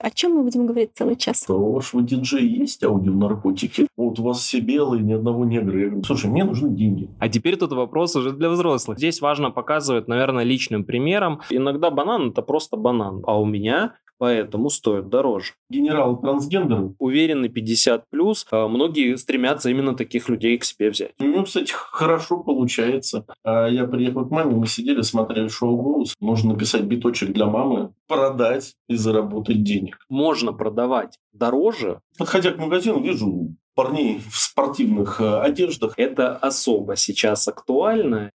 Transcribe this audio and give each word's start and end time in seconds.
О 0.00 0.10
чем 0.10 0.32
мы 0.32 0.44
будем 0.44 0.64
говорить 0.64 0.92
целый 0.94 1.14
час? 1.14 1.44
У 1.48 1.72
вашего 1.72 2.00
диджея 2.00 2.40
есть 2.40 2.82
аудионаркотики? 2.82 3.86
Вот 3.98 4.18
у 4.18 4.22
вас 4.22 4.38
все 4.38 4.60
белые, 4.60 5.02
ни 5.02 5.12
одного 5.12 5.44
негра. 5.44 5.78
Я 5.78 5.86
говорю, 5.88 6.04
слушай, 6.04 6.30
мне 6.30 6.42
нужны 6.42 6.70
деньги. 6.70 7.10
А 7.18 7.28
теперь 7.28 7.56
тут 7.56 7.72
вопрос 7.72 8.16
уже 8.16 8.32
для 8.32 8.48
взрослых. 8.48 8.96
Здесь 8.96 9.20
важно 9.20 9.50
показывать, 9.50 10.08
наверное, 10.08 10.42
личным 10.42 10.84
примером. 10.84 11.42
Иногда 11.50 11.90
банан– 11.90 12.30
это 12.30 12.40
просто 12.40 12.78
банан. 12.78 13.22
А 13.26 13.38
у 13.38 13.44
меня 13.44 13.94
поэтому 14.20 14.68
стоит 14.68 15.08
дороже. 15.08 15.54
Генерал 15.70 16.20
трансгендер. 16.20 16.92
Уверенный 16.98 17.48
50 17.48 18.10
плюс, 18.10 18.46
а 18.50 18.68
многие 18.68 19.16
стремятся 19.16 19.70
именно 19.70 19.96
таких 19.96 20.28
людей 20.28 20.58
к 20.58 20.64
себе 20.64 20.90
взять. 20.90 21.12
У 21.18 21.24
него, 21.24 21.44
кстати, 21.44 21.72
хорошо 21.72 22.36
получается. 22.40 23.24
А 23.42 23.66
я 23.66 23.86
приехал 23.86 24.26
к 24.26 24.30
маме, 24.30 24.54
мы 24.54 24.66
сидели, 24.66 25.00
смотрели 25.00 25.48
шоу 25.48 25.76
«Голос». 25.76 26.14
Можно 26.20 26.52
написать 26.52 26.82
биточек 26.82 27.32
для 27.32 27.46
мамы, 27.46 27.94
продать 28.06 28.74
и 28.88 28.94
заработать 28.94 29.62
денег. 29.62 29.98
Можно 30.10 30.52
продавать 30.52 31.18
дороже. 31.32 32.00
Подходя 32.18 32.50
к 32.50 32.58
магазину, 32.58 33.00
вижу 33.00 33.56
парней 33.74 34.20
в 34.30 34.36
спортивных 34.36 35.22
э, 35.22 35.40
одеждах. 35.40 35.94
Это 35.96 36.36
особо 36.36 36.96
сейчас 36.96 37.48
актуально. 37.48 38.30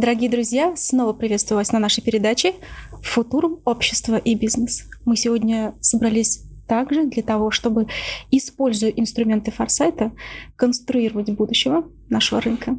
Дорогие 0.00 0.30
друзья, 0.30 0.74
снова 0.76 1.12
приветствую 1.12 1.58
вас 1.58 1.72
на 1.72 1.78
нашей 1.78 2.02
передаче 2.02 2.54
«Футурум. 3.02 3.60
Общество 3.66 4.16
и 4.16 4.34
бизнес». 4.34 4.88
Мы 5.04 5.14
сегодня 5.14 5.74
собрались 5.82 6.42
также 6.66 7.04
для 7.04 7.22
того, 7.22 7.50
чтобы, 7.50 7.86
используя 8.30 8.88
инструменты 8.88 9.50
форсайта, 9.50 10.12
конструировать 10.56 11.28
будущего 11.32 11.84
нашего 12.08 12.40
рынка 12.40 12.78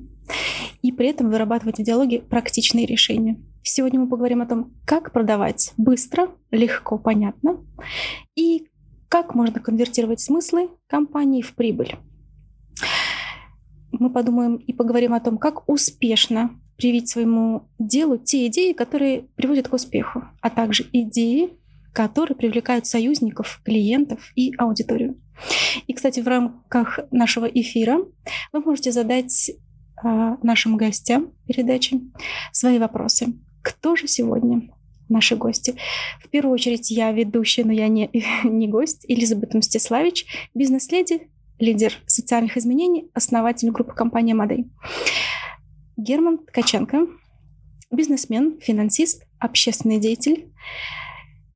и 0.81 0.91
при 0.91 1.09
этом 1.09 1.29
вырабатывать 1.29 1.77
в 1.77 1.83
диалоге 1.83 2.21
практичные 2.21 2.87
решения. 2.87 3.39
Сегодня 3.61 3.99
мы 3.99 4.09
поговорим 4.09 4.41
о 4.41 4.47
том, 4.47 4.73
как 4.87 5.13
продавать 5.13 5.73
быстро, 5.77 6.31
легко, 6.49 6.97
понятно 6.97 7.63
и 8.35 8.67
как 9.09 9.35
можно 9.35 9.59
конвертировать 9.59 10.21
смыслы 10.21 10.71
компании 10.87 11.43
в 11.43 11.53
прибыль. 11.53 11.97
Мы 13.91 14.09
подумаем 14.09 14.55
и 14.55 14.73
поговорим 14.73 15.13
о 15.13 15.19
том, 15.19 15.37
как 15.37 15.69
успешно 15.69 16.57
привить 16.81 17.09
своему 17.09 17.69
делу 17.77 18.17
те 18.17 18.47
идеи, 18.47 18.73
которые 18.73 19.25
приводят 19.35 19.67
к 19.67 19.73
успеху, 19.73 20.23
а 20.41 20.49
также 20.49 20.83
идеи, 20.91 21.51
которые 21.93 22.35
привлекают 22.35 22.87
союзников, 22.87 23.61
клиентов 23.63 24.31
и 24.35 24.51
аудиторию. 24.57 25.15
И, 25.85 25.93
кстати, 25.93 26.21
в 26.21 26.27
рамках 26.27 26.99
нашего 27.11 27.45
эфира 27.45 27.99
вы 28.51 28.61
можете 28.61 28.91
задать 28.91 29.51
э, 29.51 30.37
нашим 30.41 30.75
гостям 30.75 31.33
передачи 31.47 32.01
свои 32.51 32.79
вопросы. 32.79 33.27
Кто 33.61 33.95
же 33.95 34.07
сегодня 34.07 34.63
наши 35.07 35.35
гости? 35.35 35.75
В 36.19 36.29
первую 36.29 36.55
очередь 36.55 36.89
я 36.89 37.11
ведущая, 37.11 37.63
но 37.63 37.73
я 37.73 37.89
не, 37.89 38.09
не 38.43 38.67
гость, 38.67 39.05
Элизабет 39.07 39.53
Мстиславич, 39.53 40.25
бизнес-леди, 40.55 41.27
лидер 41.59 41.93
социальных 42.07 42.57
изменений, 42.57 43.07
основатель 43.13 43.69
группы 43.69 43.93
компании 43.93 44.33
«Мадей». 44.33 44.65
Герман 45.97 46.39
Ткаченко, 46.39 47.07
бизнесмен, 47.91 48.59
финансист, 48.61 49.23
общественный 49.39 49.99
деятель, 49.99 50.51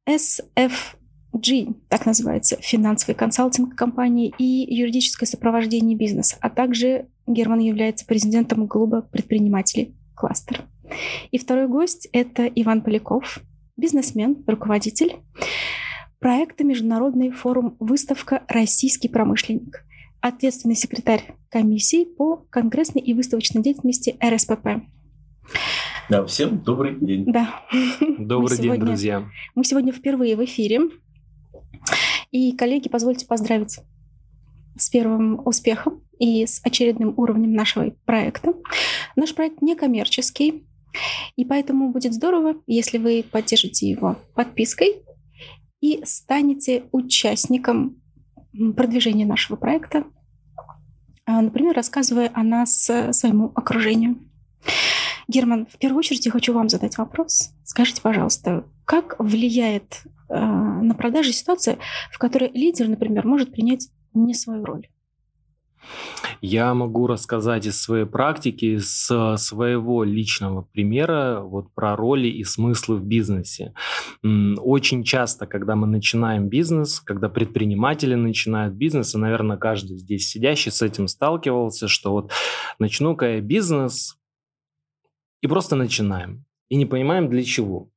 SFG, 0.08 1.76
так 1.90 2.06
называется, 2.06 2.58
финансовый 2.62 3.14
консалтинг 3.16 3.76
компании 3.76 4.34
и 4.38 4.74
юридическое 4.76 5.28
сопровождение 5.28 5.98
бизнеса, 5.98 6.38
а 6.42 6.50
также 6.50 7.08
Герман 7.28 7.60
является 7.60 8.06
президентом 8.06 8.68
клуба 8.68 9.02
предпринимателей 9.02 9.96
«Кластер». 10.16 10.66
И 11.32 11.38
второй 11.38 11.68
гость– 11.68 12.08
это 12.14 12.46
Иван 12.46 12.82
Поляков, 12.82 13.40
бизнесмен, 13.78 14.44
руководитель 14.46 15.18
проекта 16.20 16.64
«Международный 16.64 17.32
форум 17.32 17.76
выставка 17.80 18.44
«Российский 18.48 19.10
промышленник», 19.10 19.85
ответственный 20.28 20.76
секретарь 20.76 21.36
комиссии 21.50 22.04
по 22.04 22.38
конгрессной 22.50 23.02
и 23.02 23.14
выставочной 23.14 23.62
деятельности 23.62 24.18
РСПП. 24.24 24.82
Да, 26.10 26.26
всем 26.26 26.64
добрый 26.64 27.00
день. 27.00 27.26
Да. 27.32 27.62
Добрый 28.18 28.58
день, 28.58 28.66
сегодня, 28.66 28.86
друзья. 28.86 29.30
Мы 29.54 29.64
сегодня 29.64 29.94
впервые 29.94 30.36
в 30.36 30.44
эфире. 30.46 30.82
И, 32.32 32.54
коллеги, 32.54 32.90
позвольте 32.90 33.28
поздравить 33.28 33.80
с 34.76 34.90
первым 34.90 35.46
успехом 35.46 36.02
и 36.18 36.48
с 36.48 36.60
очередным 36.64 37.14
уровнем 37.18 37.54
нашего 37.54 37.92
проекта. 38.06 38.56
Наш 39.16 39.36
проект 39.36 39.62
не 39.62 39.76
коммерческий, 39.76 40.66
и 41.36 41.46
поэтому 41.46 41.92
будет 41.92 42.14
здорово, 42.14 42.56
если 42.66 42.98
вы 42.98 43.24
поддержите 43.30 43.88
его 43.88 44.18
подпиской 44.34 45.04
и 45.82 46.02
станете 46.04 46.86
участником 46.92 48.02
продвижения 48.76 49.26
нашего 49.26 49.56
проекта 49.56 50.06
например, 51.28 51.76
рассказывая 51.76 52.32
о 52.34 52.44
нас 52.44 52.90
э, 52.90 53.12
своему 53.14 53.52
окружению. 53.56 54.18
Герман, 55.28 55.66
в 55.66 55.78
первую 55.78 56.00
очередь 56.00 56.26
я 56.26 56.32
хочу 56.32 56.54
вам 56.54 56.70
задать 56.70 56.98
вопрос. 56.98 57.52
Скажите, 57.64 58.02
пожалуйста, 58.02 58.66
как 58.86 59.16
влияет 59.18 60.04
э, 60.30 60.40
на 60.40 60.94
продажи 60.94 61.34
ситуация, 61.34 61.78
в 62.12 62.20
которой 62.20 62.52
лидер, 62.52 62.88
например, 62.88 63.26
может 63.26 63.52
принять 63.52 63.90
не 64.14 64.34
свою 64.34 64.64
роль? 64.64 64.88
Я 66.42 66.74
могу 66.74 67.08
рассказать 67.08 67.66
из 67.66 67.82
своей 67.82 68.06
практики, 68.06 68.78
с 68.78 69.38
своего 69.38 70.04
личного 70.04 70.62
примера 70.62 71.42
вот 71.42 71.74
про 71.74 71.96
роли 71.96 72.28
и 72.28 72.44
смыслы 72.44 72.98
в 72.98 73.06
бизнесе. 73.06 73.74
Очень 74.24 75.04
часто, 75.04 75.48
когда 75.48 75.76
мы 75.76 75.88
начинаем 75.88 76.50
бизнес, 76.50 77.00
когда 77.00 77.30
предприниматели 77.30 78.16
начинают 78.16 78.76
бизнес, 78.76 79.16
и, 79.16 79.18
наверное, 79.18 79.58
каждый 79.58 79.98
здесь 79.98 80.28
сидящий 80.28 80.72
с 80.72 80.82
этим 80.82 81.08
сталкивался, 81.08 81.88
что 81.88 82.12
вот 82.12 82.32
начну-ка 82.80 83.36
я 83.36 83.42
бизнес 83.42 84.18
и 85.42 85.48
просто 85.48 85.76
начинаем. 85.76 86.46
И 86.70 86.76
не 86.76 86.86
понимаем 86.86 87.30
для 87.30 87.44
чего. 87.44 87.90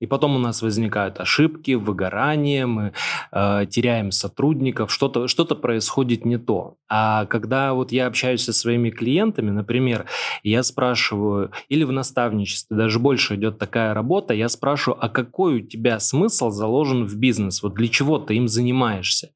И 0.00 0.06
потом 0.06 0.36
у 0.36 0.38
нас 0.38 0.62
возникают 0.62 1.20
ошибки, 1.20 1.72
выгорание, 1.72 2.64
мы 2.64 2.92
э, 3.32 3.66
теряем 3.68 4.10
сотрудников, 4.10 4.90
что-то 4.90 5.28
что 5.28 5.44
происходит 5.44 6.24
не 6.24 6.38
то. 6.38 6.76
А 6.88 7.26
когда 7.26 7.74
вот 7.74 7.92
я 7.92 8.06
общаюсь 8.06 8.44
со 8.44 8.52
своими 8.52 8.90
клиентами, 8.90 9.50
например, 9.50 10.06
я 10.42 10.62
спрашиваю, 10.62 11.50
или 11.68 11.84
в 11.84 11.92
наставничестве, 11.92 12.76
даже 12.76 12.98
больше 12.98 13.34
идет 13.34 13.58
такая 13.58 13.92
работа, 13.94 14.32
я 14.32 14.48
спрашиваю, 14.48 14.98
а 15.04 15.08
какой 15.08 15.56
у 15.56 15.60
тебя 15.60 16.00
смысл 16.00 16.50
заложен 16.50 17.04
в 17.04 17.16
бизнес? 17.16 17.62
Вот 17.62 17.74
для 17.74 17.88
чего 17.88 18.18
ты 18.18 18.36
им 18.36 18.48
занимаешься? 18.48 19.30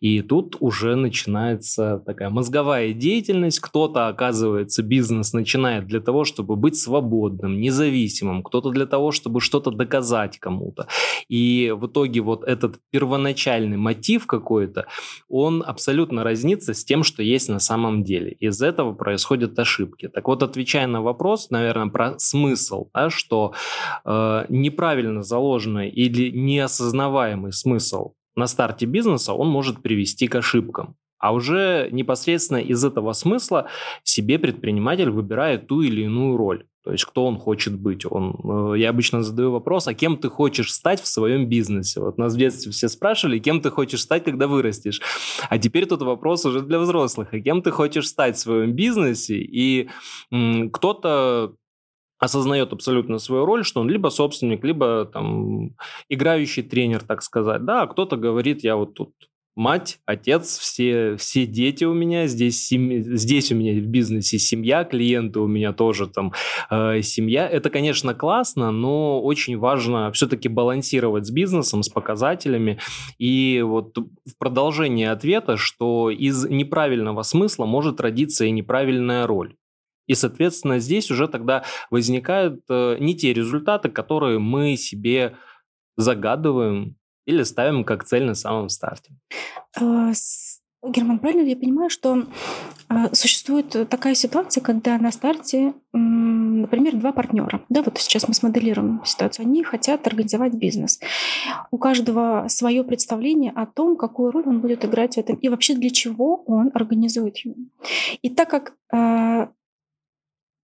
И 0.00 0.20
тут 0.20 0.56
уже 0.60 0.96
начинается 0.96 2.02
такая 2.04 2.30
мозговая 2.30 2.92
деятельность. 2.92 3.60
Кто-то, 3.60 4.08
оказывается, 4.08 4.82
бизнес 4.82 5.32
начинает 5.32 5.86
для 5.86 6.00
того, 6.00 6.24
чтобы 6.24 6.56
быть 6.56 6.76
свободным, 6.76 7.60
независимым, 7.60 8.42
кто-то 8.42 8.70
для 8.70 8.86
того, 8.86 9.12
чтобы 9.12 9.40
что-то 9.40 9.70
доказать 9.70 10.09
показать 10.10 10.38
кому-то. 10.38 10.86
И 11.28 11.72
в 11.76 11.86
итоге 11.86 12.20
вот 12.20 12.44
этот 12.44 12.76
первоначальный 12.90 13.76
мотив 13.76 14.26
какой-то, 14.26 14.86
он 15.28 15.62
абсолютно 15.66 16.24
разнится 16.24 16.72
с 16.72 16.84
тем, 16.84 17.04
что 17.04 17.22
есть 17.22 17.48
на 17.48 17.60
самом 17.60 18.02
деле. 18.02 18.32
Из 18.42 18.62
этого 18.62 18.92
происходят 18.94 19.58
ошибки. 19.58 20.08
Так 20.08 20.28
вот, 20.28 20.42
отвечая 20.42 20.86
на 20.86 21.02
вопрос, 21.02 21.50
наверное, 21.50 21.90
про 21.90 22.18
смысл, 22.18 22.88
да, 22.94 23.10
что 23.10 23.52
э, 24.04 24.46
неправильно 24.48 25.22
заложенный 25.22 25.88
или 25.88 26.30
неосознаваемый 26.30 27.52
смысл 27.52 28.12
на 28.36 28.46
старте 28.46 28.86
бизнеса, 28.86 29.32
он 29.34 29.48
может 29.48 29.82
привести 29.82 30.28
к 30.28 30.34
ошибкам. 30.34 30.96
А 31.18 31.32
уже 31.32 31.88
непосредственно 31.92 32.62
из 32.62 32.82
этого 32.84 33.12
смысла 33.12 33.66
себе 34.02 34.38
предприниматель 34.38 35.10
выбирает 35.10 35.66
ту 35.66 35.82
или 35.82 36.02
иную 36.02 36.36
роль. 36.36 36.64
То 36.82 36.92
есть 36.92 37.04
кто 37.04 37.26
он 37.26 37.38
хочет 37.38 37.78
быть. 37.78 38.06
Он, 38.10 38.72
э, 38.74 38.78
я 38.78 38.90
обычно 38.90 39.22
задаю 39.22 39.50
вопрос, 39.50 39.86
а 39.86 39.94
кем 39.94 40.16
ты 40.16 40.30
хочешь 40.30 40.72
стать 40.72 41.00
в 41.00 41.06
своем 41.06 41.46
бизнесе? 41.46 42.00
Вот 42.00 42.16
нас 42.16 42.34
в 42.34 42.38
детстве 42.38 42.72
все 42.72 42.88
спрашивали, 42.88 43.38
кем 43.38 43.60
ты 43.60 43.70
хочешь 43.70 44.00
стать, 44.00 44.24
когда 44.24 44.46
вырастешь. 44.46 45.00
А 45.48 45.58
теперь 45.58 45.86
тут 45.86 46.02
вопрос 46.02 46.44
уже 46.46 46.62
для 46.62 46.78
взрослых. 46.78 47.34
А 47.34 47.40
кем 47.40 47.62
ты 47.62 47.70
хочешь 47.70 48.08
стать 48.08 48.36
в 48.36 48.40
своем 48.40 48.72
бизнесе? 48.72 49.36
И 49.36 49.90
кто-то 50.72 51.54
осознает 52.20 52.72
абсолютно 52.72 53.18
свою 53.18 53.46
роль, 53.46 53.64
что 53.64 53.80
он 53.80 53.88
либо 53.88 54.08
собственник, 54.08 54.62
либо 54.62 55.06
там 55.06 55.74
играющий 56.08 56.62
тренер, 56.62 57.02
так 57.02 57.22
сказать. 57.22 57.64
Да, 57.64 57.82
а 57.82 57.86
кто-то 57.86 58.16
говорит, 58.16 58.62
я 58.62 58.76
вот 58.76 58.94
тут 58.94 59.12
мать, 59.60 60.00
отец, 60.06 60.58
все, 60.58 61.16
все 61.16 61.44
дети 61.44 61.84
у 61.84 61.92
меня, 61.92 62.26
здесь, 62.26 62.66
семь, 62.66 63.02
здесь 63.02 63.52
у 63.52 63.56
меня 63.56 63.74
в 63.74 63.86
бизнесе 63.86 64.38
семья, 64.38 64.84
клиенты 64.84 65.38
у 65.38 65.46
меня 65.46 65.74
тоже 65.74 66.06
там 66.06 66.32
э, 66.70 67.02
семья. 67.02 67.46
Это, 67.46 67.68
конечно, 67.68 68.14
классно, 68.14 68.70
но 68.70 69.20
очень 69.20 69.58
важно 69.58 70.10
все-таки 70.12 70.48
балансировать 70.48 71.26
с 71.26 71.30
бизнесом, 71.30 71.82
с 71.82 71.90
показателями. 71.90 72.78
И 73.18 73.62
вот 73.62 73.98
в 73.98 74.38
продолжении 74.38 75.06
ответа, 75.06 75.58
что 75.58 76.08
из 76.08 76.46
неправильного 76.46 77.20
смысла 77.22 77.66
может 77.66 78.00
родиться 78.00 78.46
и 78.46 78.50
неправильная 78.50 79.26
роль. 79.26 79.56
И, 80.06 80.14
соответственно, 80.14 80.78
здесь 80.78 81.10
уже 81.10 81.28
тогда 81.28 81.64
возникают 81.90 82.62
э, 82.70 82.96
не 82.98 83.14
те 83.14 83.34
результаты, 83.34 83.90
которые 83.90 84.38
мы 84.38 84.76
себе 84.76 85.36
загадываем, 85.98 86.96
или 87.26 87.42
ставим 87.42 87.84
как 87.84 88.04
цель 88.04 88.24
на 88.24 88.34
самом 88.34 88.68
старте? 88.68 89.12
А, 89.76 90.12
Герман, 90.82 91.18
правильно 91.18 91.42
ли 91.42 91.50
я 91.50 91.56
понимаю, 91.56 91.90
что 91.90 92.24
э, 92.88 92.94
существует 93.12 93.88
такая 93.90 94.14
ситуация, 94.14 94.62
когда 94.62 94.96
на 94.98 95.12
старте, 95.12 95.74
например, 95.92 96.96
два 96.96 97.12
партнера, 97.12 97.62
да, 97.68 97.82
вот 97.82 97.98
сейчас 97.98 98.26
мы 98.28 98.32
смоделируем 98.32 99.02
ситуацию, 99.04 99.44
они 99.44 99.62
хотят 99.62 100.06
организовать 100.06 100.54
бизнес. 100.54 100.98
У 101.70 101.76
каждого 101.76 102.46
свое 102.48 102.82
представление 102.82 103.52
о 103.52 103.66
том, 103.66 103.96
какую 103.96 104.30
роль 104.32 104.44
он 104.46 104.60
будет 104.60 104.84
играть 104.86 105.16
в 105.16 105.18
этом 105.18 105.36
и 105.36 105.50
вообще 105.50 105.74
для 105.74 105.90
чего 105.90 106.42
он 106.46 106.70
организует 106.72 107.36
его. 107.38 107.56
И 108.22 108.30
так 108.30 108.48
как 108.48 108.74
э, 108.92 109.48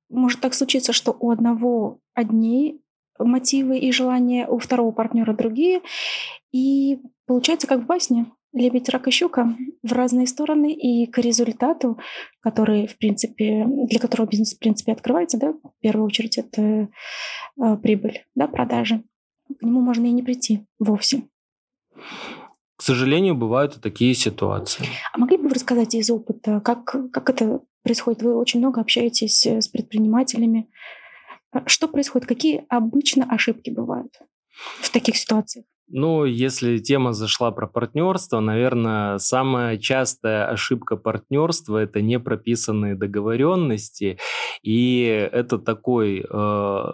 может 0.09 0.41
так 0.41 0.55
случиться, 0.55 0.95
что 0.95 1.15
у 1.19 1.31
одного 1.31 1.99
одни 2.15 2.81
мотивы 3.19 3.79
и 3.79 3.93
желания, 3.93 4.47
у 4.47 4.59
второго 4.59 4.93
партнера 4.93 5.33
другие, 5.33 5.81
и 6.53 7.01
получается 7.27 7.67
как 7.67 7.81
в 7.81 7.87
басне 7.87 8.27
лебедь, 8.53 8.89
рак 8.89 9.07
и 9.07 9.11
щука 9.11 9.55
в 9.83 9.93
разные 9.93 10.27
стороны 10.27 10.73
и 10.73 11.07
к 11.07 11.19
результату, 11.19 11.99
который, 12.41 12.87
в 12.87 12.97
принципе, 12.97 13.67
для 13.67 14.01
которого 14.01 14.27
бизнес, 14.27 14.55
в 14.55 14.59
принципе, 14.59 14.93
открывается, 14.93 15.39
да, 15.39 15.53
в 15.53 15.81
первую 15.81 16.07
очередь, 16.07 16.39
это 16.39 16.63
э, 16.63 17.77
прибыль, 17.83 18.25
да, 18.35 18.49
продажи. 18.49 19.03
К 19.61 19.63
нему 19.63 19.81
можно 19.81 20.07
и 20.07 20.11
не 20.11 20.23
прийти 20.23 20.67
вовсе. 20.79 21.25
К 22.77 22.83
сожалению, 22.83 23.35
бывают 23.35 23.77
и 23.77 23.81
такие 23.81 24.15
ситуации. 24.15 24.87
А 25.13 25.19
могли 25.19 25.37
бы 25.37 25.45
вы 25.45 25.55
рассказать 25.55 25.95
из 25.95 26.11
опыта, 26.11 26.61
как, 26.61 26.97
как 27.13 27.31
это 27.31 27.61
происходит? 27.83 28.23
Вы 28.23 28.37
очень 28.37 28.61
много 28.61 28.81
общаетесь 28.81 29.47
э, 29.47 29.61
с 29.61 29.69
предпринимателями. 29.69 30.69
Что 31.67 31.89
происходит? 31.89 32.29
Какие 32.29 32.65
обычно 32.69 33.25
ошибки 33.29 33.71
бывают 33.71 34.13
в 34.81 34.91
таких 34.91 35.17
ситуациях? 35.17 35.65
Ну, 35.89 36.25
если 36.25 36.79
тема 36.79 37.13
зашла 37.13 37.53
про 37.53 37.69
партнерство, 37.69 38.41
наверное, 38.41 39.19
самая 39.19 39.79
частая 39.79 40.49
ошибка 40.49 40.97
партнерства 40.97 41.79
это 41.79 42.01
не 42.01 42.19
прописанные 42.19 42.97
договоренности, 42.97 44.19
и 44.63 45.29
это 45.33 45.59
такой 45.59 46.27
э, 46.29 46.85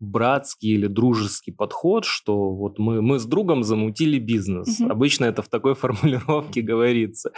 братский 0.00 0.70
или 0.70 0.86
дружеский 0.86 1.52
подход, 1.52 2.04
что 2.04 2.50
вот 2.50 2.78
мы, 2.78 3.02
мы 3.02 3.18
с 3.18 3.26
другом 3.26 3.62
замутили 3.64 4.18
бизнес. 4.18 4.80
Угу. 4.80 4.90
Обычно 4.90 5.24
это 5.24 5.42
в 5.42 5.48
такой 5.48 5.74
формулировке 5.74 6.62
говорится. 6.62 7.32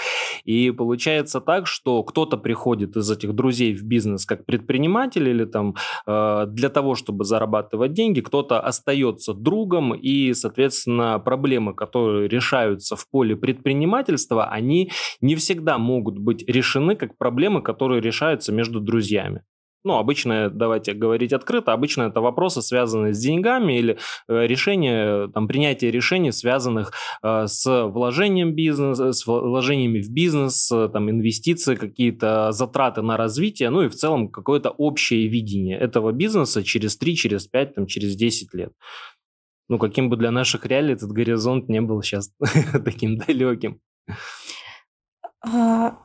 И 0.45 0.71
получается 0.71 1.41
так, 1.41 1.67
что 1.67 2.03
кто-то 2.03 2.37
приходит 2.37 2.97
из 2.97 3.11
этих 3.11 3.35
друзей 3.35 3.75
в 3.75 3.83
бизнес 3.83 4.27
как 4.27 4.45
предприниматель 4.45 5.29
или 5.29 5.45
там 5.45 5.75
э, 6.07 6.47
для 6.49 6.69
того, 6.69 6.95
чтобы 6.95 7.25
зарабатывать 7.25 7.93
деньги, 7.93 8.21
кто-то 8.21 8.61
остается 8.61 9.35
другом, 9.35 9.95
и, 9.95 10.33
соответственно, 10.35 11.19
проблемы, 11.19 11.75
которые 11.75 12.29
решаются 12.29 12.97
в 12.97 13.09
поле 13.11 13.37
предпринимательства, 13.37 14.47
они 14.47 14.91
не 15.21 15.35
всегда 15.37 15.79
могут 15.79 16.19
быть 16.19 16.47
решены 16.49 16.97
как 16.97 17.17
проблемы, 17.17 17.63
которые 17.63 18.01
решаются 18.01 18.53
между 18.53 18.81
друзьями 18.81 19.43
ну, 19.85 19.97
обычно, 19.97 20.51
давайте 20.51 20.93
говорить 20.93 21.33
открыто, 21.33 21.73
обычно 21.73 22.03
это 22.03 22.21
вопросы, 22.21 22.63
связанные 22.63 23.15
с 23.15 23.19
деньгами 23.19 23.79
или 23.79 23.99
э, 24.29 24.47
решения, 24.47 25.29
там, 25.29 25.49
принятие 25.49 25.91
решений, 25.91 26.33
связанных 26.33 26.93
э, 27.23 27.47
с 27.47 27.87
вложением 27.87 28.55
бизнеса, 28.55 29.13
с 29.13 29.27
вложениями 29.27 30.01
в 30.03 30.11
бизнес, 30.11 30.71
э, 30.71 30.89
там, 30.93 31.11
инвестиции, 31.11 31.77
какие-то 31.77 32.53
затраты 32.53 33.03
на 33.03 33.17
развитие, 33.17 33.71
ну 33.71 33.83
и 33.83 33.89
в 33.89 33.95
целом 33.95 34.29
какое-то 34.29 34.71
общее 34.71 35.27
видение 35.29 35.79
этого 35.79 36.13
бизнеса 36.13 36.63
через 36.63 36.97
3, 36.99 37.17
через 37.17 37.47
5, 37.47 37.75
там, 37.75 37.87
через 37.87 38.17
10 38.17 38.55
лет. 38.55 38.73
Ну, 39.69 39.79
каким 39.79 40.11
бы 40.11 40.17
для 40.17 40.31
наших 40.31 40.67
реалий 40.67 40.95
этот 40.95 41.13
горизонт 41.13 41.69
не 41.69 41.81
был 41.81 42.03
сейчас 42.03 42.33
таким 42.85 43.17
далеким. 43.17 43.81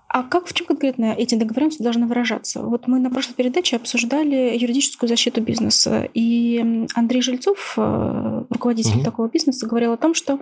А, 0.08 0.24
как, 0.24 0.46
в 0.46 0.54
чем 0.54 0.68
конкретно 0.68 1.14
эти 1.18 1.36
договоренности 1.36 1.82
должны 1.82 2.06
выражаться? 2.06 2.62
Вот 2.62 2.88
мы 2.88 3.00
на 3.00 3.10
прошлой 3.10 3.34
передаче 3.34 3.76
обсуждали 3.76 4.56
юридическую 4.56 5.10
защиту 5.10 5.42
бизнеса, 5.42 6.08
и 6.14 6.86
Андрей 6.94 7.22
Жильцов, 7.22 7.74
э, 7.78 8.44
руководитель 8.50 8.98
угу. 8.98 9.04
такого 9.04 9.28
бизнеса, 9.28 9.68
говорил 9.68 9.94
о 9.94 9.98
том, 9.98 10.14
что, 10.14 10.40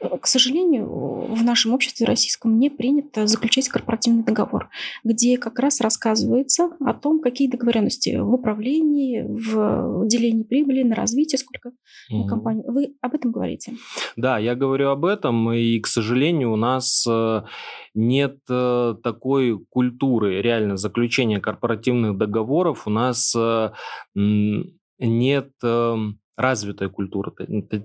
э, 0.00 0.08
к 0.20 0.26
сожалению, 0.26 0.86
в 0.86 1.42
нашем 1.42 1.72
обществе 1.72 2.06
российском 2.06 2.58
не 2.58 2.68
принято 2.68 3.26
заключать 3.26 3.68
корпоративный 3.68 4.22
договор, 4.22 4.68
где 5.02 5.38
как 5.38 5.58
раз 5.58 5.80
рассказывается 5.80 6.70
о 6.84 6.92
том, 6.92 7.20
какие 7.20 7.48
договоренности 7.48 8.16
в 8.16 8.34
управлении, 8.34 9.24
в 9.26 10.06
делении 10.06 10.42
прибыли, 10.42 10.82
на 10.82 10.94
развитие, 10.94 11.38
сколько 11.38 11.72
угу. 12.10 12.26
компаний. 12.26 12.64
Вы 12.66 12.94
об 13.00 13.14
этом 13.14 13.32
говорите? 13.32 13.72
Да, 14.16 14.38
я 14.38 14.54
говорю 14.54 14.90
об 14.90 15.06
этом, 15.06 15.52
и, 15.52 15.80
к 15.80 15.86
сожалению, 15.86 16.52
у 16.52 16.56
нас 16.56 17.04
э, 17.08 17.42
нет 17.94 18.36
такого 18.44 19.15
такой 19.16 19.58
культуры 19.70 20.42
реально 20.42 20.76
заключения 20.76 21.40
корпоративных 21.40 22.18
договоров 22.18 22.86
у 22.86 22.90
нас 22.90 23.34
э, 23.34 23.70
нет 24.14 25.50
эм, 25.62 26.20
развитая 26.36 26.88
культура, 26.88 27.32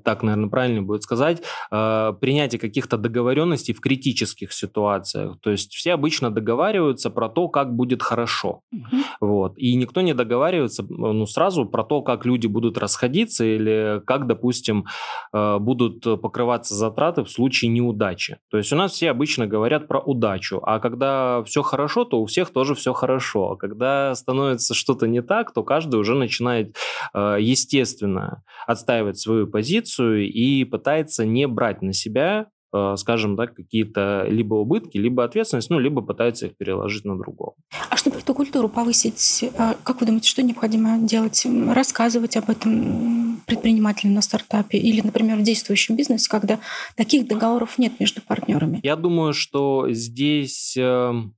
так, 0.04 0.24
наверное, 0.24 0.50
правильно 0.50 0.82
будет 0.82 1.04
сказать, 1.04 1.42
э, 1.72 2.14
принятие 2.20 2.60
каких-то 2.60 2.98
договоренностей 2.98 3.74
в 3.74 3.80
критических 3.80 4.52
ситуациях. 4.54 5.38
То 5.42 5.52
есть 5.52 5.74
все 5.74 5.94
обычно 5.94 6.30
договариваются 6.32 7.10
про 7.10 7.30
то, 7.30 7.48
как 7.48 7.74
будет 7.74 8.04
хорошо. 8.04 8.62
Угу. 8.72 8.98
Вот. 9.22 9.58
И 9.58 9.76
никто 9.76 10.02
не 10.02 10.14
договаривается 10.14 10.86
ну, 10.90 11.26
сразу 11.26 11.66
про 11.66 11.84
то, 11.84 12.02
как 12.02 12.26
люди 12.26 12.48
будут 12.48 12.78
расходиться 12.78 13.46
или 13.46 14.02
как, 14.06 14.28
допустим, 14.28 14.86
э, 15.34 15.58
будут 15.60 16.04
покрываться 16.22 16.76
затраты 16.76 17.24
в 17.24 17.30
случае 17.30 17.72
неудачи. 17.72 18.38
То 18.50 18.58
есть 18.58 18.74
у 18.74 18.76
нас 18.76 18.92
все 18.92 19.10
обычно 19.10 19.48
говорят 19.48 19.88
про 19.88 20.00
удачу, 20.00 20.60
а 20.64 20.80
когда 20.80 21.44
все 21.44 21.62
хорошо, 21.62 22.06
то 22.06 22.22
у 22.22 22.26
всех 22.26 22.52
тоже 22.52 22.76
все 22.76 22.94
хорошо. 22.94 23.52
А 23.52 23.58
когда 23.58 24.14
становится 24.16 24.74
что-то 24.74 25.08
не 25.08 25.22
так, 25.22 25.54
то 25.54 25.64
каждый 25.64 26.00
уже 26.00 26.16
начинает, 26.16 26.76
э, 27.14 27.38
естественно, 27.40 28.41
отстаивать 28.68 29.20
свою 29.20 29.48
позицию 29.48 30.30
и 30.32 30.64
пытается 30.64 31.26
не 31.26 31.48
брать 31.48 31.82
на 31.82 31.94
себя 31.94 32.48
э, 32.74 32.96
скажем 32.98 33.36
так, 33.36 33.54
какие-то 33.54 34.26
либо 34.28 34.56
убытки, 34.56 34.98
либо 34.98 35.24
ответственность, 35.24 35.70
ну, 35.70 35.80
либо 35.80 36.02
пытается 36.02 36.48
их 36.48 36.58
переложить 36.58 37.06
на 37.06 37.18
другого. 37.18 37.56
А 37.90 37.98
чтобы 37.98 38.20
эту 38.20 38.34
культуру 38.34 38.70
повысить, 38.70 39.44
э, 39.44 39.74
как 39.84 40.00
вы 40.00 40.08
думаете, 40.08 40.30
что 40.30 40.42
необходимо 40.42 40.98
делать? 41.00 41.46
Рассказывать 41.68 42.38
об 42.38 42.50
этом 42.50 43.42
предпринимателям 43.46 44.14
на 44.14 44.22
стартапе 44.22 44.78
или, 44.78 45.02
например, 45.02 45.38
в 45.38 45.44
действующем 45.44 45.96
бизнесе, 45.96 46.30
когда 46.30 46.60
таких 46.96 47.28
договоров 47.28 47.78
нет 47.78 48.00
между 48.00 48.22
партнерами? 48.22 48.80
Я 48.84 48.96
думаю, 48.96 49.34
что 49.34 49.88
здесь 49.92 50.76
эм, 50.78 51.36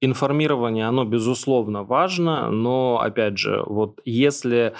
информирование, 0.00 0.86
оно, 0.86 1.04
безусловно, 1.04 1.84
важно, 1.84 2.50
но, 2.50 3.00
опять 3.00 3.38
же, 3.38 3.62
вот 3.66 4.00
если 4.04 4.58
э, 4.58 4.72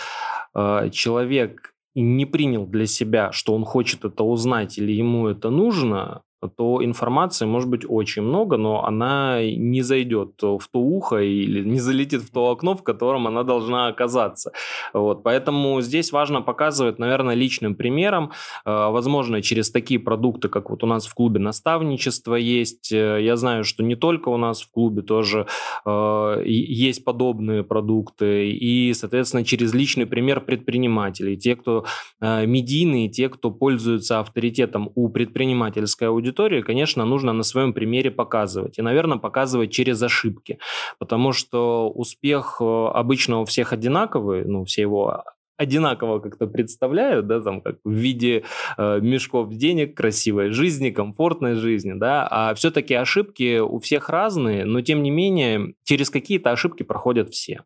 человек 0.93 1.75
не 1.95 2.27
принял 2.27 2.67
для 2.67 2.87
себя, 2.87 3.33
что 3.33 3.55
он 3.55 3.65
хочет 3.65 4.05
это 4.05 4.23
узнать 4.23 4.79
или 4.79 4.93
ему 4.93 5.27
это 5.29 5.51
нужно, 5.51 6.23
то 6.47 6.85
информации 6.85 7.47
может 7.47 7.69
быть 7.69 7.85
очень 7.89 8.23
много, 8.23 8.57
но 8.57 8.85
она 8.85 9.43
не 9.43 9.83
зайдет 9.83 10.35
в 10.41 10.69
то 10.71 10.81
ухо 10.81 11.17
или 11.17 11.65
не 11.69 11.81
залетит 11.81 12.23
в 12.23 12.31
то 12.31 12.51
окно, 12.51 12.77
в 12.77 12.83
котором 12.83 13.27
она 13.27 13.43
должна 13.43 13.89
оказаться. 13.89 14.53
Вот. 14.93 15.23
Поэтому 15.23 15.81
здесь 15.81 16.13
важно 16.13 16.43
показывать, 16.43 16.99
наверное, 16.99 17.35
личным 17.35 17.75
примером, 17.75 18.33
э, 18.65 18.71
возможно, 18.71 19.43
через 19.43 19.71
такие 19.71 19.99
продукты, 20.01 20.49
как 20.49 20.71
вот 20.71 20.85
у 20.85 20.87
нас 20.87 21.07
в 21.07 21.15
клубе 21.15 21.41
наставничество 21.41 22.35
есть. 22.35 22.93
Э, 22.93 23.19
я 23.21 23.37
знаю, 23.37 23.65
что 23.65 23.83
не 23.83 23.97
только 23.97 24.29
у 24.29 24.37
нас 24.37 24.63
в 24.63 24.71
клубе 24.71 25.03
тоже 25.03 25.47
э, 25.85 26.43
есть 26.47 27.05
подобные 27.05 27.65
продукты, 27.65 28.51
и, 28.51 28.95
соответственно, 28.95 29.45
через 29.45 29.75
личный 29.75 30.07
пример 30.07 30.41
предпринимателей, 30.41 31.37
те, 31.37 31.57
кто 31.57 31.85
медийные, 32.21 33.09
те, 33.09 33.29
кто 33.29 33.51
пользуются 33.51 34.21
авторитетом 34.21 34.91
у 34.95 35.09
предпринимательской 35.09 36.09
аудитории, 36.09 36.28
аудитории, 36.29 36.63
конечно, 36.63 37.05
нужно 37.05 37.33
на 37.33 37.43
своем 37.43 37.73
примере 37.73 38.11
показывать. 38.11 38.79
И, 38.79 38.83
наверное, 38.83 39.19
показывать 39.19 39.71
через 39.73 40.03
ошибки. 40.03 40.59
Потому 40.99 41.33
что 41.33 41.91
успех 41.91 42.59
э, 42.61 42.65
обычно 42.65 43.41
у 43.41 43.45
всех 43.45 43.73
одинаковый, 43.73 44.45
ну, 44.45 44.65
все 44.65 44.83
его 44.83 45.25
одинаково 45.57 46.21
как-то 46.21 46.47
представляют, 46.47 47.27
да, 47.27 47.41
там, 47.41 47.61
как 47.61 47.79
в 47.85 47.91
виде 47.91 48.45
э, 48.77 49.01
мешков 49.01 49.53
денег, 49.53 49.97
красивой 49.97 50.51
жизни, 50.51 50.91
комфортной 50.91 51.55
жизни, 51.55 51.95
да, 51.95 52.29
а 52.31 52.55
все-таки 52.55 52.95
ошибки 52.95 53.59
у 53.59 53.79
всех 53.81 54.09
разные, 54.09 54.65
но 54.65 54.83
тем 54.83 55.03
не 55.03 55.11
менее 55.11 55.75
через 55.85 56.11
какие-то 56.11 56.53
ошибки 56.53 56.85
проходят 56.85 57.31
все. 57.31 57.65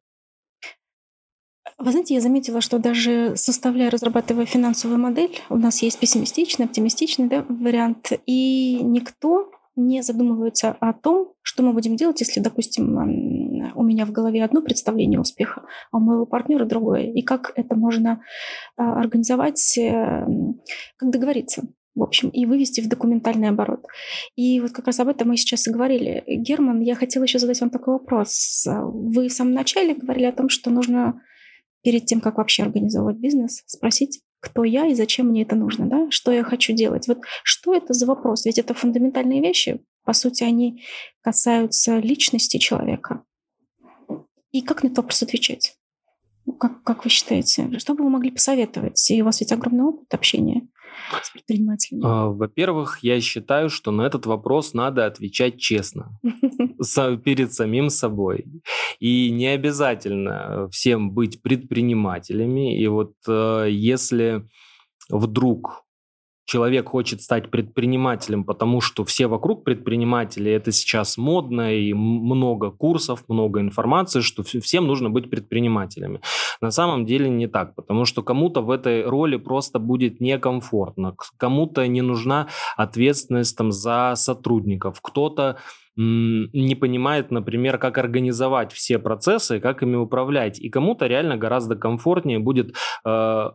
Вы 1.83 1.91
знаете, 1.91 2.15
я 2.15 2.21
заметила, 2.21 2.61
что 2.61 2.79
даже 2.79 3.33
составляя, 3.35 3.91
разрабатывая 3.91 4.47
финансовую 4.47 5.01
модель, 5.01 5.37
у 5.51 5.57
нас 5.57 5.83
есть 5.83 5.99
пессимистичный, 5.99 6.67
оптимистичный 6.67 7.27
да, 7.27 7.45
вариант, 7.49 8.13
и 8.25 8.79
никто 8.85 9.51
не 9.75 10.01
задумывается 10.03 10.77
о 10.79 10.93
том, 10.93 11.33
что 11.43 11.65
мы 11.65 11.73
будем 11.73 11.97
делать, 11.97 12.21
если, 12.21 12.39
допустим, 12.39 13.73
у 13.75 13.83
меня 13.83 14.07
в 14.07 14.13
голове 14.13 14.45
одно 14.45 14.63
представление 14.63 15.19
успеха, 15.19 15.65
а 15.91 15.97
у 15.97 16.01
моего 16.01 16.25
партнера 16.25 16.67
другое. 16.67 17.11
И 17.11 17.23
как 17.23 17.53
это 17.57 17.75
можно 17.75 18.21
а, 18.77 19.01
организовать, 19.01 19.77
э, 19.77 20.25
как 20.97 21.11
договориться. 21.11 21.63
в 21.97 22.03
общем, 22.05 22.29
и 22.29 22.47
вывести 22.47 22.81
в 22.81 22.89
документальный 22.89 23.49
оборот. 23.49 23.87
И 24.37 24.61
вот 24.61 24.71
как 24.71 24.87
раз 24.87 25.01
об 25.01 25.09
этом 25.09 25.29
мы 25.29 25.37
сейчас 25.37 25.67
и 25.67 25.73
говорили. 25.73 26.23
Герман, 26.29 26.81
я 26.81 26.95
хотела 26.95 27.25
еще 27.25 27.41
задать 27.41 27.61
вам 27.61 27.71
такой 27.71 27.95
вопрос. 27.95 28.69
Вы 28.69 29.27
в 29.27 29.33
самом 29.33 29.55
начале 29.55 29.95
говорили 29.95 30.27
о 30.27 30.33
том, 30.33 30.49
что 30.49 30.71
нужно 30.71 31.21
перед 31.83 32.07
тем, 32.07 32.21
как 32.21 32.39
вообще 32.39 32.63
организовывать 32.63 33.17
бизнес, 33.17 33.63
спросить, 33.67 34.21
кто 34.41 34.65
я 34.65 34.87
и 34.87 34.95
зачем 34.95 35.29
мне 35.29 35.43
это 35.43 35.55
нужно, 35.55 35.87
да? 35.87 36.11
что 36.11 36.33
я 36.33 36.43
хочу 36.43 36.73
делать. 36.73 37.07
Вот 37.07 37.19
что 37.45 37.75
это 37.75 37.93
за 37.95 38.07
вопрос? 38.07 38.45
Ведь 38.45 38.59
это 38.59 38.75
фундаментальные 38.75 39.41
вещи, 39.41 39.85
по 40.05 40.13
сути, 40.13 40.43
они 40.43 40.83
касаются 41.21 41.99
личности 41.99 42.59
человека. 42.59 43.23
И 44.51 44.63
как 44.63 44.83
на 44.83 44.89
это 44.89 45.01
вопрос 45.01 45.23
отвечать? 45.23 45.77
Как, 46.59 46.83
как 46.83 47.05
вы 47.05 47.11
считаете? 47.11 47.79
Что 47.79 47.95
бы 47.95 48.03
вы 48.03 48.11
могли 48.11 48.33
посоветовать? 48.33 49.11
И 49.11 49.23
у 49.23 49.25
вас 49.25 49.41
ведь 49.41 49.53
огромный 49.53 49.85
опыт 49.85 50.13
общения 50.13 50.69
с 51.23 51.31
предпринимателями. 51.31 52.03
А, 52.05 52.27
во-первых, 52.27 53.01
я 53.03 53.21
считаю, 53.21 53.71
что 53.71 53.91
на 53.91 54.03
этот 54.03 54.27
вопрос 54.27 54.75
надо 54.75 55.07
отвечать 55.07 55.59
честно 55.59 56.19
перед 57.25 57.53
самим 57.53 57.91
собой. 57.91 58.47
И 59.01 59.31
не 59.31 59.47
обязательно 59.49 60.69
всем 60.71 61.13
быть 61.13 61.43
предпринимателями. 61.43 62.79
И 62.79 62.87
вот 62.87 63.15
э, 63.29 63.67
если 63.71 64.49
вдруг 65.09 65.85
человек 66.53 66.91
хочет 66.91 67.23
стать 67.23 67.51
предпринимателем, 67.51 68.45
потому 68.45 68.83
что 68.83 69.05
все 69.07 69.27
вокруг 69.27 69.65
предприниматели, 69.65 70.53
это 70.53 70.71
сейчас 70.71 71.17
модно, 71.17 71.75
и 71.75 71.95
много 71.95 72.71
курсов, 72.71 73.25
много 73.29 73.61
информации, 73.61 74.21
что 74.21 74.43
всем 74.43 74.87
нужно 74.87 75.09
быть 75.09 75.31
предпринимателями. 75.31 76.21
На 76.61 76.71
самом 76.71 77.07
деле 77.07 77.31
не 77.31 77.47
так, 77.47 77.75
потому 77.75 78.05
что 78.05 78.23
кому-то 78.23 78.61
в 78.61 78.71
этой 78.71 79.03
роли 79.07 79.37
просто 79.37 79.79
будет 79.79 80.21
некомфортно, 80.21 81.17
кому-то 81.39 81.87
не 81.87 82.03
нужна 82.03 82.49
ответственность 82.77 83.57
там, 83.57 83.73
за 83.73 84.13
сотрудников, 84.15 85.01
кто-то 85.01 85.57
не 85.97 86.75
понимает, 86.75 87.31
например, 87.31 87.79
как 87.79 87.97
организовать 87.99 88.73
все 88.73 88.99
процессы, 88.99 89.61
как 89.61 89.83
ими 89.83 89.97
управлять. 89.97 90.59
И 90.59 90.71
кому-то 90.71 91.07
реально 91.07 91.37
гораздо 91.37 91.77
комфортнее 91.77 92.39
будет 92.39 92.75
э, 93.05 93.51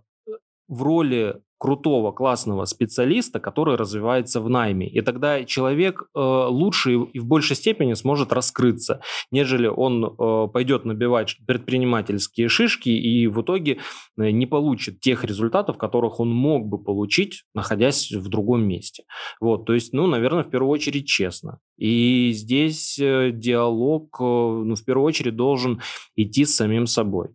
в 0.68 0.84
роли 0.84 1.42
крутого, 1.58 2.12
классного 2.12 2.66
специалиста, 2.66 3.40
который 3.40 3.76
развивается 3.76 4.42
в 4.42 4.50
найме. 4.50 4.88
И 4.88 5.02
тогда 5.02 5.44
человек 5.44 6.04
э, 6.14 6.20
лучше 6.20 6.94
и 6.94 7.20
в 7.20 7.26
большей 7.26 7.56
степени 7.56 7.94
сможет 7.94 8.32
раскрыться, 8.32 9.02
нежели 9.32 9.68
он 9.68 10.06
э, 10.06 10.48
пойдет 10.52 10.86
набивать 10.86 11.38
предпринимательские 11.48 12.48
шишки 12.48 12.90
и 12.90 13.28
в 13.28 13.42
итоге 13.42 13.80
э, 14.18 14.30
не 14.30 14.46
получит 14.46 15.00
тех 15.00 15.24
результатов, 15.24 15.78
которых 15.78 16.20
он 16.20 16.30
мог 16.34 16.68
бы 16.68 16.78
получить, 16.78 17.44
находясь 17.54 18.12
в 18.12 18.28
другом 18.30 18.68
месте. 18.68 19.04
Вот, 19.40 19.66
то 19.66 19.74
есть, 19.74 19.94
ну, 19.94 20.08
наверное, 20.08 20.44
в 20.44 20.50
первую 20.50 20.72
очередь 20.72 21.08
честно. 21.08 21.60
И 21.78 22.32
здесь 22.34 22.98
э, 23.00 23.32
диалог, 23.34 24.18
э, 24.20 24.24
ну, 24.24 24.76
в 24.76 24.84
первую 24.84 25.06
очередь 25.06 25.36
должен 25.36 25.82
идти 26.16 26.46
с 26.46 26.56
самим 26.56 26.88
собой. 26.88 27.30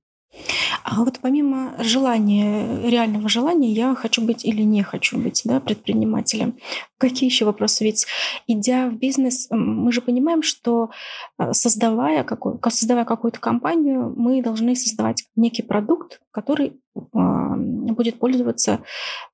А 0.84 1.04
вот 1.04 1.20
помимо 1.20 1.74
желания, 1.78 2.88
реального 2.88 3.28
желания, 3.28 3.72
я 3.72 3.94
хочу 3.94 4.22
быть 4.22 4.44
или 4.44 4.62
не 4.62 4.82
хочу 4.82 5.18
быть 5.18 5.42
да, 5.44 5.60
предпринимателем, 5.60 6.56
какие 6.98 7.28
еще 7.28 7.44
вопросы? 7.44 7.84
Ведь 7.84 8.06
идя 8.46 8.88
в 8.88 8.94
бизнес, 8.94 9.48
мы 9.50 9.92
же 9.92 10.00
понимаем, 10.00 10.42
что 10.42 10.90
э, 11.38 11.52
создавая, 11.52 12.24
какой, 12.24 12.58
создавая 12.70 13.04
какую-то 13.04 13.40
компанию, 13.40 14.12
мы 14.16 14.42
должны 14.42 14.74
создавать 14.74 15.24
некий 15.36 15.62
продукт, 15.62 16.20
который 16.30 16.80
а, 16.94 17.56
будет 17.56 18.18
пользоваться 18.18 18.80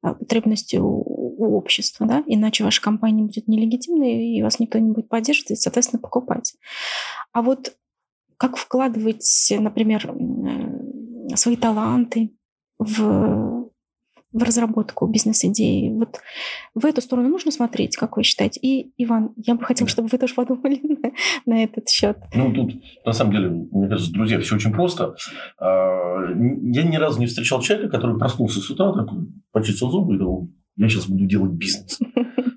э, 0.03 0.15
потребностью 0.15 0.85
у 0.85 1.57
общества, 1.57 2.07
да? 2.07 2.23
иначе 2.27 2.65
ваша 2.65 2.83
компания 2.83 3.23
будет 3.23 3.49
нелегитимной, 3.49 4.37
и 4.37 4.43
вас 4.43 4.59
никто 4.61 4.79
не 4.79 4.93
будет 4.93 5.09
поддерживать, 5.09 5.53
и, 5.53 5.57
соответственно, 5.57 6.01
покупать. 6.01 6.55
А 7.33 7.43
вот 7.43 7.75
как 8.37 8.57
вкладывать, 8.57 9.53
например, 9.59 10.15
свои 11.37 11.57
таланты 11.57 12.33
в, 12.79 13.69
в 14.33 14.43
разработку 14.43 15.07
бизнес-идеи. 15.07 15.91
Вот 15.91 16.21
в 16.75 16.85
эту 16.85 17.01
сторону 17.01 17.29
нужно 17.29 17.51
смотреть, 17.51 17.97
как 17.97 18.17
вы 18.17 18.23
считаете? 18.23 18.61
И, 18.61 18.93
Иван, 18.99 19.33
я 19.37 19.55
бы 19.55 19.65
хотела, 19.65 19.89
чтобы 19.89 20.09
вы 20.09 20.19
тоже 20.19 20.35
подумали 20.35 20.81
на, 20.83 21.13
на 21.47 21.65
этот 21.65 21.89
счет. 21.89 22.19
Ну, 22.35 22.53
тут, 22.53 22.75
на 23.05 23.13
самом 23.13 23.33
деле, 23.33 23.49
мне 23.49 23.89
кажется, 23.89 24.13
друзья, 24.13 24.41
все 24.41 24.57
очень 24.57 24.73
просто. 24.73 25.15
А, 25.59 26.31
я 26.31 26.83
ни 26.83 26.97
разу 26.97 27.21
не 27.21 27.27
встречал 27.27 27.61
человека, 27.61 27.91
который 27.91 28.19
проснулся 28.19 28.61
с 28.61 28.71
утра, 28.71 28.93
такой, 28.93 29.29
почистил 29.53 29.91
зубы 29.91 30.15
и 30.15 30.19
думал, 30.19 30.51
я 30.77 30.89
сейчас 30.89 31.09
буду 31.09 31.27
делать 31.27 31.53
бизнес. 31.53 31.99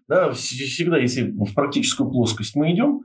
Да, 0.07 0.33
всегда, 0.33 0.97
если 0.97 1.31
в 1.31 1.53
практическую 1.53 2.11
плоскость 2.11 2.53
мы 2.57 2.73
идем, 2.73 2.99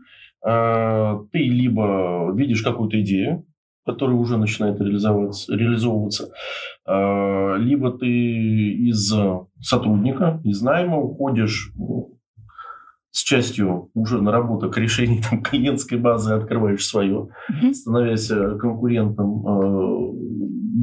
а, 0.44 1.20
ты 1.30 1.38
либо 1.38 2.32
видишь 2.34 2.62
какую-то 2.62 3.00
идею, 3.00 3.46
который 3.86 4.14
уже 4.14 4.36
начинает 4.36 4.80
реализовываться, 4.80 5.54
реализовываться, 5.54 6.28
а, 6.84 7.56
либо 7.56 7.92
ты 7.92 8.06
из 8.06 9.14
сотрудника, 9.60 10.40
из 10.44 10.60
найма 10.60 10.98
уходишь 10.98 11.72
ну, 11.76 12.16
с 13.16 13.22
частью 13.22 13.90
уже 13.94 14.20
наработок 14.20 14.76
решений 14.76 15.22
там, 15.30 15.42
клиентской 15.42 15.98
базы, 15.98 16.34
открываешь 16.34 16.86
свое, 16.86 17.28
mm-hmm. 17.50 17.72
становясь 17.72 18.30
э, 18.30 18.58
конкурентом 18.58 19.46
а, 19.46 20.12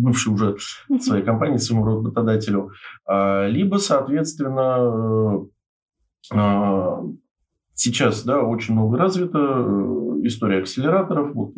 бывшей 0.03 0.33
уже 0.33 0.57
своей 0.99 1.23
компании, 1.23 1.57
своему 1.57 1.85
работодателю, 1.85 2.71
а, 3.05 3.47
либо, 3.47 3.77
соответственно, 3.77 5.45
Сейчас, 7.75 8.23
да, 8.23 8.41
очень 8.43 8.75
много 8.75 8.97
развито, 8.97 9.39
э, 9.39 10.27
история 10.27 10.59
акселераторов. 10.59 11.33
Вот, 11.33 11.53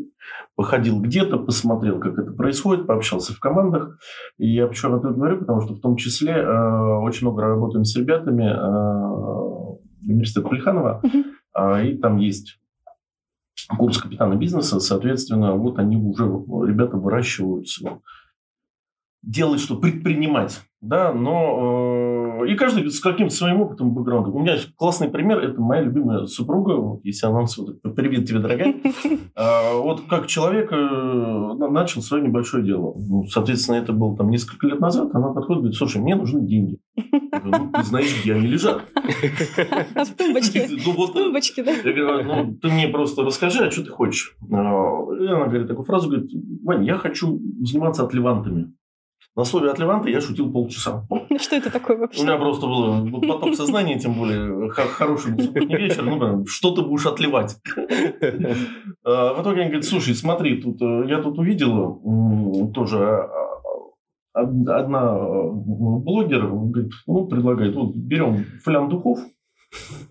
походил 0.56 1.02
где-то, 1.02 1.38
посмотрел, 1.38 2.00
как 2.00 2.18
это 2.18 2.32
происходит, 2.32 2.88
пообщался 2.88 3.34
в 3.34 3.40
командах. 3.40 3.98
И 4.38 4.48
я 4.48 4.68
почему 4.68 4.98
это 4.98 5.10
говорю, 5.10 5.40
потому 5.40 5.62
что 5.62 5.76
в 5.76 5.82
том 5.82 5.98
числе 5.98 6.34
э, 6.34 6.98
очень 7.02 7.28
много 7.28 7.44
работаем 7.44 7.84
с 7.84 7.96
ребятами 7.98 8.46
э, 8.46 10.10
университета 10.10 10.48
Плеханова, 10.48 11.02
uh-huh. 11.04 11.88
и 11.88 11.98
там 11.98 12.18
есть 12.18 12.60
курс 13.78 13.98
капитана 13.98 14.36
бизнеса, 14.36 14.80
соответственно, 14.80 15.54
вот 15.56 15.80
они 15.80 15.98
уже, 15.98 16.24
ребята 16.24 16.98
выращиваются, 16.98 18.02
делают 19.24 19.62
что, 19.62 19.78
предпринимать, 19.78 20.62
да, 20.82 21.12
но 21.12 22.15
и 22.46 22.56
каждый 22.56 22.90
с 22.90 23.00
каким-то 23.00 23.34
своим 23.34 23.62
опытом, 23.62 23.94
бэкграундом. 23.94 24.36
У 24.36 24.40
меня 24.40 24.58
классный 24.78 25.10
пример, 25.10 25.40
это 25.40 25.60
моя 25.60 25.82
любимая 25.82 26.26
супруга, 26.26 27.00
если 27.04 27.28
она 27.28 27.46
вот, 27.58 27.96
привет 27.96 28.28
тебе, 28.28 28.40
дорогая. 28.40 28.76
А, 29.38 29.74
вот 29.74 30.04
как 30.10 30.28
человек 30.28 30.72
э, 30.72 31.54
начал 31.70 32.02
свое 32.02 32.24
небольшое 32.24 32.64
дело. 32.64 32.96
Ну, 32.96 33.26
соответственно, 33.26 33.76
это 33.76 33.92
было 33.92 34.16
там 34.16 34.30
несколько 34.30 34.66
лет 34.68 34.80
назад, 34.80 35.14
она 35.14 35.34
подходит 35.34 35.58
и 35.58 35.62
говорит, 35.62 35.78
слушай, 35.78 36.02
мне 36.02 36.16
нужны 36.16 36.48
деньги. 36.48 36.80
ну, 36.96 37.72
ты 37.74 37.84
знаешь, 37.84 38.22
где 38.22 38.34
они 38.34 38.48
лежат. 38.48 38.82
В 38.96 40.16
тумбочке. 40.16 40.70
Ну, 40.86 40.92
в 40.92 41.14
тумбочке, 41.14 41.64
да? 41.64 41.72
Я 41.72 41.94
говорю, 41.94 42.24
ну, 42.24 42.56
ты 42.56 42.70
мне 42.70 42.88
просто 42.88 43.24
расскажи, 43.24 43.66
а 43.66 43.72
что 43.72 43.84
ты 43.84 43.90
хочешь? 43.90 44.36
А, 44.52 44.56
и 44.56 45.28
она 45.28 45.48
говорит 45.48 45.68
такую 45.68 45.86
фразу, 45.86 46.10
говорит, 46.10 46.32
Вань, 46.64 46.86
я 46.86 46.98
хочу 46.98 47.40
заниматься 47.62 48.06
отливантами. 48.06 48.74
На 49.36 49.44
слове 49.44 49.70
от 49.70 49.80
Леванта 49.80 50.10
я 50.10 50.22
шутил 50.22 50.50
полчаса. 50.52 51.06
Что 51.40 51.58
это 51.58 51.70
такое 51.70 51.98
вообще? 51.98 52.22
У 52.22 52.26
меня 52.26 52.38
просто 52.38 52.68
был 52.68 53.22
поток 53.22 53.56
сознания, 53.56 54.00
тем 54.00 54.14
более 54.14 54.70
хороший 54.70 55.38
субботний 55.38 55.78
вечер. 55.78 56.04
Ну, 56.04 56.46
что 56.46 56.72
ты 56.72 56.82
будешь 56.82 57.06
отливать? 57.06 57.58
А, 59.08 59.36
в 59.36 59.42
итоге 59.44 59.62
они 59.62 59.70
говорят, 59.70 59.86
слушай, 59.86 60.16
смотри, 60.16 60.60
тут 60.62 60.82
э, 60.82 61.04
я 61.08 61.22
тут 61.22 61.38
увидела 61.38 62.00
тоже 62.74 62.98
а, 62.98 63.30
а, 64.34 64.42
одна 64.42 65.16
э, 65.16 65.50
блогер 65.52 66.48
говорит, 66.48 66.92
ну, 67.06 67.28
предлагает, 67.28 67.76
вот 67.76 67.96
берем 67.96 68.46
флян 68.64 68.90
духов, 68.90 69.20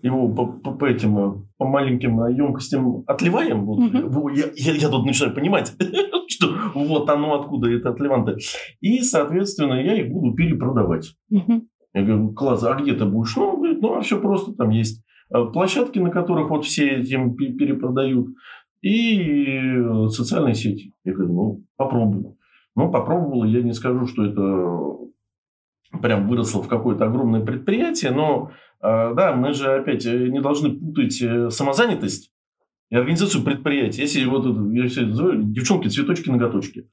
его 0.01 0.29
по, 0.29 0.45
по, 0.45 0.71
по 0.71 0.85
этим 0.85 1.17
э, 1.17 1.33
по 1.57 1.65
маленьким 1.65 2.25
емкостям 2.27 3.03
отливаем. 3.05 3.65
Вот, 3.65 3.79
угу. 3.79 4.29
я, 4.29 4.45
я, 4.55 4.73
я 4.73 4.89
тут 4.89 5.05
начинаю 5.05 5.35
понимать, 5.35 5.73
что 6.35 6.55
вот 6.73 7.09
оно 7.09 7.39
откуда 7.39 7.69
это 7.69 7.89
от 7.89 7.99
Леванта. 7.99 8.37
И, 8.81 9.01
соответственно, 9.01 9.73
я 9.73 9.99
их 9.99 10.11
буду 10.11 10.35
перепродавать. 10.35 11.15
Угу. 11.31 11.67
Я 11.93 12.03
говорю, 12.03 12.33
класс, 12.33 12.63
а 12.63 12.75
где 12.75 12.93
ты 12.93 13.05
будешь? 13.05 13.35
Ну, 13.35 13.57
говорит, 13.57 13.81
ну, 13.81 13.95
а 13.95 14.01
все 14.01 14.19
просто, 14.19 14.53
там 14.53 14.69
есть 14.69 15.03
э, 15.33 15.43
площадки, 15.45 15.99
на 15.99 16.09
которых 16.09 16.49
вот 16.49 16.65
все 16.65 16.99
этим 16.99 17.35
перепродают, 17.35 18.27
и 18.81 19.81
социальные 20.09 20.53
сети. 20.53 20.93
Я 21.03 21.13
говорю, 21.13 21.33
ну, 21.33 21.63
попробуй. 21.75 22.35
Ну, 22.75 22.91
попробовал, 22.91 23.45
я 23.45 23.63
не 23.63 23.73
скажу, 23.73 24.05
что 24.05 24.25
это 24.25 25.99
прям 26.01 26.27
выросло 26.27 26.61
в 26.61 26.67
какое-то 26.67 27.05
огромное 27.05 27.43
предприятие, 27.43 28.11
но 28.11 28.51
а, 28.81 29.13
да, 29.13 29.33
мы 29.35 29.53
же 29.53 29.73
опять 29.73 30.05
э, 30.05 30.27
не 30.27 30.41
должны 30.41 30.71
путать 30.71 31.19
э, 31.21 31.49
самозанятость 31.49 32.31
организацию 32.91 33.43
предприятия. 33.43 34.03
Если 34.03 34.25
вот 34.25 34.45
я 34.73 34.87
все 34.87 35.05
называю, 35.05 35.43
девчонки, 35.43 35.87
цветочки, 35.87 36.29
ноготочки. 36.29 36.87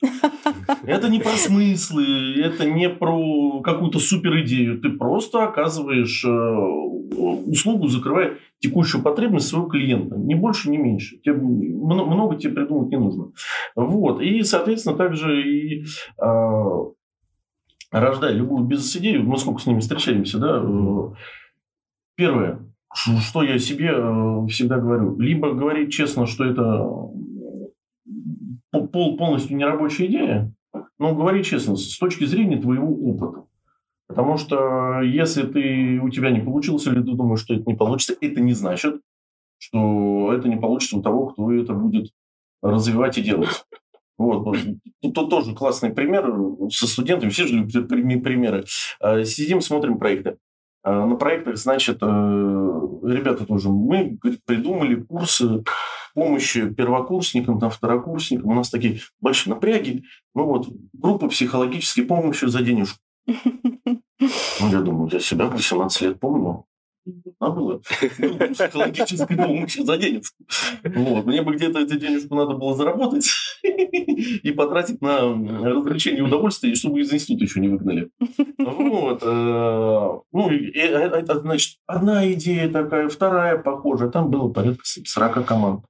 Это 0.84 1.08
не 1.08 1.20
про 1.20 1.30
смыслы, 1.30 2.34
это 2.40 2.64
не 2.64 2.88
про 2.88 3.60
какую-то 3.62 3.98
супер 3.98 4.42
идею. 4.42 4.80
Ты 4.80 4.90
просто 4.90 5.44
оказываешь 5.44 6.24
э, 6.24 6.28
услугу, 6.28 7.88
закрывая 7.88 8.38
текущую 8.58 9.02
потребность 9.02 9.48
своего 9.48 9.68
клиента. 9.68 10.16
Ни 10.16 10.34
больше, 10.34 10.70
ни 10.70 10.76
меньше. 10.76 11.18
Тебе, 11.18 11.34
много 11.34 12.36
тебе 12.36 12.54
придумать 12.54 12.90
не 12.90 12.98
нужно. 12.98 13.32
Вот. 13.76 14.20
И, 14.22 14.42
соответственно, 14.42 14.96
также 14.96 15.42
и 15.42 15.84
э, 15.84 16.24
рождая 17.90 18.32
любую 18.32 18.64
бизнес-идею, 18.64 19.24
мы 19.24 19.36
сколько 19.36 19.60
с 19.60 19.66
ними 19.66 19.80
встречаемся, 19.80 20.38
да, 20.38 20.62
э, 20.64 21.14
первое, 22.16 22.71
что 22.94 23.42
я 23.42 23.58
себе 23.58 23.90
э, 23.92 24.46
всегда 24.48 24.78
говорю, 24.78 25.18
либо 25.18 25.52
говорить 25.52 25.92
честно, 25.92 26.26
что 26.26 26.44
это 26.44 26.86
пол, 28.70 29.16
полностью 29.16 29.56
нерабочая 29.56 30.06
идея, 30.06 30.54
но 30.98 31.14
говори 31.14 31.42
честно, 31.42 31.76
с 31.76 31.98
точки 31.98 32.24
зрения 32.24 32.60
твоего 32.60 32.88
опыта. 32.88 33.44
Потому 34.08 34.36
что 34.36 35.00
если 35.00 35.44
ты, 35.44 35.98
у 36.02 36.10
тебя 36.10 36.30
не 36.30 36.40
получилось, 36.40 36.86
или 36.86 37.00
ты 37.00 37.12
думаешь, 37.12 37.40
что 37.40 37.54
это 37.54 37.64
не 37.66 37.74
получится, 37.74 38.14
это 38.20 38.40
не 38.40 38.52
значит, 38.52 39.00
что 39.58 40.32
это 40.34 40.48
не 40.48 40.56
получится 40.56 40.98
у 40.98 41.02
того, 41.02 41.28
кто 41.28 41.50
это 41.52 41.72
будет 41.72 42.10
развивать 42.62 43.16
и 43.16 43.22
делать. 43.22 43.64
Вот. 44.18 44.56
Тут, 45.00 45.30
тоже 45.30 45.54
классный 45.54 45.90
пример 45.90 46.30
со 46.70 46.86
студентами, 46.86 47.30
все 47.30 47.46
же 47.46 47.54
любят 47.54 47.88
примеры. 47.88 48.64
Сидим, 49.24 49.60
смотрим 49.62 49.98
проекты. 49.98 50.36
А, 50.82 51.06
на 51.06 51.16
проектах, 51.16 51.56
значит, 51.56 51.98
э, 52.02 52.06
ребята 52.06 53.46
тоже, 53.46 53.68
мы 53.68 54.18
придумали 54.44 54.96
курсы 55.02 55.62
помощи 56.14 56.68
первокурсникам, 56.68 57.60
там, 57.60 57.70
второкурсникам. 57.70 58.50
У 58.50 58.54
нас 58.54 58.70
такие 58.70 59.00
большие 59.20 59.54
напряги. 59.54 60.04
Ну 60.34 60.46
вот, 60.46 60.68
группа 60.92 61.28
психологической 61.28 62.04
помощи 62.04 62.46
за 62.46 62.62
денежку. 62.62 62.98
Ну, 64.60 64.68
я 64.70 64.80
думаю, 64.80 65.10
я 65.12 65.18
себя 65.18 65.46
18 65.46 66.00
лет 66.02 66.20
помню. 66.20 66.64
А 67.40 67.50
было. 67.50 67.78
Психологической 67.78 69.36
помощи 69.36 69.82
за 69.82 69.96
денежку. 69.96 70.36
Вот. 70.84 71.26
Мне 71.26 71.42
бы 71.42 71.54
где-то 71.54 71.80
эту 71.80 71.98
денежку 71.98 72.34
надо 72.34 72.54
было 72.54 72.76
заработать 72.76 73.28
и 73.62 74.52
потратить 74.52 75.00
на 75.00 75.20
развлечение 75.20 76.20
и 76.20 76.22
удовольствие, 76.22 76.74
чтобы 76.74 77.00
из 77.00 77.12
института 77.12 77.44
еще 77.44 77.60
не 77.60 77.68
выгнали. 77.68 78.10
Вот. 78.58 79.22
Э, 79.22 80.18
ну, 80.32 80.50
это, 80.50 81.40
значит, 81.40 81.78
одна 81.86 82.30
идея 82.32 82.70
такая, 82.70 83.08
вторая 83.08 83.58
похожая. 83.58 84.10
Там 84.10 84.30
было 84.30 84.48
порядка 84.48 84.82
40 84.84 85.44
команд. 85.44 85.84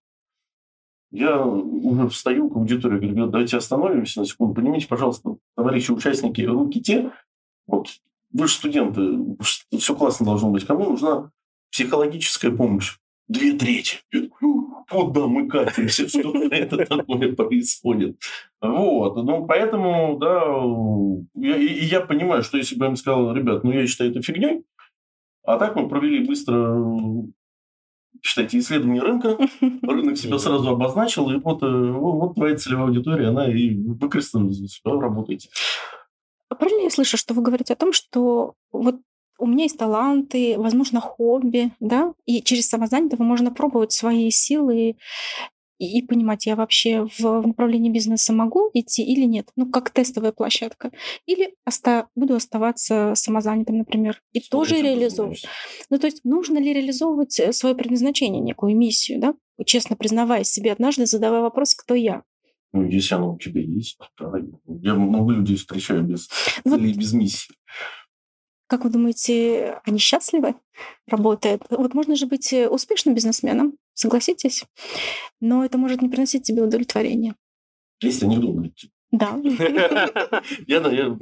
Я 1.11 1.45
уже 1.45 2.09
встаю 2.09 2.49
к 2.49 2.57
аудитории, 2.57 3.07
говорю, 3.07 3.27
давайте 3.27 3.59
остановимся 3.59 4.21
на 4.21 4.27
секунду. 4.27 4.55
Поднимите, 4.55 4.89
пожалуйста, 4.89 5.37
товарищи 5.55 5.91
участники, 5.91 6.41
руки 6.41 6.81
те, 6.81 7.13
вот, 7.67 7.89
же 8.35 8.49
студенты, 8.49 9.37
все 9.79 9.95
классно 9.95 10.27
должно 10.27 10.51
быть. 10.51 10.67
Кому 10.67 10.91
нужна 10.91 11.31
психологическая 11.71 12.51
помощь? 12.51 12.99
Две 13.29 13.53
трети. 13.53 13.99
Вот 14.91 15.13
да, 15.13 15.27
мы 15.27 15.49
катимся, 15.49 16.09
что 16.09 16.43
это 16.51 16.85
такое 16.85 17.35
происходит. 17.35 18.21
Вот, 18.61 19.17
ну, 19.17 19.47
поэтому, 19.47 20.19
да, 20.19 20.45
и 21.41 21.85
я 21.85 22.01
понимаю, 22.01 22.43
что 22.43 22.59
если 22.59 22.77
бы 22.77 22.85
я 22.85 22.91
им 22.91 22.97
сказал, 22.97 23.33
ребят, 23.35 23.65
ну, 23.65 23.73
я 23.73 23.87
считаю 23.87 24.11
это 24.11 24.23
фигней, 24.23 24.65
а 25.45 25.57
так 25.57 25.77
мы 25.77 25.89
провели 25.89 26.27
быстро 26.27 26.77
считайте, 28.23 28.59
исследование 28.59 29.03
рынка, 29.03 29.37
рынок 29.83 30.17
себя 30.17 30.39
сразу 30.39 30.71
обозначил, 30.71 31.31
и 31.31 31.39
вот, 31.39 31.63
э, 31.63 31.67
вот 31.67 32.35
твоя 32.35 32.57
целевая 32.57 32.87
аудитория, 32.87 33.29
она 33.29 33.53
и 33.53 33.75
выкристаллизуется, 33.75 34.81
работаете. 34.85 35.49
А 36.53 36.55
правильно 36.55 36.83
я 36.83 36.91
слышу, 36.91 37.17
что 37.17 37.33
вы 37.33 37.41
говорите 37.41 37.73
о 37.73 37.77
том, 37.77 37.95
что 37.95 38.53
вот 38.73 38.97
у 39.39 39.47
меня 39.47 39.65
есть 39.65 39.79
таланты, 39.79 40.57
возможно, 40.59 41.01
хобби, 41.01 41.73
да, 41.81 42.13
и 42.27 42.43
через 42.43 42.69
самознание 42.69 43.11
можно 43.19 43.51
пробовать 43.51 43.93
свои 43.93 44.31
силы 44.31 44.97
и, 45.79 45.99
и 45.99 46.03
понимать, 46.07 46.45
я 46.45 46.55
вообще 46.55 47.07
в, 47.07 47.21
в 47.21 47.47
направлении 47.47 47.89
бизнеса 47.89 48.35
могу 48.35 48.71
идти 48.75 49.03
или 49.03 49.25
нет, 49.25 49.49
ну, 49.57 49.65
как 49.65 49.89
тестовая 49.89 50.33
площадка. 50.33 50.93
Или 51.25 51.55
оста- 51.67 52.09
буду 52.15 52.35
оставаться 52.35 53.15
самозанятым, 53.17 53.79
например, 53.79 54.21
и 54.35 54.41
Что 54.41 54.59
тоже 54.59 54.83
реализовывать. 54.83 55.47
Ну, 55.89 55.99
то 55.99 56.07
есть 56.07 56.21
нужно 56.23 56.59
ли 56.59 56.75
реализовывать 56.75 57.41
э, 57.41 57.55
свое 57.55 57.75
предназначение, 57.75 58.43
некую 58.43 58.77
миссию, 58.77 59.21
да, 59.21 59.35
честно 59.65 59.97
признавая 59.97 60.45
себе 60.45 60.71
однажды, 60.71 61.07
задавая 61.07 61.41
вопрос, 61.41 61.75
кто 61.75 61.95
я. 61.95 62.23
Ну, 62.73 62.89
если 62.89 63.15
оно 63.15 63.35
у 63.35 63.39
тебя 63.39 63.61
есть, 63.61 63.99
то 64.17 64.35
я 64.81 64.95
много 64.95 65.33
людей 65.33 65.57
встречаю 65.57 66.03
без 66.03 66.29
вот, 66.65 66.81
без 66.81 67.13
миссии. 67.13 67.55
Как 68.67 68.85
вы 68.85 68.91
думаете, 68.91 69.81
они 69.85 69.99
счастливы, 69.99 70.55
работают? 71.07 71.63
Вот 71.69 71.93
можно 71.93 72.17
же 72.17 72.27
быть 72.27 72.53
э, 72.55 72.69
успешным 72.69 73.15
бизнесменом, 73.15 73.75
согласитесь? 73.93 74.65
Но 75.41 75.65
это 75.65 75.77
может 75.77 76.01
не 76.01 76.09
приносить 76.09 76.45
тебе 76.45 76.63
удовлетворения. 76.63 77.35
Если 78.01 78.25
не 78.25 78.39
думаете. 78.39 78.89
Да. 79.11 79.39
Я, 80.67 80.81
да, 80.81 80.91
я, 80.91 81.15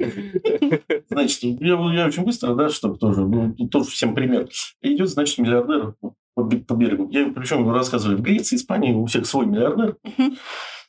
значит, 1.09 1.43
я, 1.43 1.93
я 1.93 2.07
очень 2.07 2.23
быстро, 2.23 2.55
да, 2.55 2.69
чтобы 2.69 2.97
тоже, 2.97 3.27
ну, 3.27 3.53
тоже 3.67 3.89
всем 3.89 4.15
пример. 4.15 4.47
Идет, 4.81 5.09
значит, 5.09 5.37
миллиардер 5.39 5.95
по, 6.33 6.43
по 6.43 6.73
берегу. 6.73 7.09
Я 7.11 7.27
причем 7.33 7.69
рассказывали 7.69 8.15
в 8.15 8.21
Греции, 8.21 8.55
Испании, 8.55 8.93
у 8.93 9.05
всех 9.07 9.25
свой 9.25 9.45
миллиардер. 9.45 9.97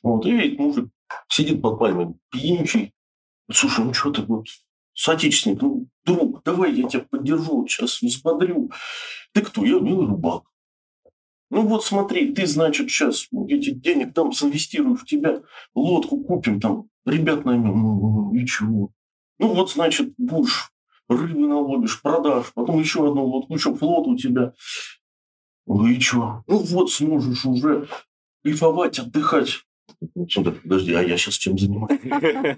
Вот, 0.03 0.25
и 0.25 0.31
видит 0.31 0.59
мужик 0.59 0.89
сидит 1.29 1.61
под 1.61 1.79
пальмой, 1.79 2.15
пьянючий. 2.31 2.93
Слушай, 3.51 3.85
ну 3.85 3.93
что 3.93 4.11
ты, 4.11 4.21
вот, 4.21 4.45
соотечественник, 4.93 5.61
ну, 5.61 5.87
друг, 6.05 6.43
давай 6.43 6.73
я 6.73 6.87
тебя 6.87 7.05
поддержу, 7.09 7.67
сейчас 7.67 8.01
взбодрю. 8.01 8.71
Ты 9.33 9.41
кто? 9.41 9.65
Я 9.65 9.79
милый 9.79 10.07
рыбак. 10.07 10.43
Ну 11.49 11.67
вот 11.67 11.83
смотри, 11.83 12.33
ты, 12.33 12.47
значит, 12.47 12.89
сейчас 12.89 13.27
эти 13.47 13.71
денег 13.71 14.13
там 14.13 14.29
инвестирую 14.29 14.95
в 14.95 15.05
тебя, 15.05 15.43
лодку 15.75 16.23
купим, 16.23 16.59
там, 16.59 16.89
ребят 17.05 17.45
наймем, 17.45 17.81
ну, 17.81 17.99
ну, 17.99 18.35
и 18.35 18.45
чего? 18.45 18.91
Ну 19.39 19.53
вот, 19.53 19.71
значит, 19.71 20.13
будешь 20.17 20.71
рыбы 21.07 21.47
наловишь, 21.47 22.01
продашь, 22.01 22.53
потом 22.53 22.79
еще 22.79 23.07
одну 23.07 23.25
лодку, 23.25 23.53
еще 23.53 23.75
флот 23.75 24.07
у 24.07 24.17
тебя. 24.17 24.53
Ну 25.67 25.85
и 25.85 25.99
что? 25.99 26.43
Ну 26.47 26.57
вот 26.57 26.91
сможешь 26.91 27.45
уже 27.45 27.87
кайфовать, 28.43 28.99
отдыхать. 28.99 29.63
Подожди, 30.63 30.93
а 30.93 31.01
я 31.01 31.17
сейчас 31.17 31.35
чем 31.35 31.57
занимаюсь? 31.57 31.99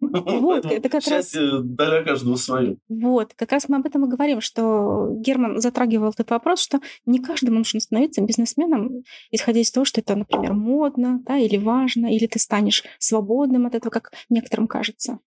Вот, 0.00 0.66
это 0.66 0.88
как 0.88 1.06
раз... 1.06 1.32
для 1.32 2.02
каждого 2.02 2.34
свое. 2.36 2.78
Вот, 2.88 3.34
как 3.34 3.52
раз 3.52 3.68
мы 3.68 3.76
об 3.76 3.86
этом 3.86 4.04
и 4.04 4.08
говорим, 4.08 4.40
что 4.40 5.08
Герман 5.12 5.60
затрагивал 5.60 6.10
этот 6.10 6.30
вопрос, 6.30 6.60
что 6.60 6.80
не 7.06 7.20
каждому 7.20 7.58
нужно 7.58 7.80
становиться 7.80 8.20
бизнесменом, 8.20 9.04
исходя 9.30 9.60
из 9.60 9.70
того, 9.70 9.84
что 9.84 10.00
это, 10.00 10.16
например, 10.16 10.52
модно, 10.52 11.22
да, 11.26 11.38
или 11.38 11.56
важно, 11.56 12.06
или 12.06 12.26
ты 12.26 12.38
станешь 12.38 12.82
свободным 12.98 13.66
от 13.66 13.74
этого, 13.74 13.90
как 13.90 14.12
некоторым 14.28 14.66
кажется 14.66 15.20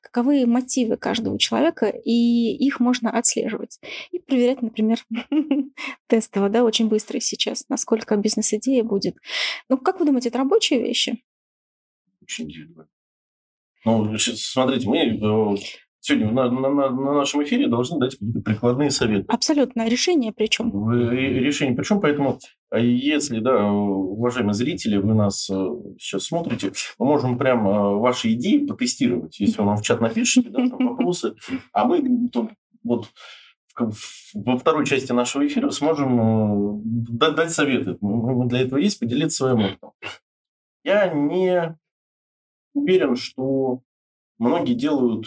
каковы 0.00 0.46
мотивы 0.46 0.96
каждого 0.96 1.38
человека, 1.38 1.86
и 1.86 2.54
их 2.54 2.80
можно 2.80 3.10
отслеживать. 3.10 3.80
И 4.10 4.18
проверять, 4.18 4.62
например, 4.62 4.98
тестово, 6.08 6.48
да, 6.48 6.64
очень 6.64 6.88
быстро 6.88 7.20
сейчас, 7.20 7.68
насколько 7.68 8.16
бизнес-идея 8.16 8.84
будет. 8.84 9.16
Ну, 9.68 9.78
как 9.78 10.00
вы 10.00 10.06
думаете, 10.06 10.28
это 10.28 10.38
рабочие 10.38 10.80
вещи? 10.80 11.22
Очень 12.22 12.46
индивидуально. 12.46 12.90
Ну, 13.84 14.16
смотрите, 14.18 14.88
мы 14.88 14.98
э, 14.98 15.56
сегодня 16.02 16.32
на, 16.32 16.50
на, 16.50 16.68
на 16.90 17.14
нашем 17.14 17.42
эфире 17.44 17.68
должны 17.68 17.98
дать 17.98 18.12
какие-то 18.12 18.40
прикладные 18.40 18.90
советы. 18.90 19.24
Абсолютно. 19.28 19.88
Решение 19.88 20.32
причем? 20.32 20.70
Решение 20.90 21.76
причем, 21.76 22.00
поэтому 22.00 22.38
а 22.70 22.78
если, 22.78 23.38
да, 23.40 23.70
уважаемые 23.70 24.54
зрители, 24.54 24.96
вы 24.96 25.14
нас 25.14 25.48
э, 25.50 25.68
сейчас 25.98 26.24
смотрите, 26.24 26.72
мы 26.98 27.06
можем 27.06 27.38
прям 27.38 27.68
э, 27.68 27.96
ваши 27.98 28.32
идеи 28.32 28.66
потестировать, 28.66 29.38
если 29.40 29.60
вы 29.60 29.66
нам 29.66 29.76
в 29.76 29.82
чат 29.82 30.00
напишите, 30.00 30.48
да, 30.48 30.66
там 30.68 30.88
вопросы, 30.88 31.34
а 31.72 31.84
мы 31.84 32.28
тут, 32.30 32.50
вот 32.82 33.08
во 34.34 34.58
второй 34.58 34.86
части 34.86 35.12
нашего 35.12 35.46
эфира 35.46 35.70
сможем 35.70 36.80
э, 36.80 37.30
дать 37.36 37.52
советы. 37.52 37.96
Мы 38.00 38.48
для 38.48 38.62
этого 38.62 38.78
есть, 38.78 38.98
поделиться 38.98 39.44
своим 39.44 39.66
опытом. 39.66 39.92
Я 40.82 41.12
не 41.12 41.76
уверен, 42.74 43.16
что 43.16 43.82
многие 44.38 44.74
делают 44.74 45.26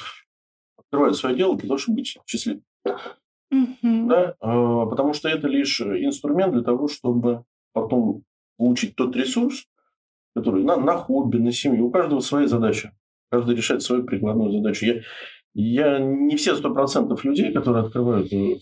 открывают 0.85 1.17
свое 1.17 1.35
дело 1.35 1.57
для 1.57 1.67
того, 1.67 1.77
чтобы 1.77 1.97
быть 1.97 2.17
счастливым. 2.25 2.63
Mm-hmm. 3.53 4.07
Да? 4.07 4.35
А, 4.39 4.85
потому 4.85 5.13
что 5.13 5.29
это 5.29 5.47
лишь 5.47 5.81
инструмент 5.81 6.53
для 6.53 6.63
того, 6.63 6.87
чтобы 6.87 7.43
потом 7.73 8.23
получить 8.57 8.95
тот 8.95 9.15
ресурс, 9.15 9.65
который 10.35 10.63
на, 10.63 10.77
на 10.77 10.97
хобби, 10.97 11.37
на 11.37 11.51
семью. 11.51 11.87
У 11.87 11.91
каждого 11.91 12.19
своя 12.19 12.47
задача. 12.47 12.93
Каждый 13.29 13.55
решает 13.55 13.81
свою 13.81 14.03
прикладную 14.03 14.51
задачу. 14.51 14.85
Я, 14.85 15.01
я 15.53 15.99
не 15.99 16.35
все 16.35 16.55
сто 16.55 16.73
процентов 16.73 17.23
людей, 17.23 17.51
которые 17.53 17.85
открывают 17.85 18.31
э, 18.31 18.57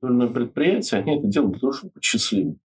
предприятие, 0.00 1.00
они 1.00 1.18
это 1.18 1.26
делают 1.26 1.52
для 1.52 1.60
того, 1.60 1.72
чтобы 1.72 1.92
быть 1.94 2.04
счастливым. 2.04 2.60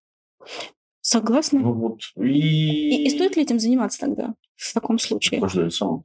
Согласна. 1.00 1.60
Ну, 1.60 1.72
вот. 1.72 2.00
и... 2.16 3.04
И, 3.04 3.06
и 3.06 3.10
стоит 3.10 3.36
ли 3.36 3.42
этим 3.42 3.58
заниматься 3.58 4.00
тогда? 4.00 4.34
в 4.58 4.74
таком 4.74 4.98
случае? 4.98 5.40
Каждый 5.40 5.70
сам. 5.70 6.04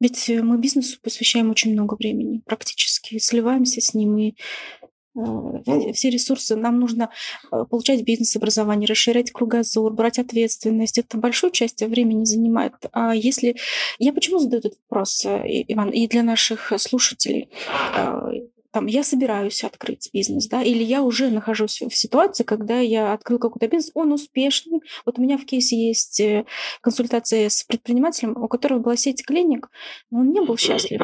Ведь 0.00 0.28
э, 0.28 0.42
мы 0.42 0.58
бизнесу 0.58 0.98
посвящаем 1.02 1.50
очень 1.50 1.72
много 1.72 1.94
времени, 1.94 2.42
практически 2.44 3.18
сливаемся 3.18 3.80
с 3.80 3.94
ним 3.94 4.18
и 4.18 4.34
э, 5.16 5.92
все 5.92 6.10
ресурсы. 6.10 6.56
Нам 6.56 6.78
нужно 6.78 7.10
э, 7.50 7.64
получать 7.70 8.02
бизнес-образование, 8.02 8.86
расширять 8.86 9.32
кругозор, 9.32 9.92
брать 9.92 10.18
ответственность. 10.18 10.98
Это 10.98 11.16
большую 11.16 11.50
часть 11.50 11.82
времени 11.82 12.24
занимает. 12.24 12.74
А 12.92 13.14
если... 13.14 13.56
Я 13.98 14.12
почему 14.12 14.38
задаю 14.38 14.60
этот 14.60 14.74
вопрос, 14.88 15.24
Иван, 15.24 15.90
и 15.90 16.06
для 16.06 16.22
наших 16.22 16.72
слушателей? 16.76 17.48
Там, 18.76 18.84
я 18.84 19.02
собираюсь 19.02 19.64
открыть 19.64 20.10
бизнес, 20.12 20.48
да, 20.48 20.62
или 20.62 20.82
я 20.82 21.02
уже 21.02 21.30
нахожусь 21.30 21.80
в 21.80 21.96
ситуации, 21.96 22.44
когда 22.44 22.78
я 22.78 23.14
открыл 23.14 23.38
какой-то 23.38 23.68
бизнес, 23.68 23.90
он 23.94 24.12
успешный. 24.12 24.82
Вот 25.06 25.18
у 25.18 25.22
меня 25.22 25.38
в 25.38 25.46
кейсе 25.46 25.88
есть 25.88 26.20
э, 26.20 26.44
консультация 26.82 27.48
с 27.48 27.62
предпринимателем, 27.62 28.36
у 28.36 28.48
которого 28.48 28.80
была 28.80 28.96
сеть 28.96 29.24
клиник, 29.24 29.70
но 30.10 30.18
он 30.18 30.30
не 30.30 30.42
был 30.42 30.58
счастлив. 30.58 31.00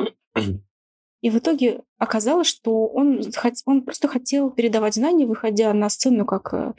И 1.22 1.30
в 1.30 1.38
итоге 1.38 1.80
оказалось, 1.96 2.48
что 2.48 2.88
он, 2.88 3.22
он 3.64 3.80
просто 3.80 4.06
хотел 4.06 4.50
передавать 4.50 4.96
знания, 4.96 5.24
выходя 5.24 5.72
на 5.72 5.88
сцену 5.88 6.26
как 6.26 6.52
э, 6.52 6.74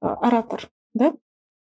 оратор, 0.00 0.70
да, 0.94 1.12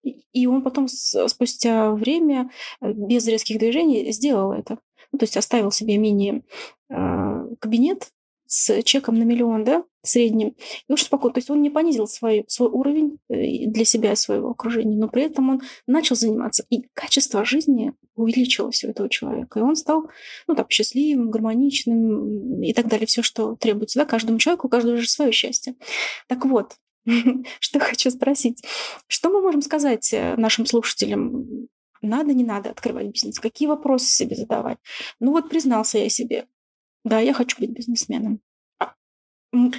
и 0.03 0.47
он 0.49 0.63
потом 0.63 0.89
спустя 0.89 1.93
время 1.93 2.51
э, 2.81 2.93
без 2.93 3.29
резких 3.29 3.61
движений 3.61 4.11
сделал 4.11 4.51
это. 4.51 4.81
Ну, 5.13 5.21
то 5.21 5.25
есть 5.25 5.37
оставил 5.37 5.71
себе 5.71 5.99
мини-кабинет, 5.99 8.11
с 8.47 8.83
чеком 8.83 9.17
на 9.17 9.25
миллион, 9.25 9.65
да, 9.65 9.85
средним, 10.03 10.55
и 10.89 10.93
очень 10.93 11.07
спокойно. 11.07 11.35
То 11.35 11.39
есть 11.39 11.51
он 11.51 11.63
не 11.63 11.71
понизил 11.71 12.07
свой, 12.07 12.45
свой 12.49 12.69
уровень 12.71 13.19
э, 13.29 13.67
для 13.67 13.85
себя 13.85 14.13
и 14.13 14.17
своего 14.17 14.51
окружения, 14.51 14.97
но 14.97 15.09
при 15.09 15.25
этом 15.25 15.51
он 15.51 15.63
начал 15.87 16.17
заниматься, 16.17 16.65
и 16.71 16.89
качество 16.95 17.45
жизни 17.45 17.93
увеличилось 18.15 18.85
у 18.85 18.89
этого 18.89 19.09
человека. 19.09 19.59
И 19.59 19.63
он 19.63 19.77
стал, 19.77 20.09
ну, 20.47 20.55
так, 20.55 20.71
счастливым, 20.71 21.31
гармоничным 21.31 22.63
и 22.63 22.73
так 22.73 22.89
далее. 22.89 23.07
Все, 23.07 23.23
что 23.23 23.57
требуется, 23.57 23.99
да, 23.99 24.05
каждому 24.05 24.39
человеку, 24.39 24.69
у 24.69 24.71
каждого 24.71 24.97
же 24.97 25.09
свое 25.09 25.33
счастье. 25.33 25.75
Так 26.29 26.45
вот, 26.47 26.77
что 27.61 27.79
хочу 27.79 28.11
спросить. 28.11 28.63
Что 29.07 29.31
мы 29.31 29.41
можем 29.41 29.63
сказать 29.63 30.13
э, 30.13 30.37
нашим 30.37 30.67
слушателям? 30.67 31.69
Надо, 32.03 32.35
не 32.35 32.45
надо 32.45 32.71
открывать 32.71 33.09
бизнес? 33.09 33.39
Какие 33.39 33.69
вопросы 33.69 34.07
себе 34.07 34.37
задавать? 34.37 34.79
Ну 35.21 35.33
вот 35.33 35.49
признался 35.49 35.99
я 35.99 36.09
себе, 36.09 36.47
да, 37.07 37.21
я 37.21 37.33
хочу 37.33 37.59
быть 37.61 37.71
бизнесменом. 37.71 38.41
А, 38.81 38.95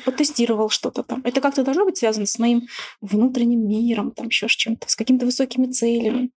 потестировал 0.06 0.70
что-то 0.70 1.04
там. 1.04 1.22
Это 1.26 1.42
как-то 1.42 1.64
должно 1.64 1.84
быть 1.84 1.98
связано 1.98 2.26
с 2.26 2.40
моим 2.40 2.68
внутренним 3.02 3.68
миром, 3.68 4.12
там 4.12 4.28
еще 4.28 4.48
с 4.48 4.52
чем-то, 4.52 4.90
с 4.90 4.96
какими-то 4.96 5.26
высокими 5.26 5.66
целями. 5.70 6.32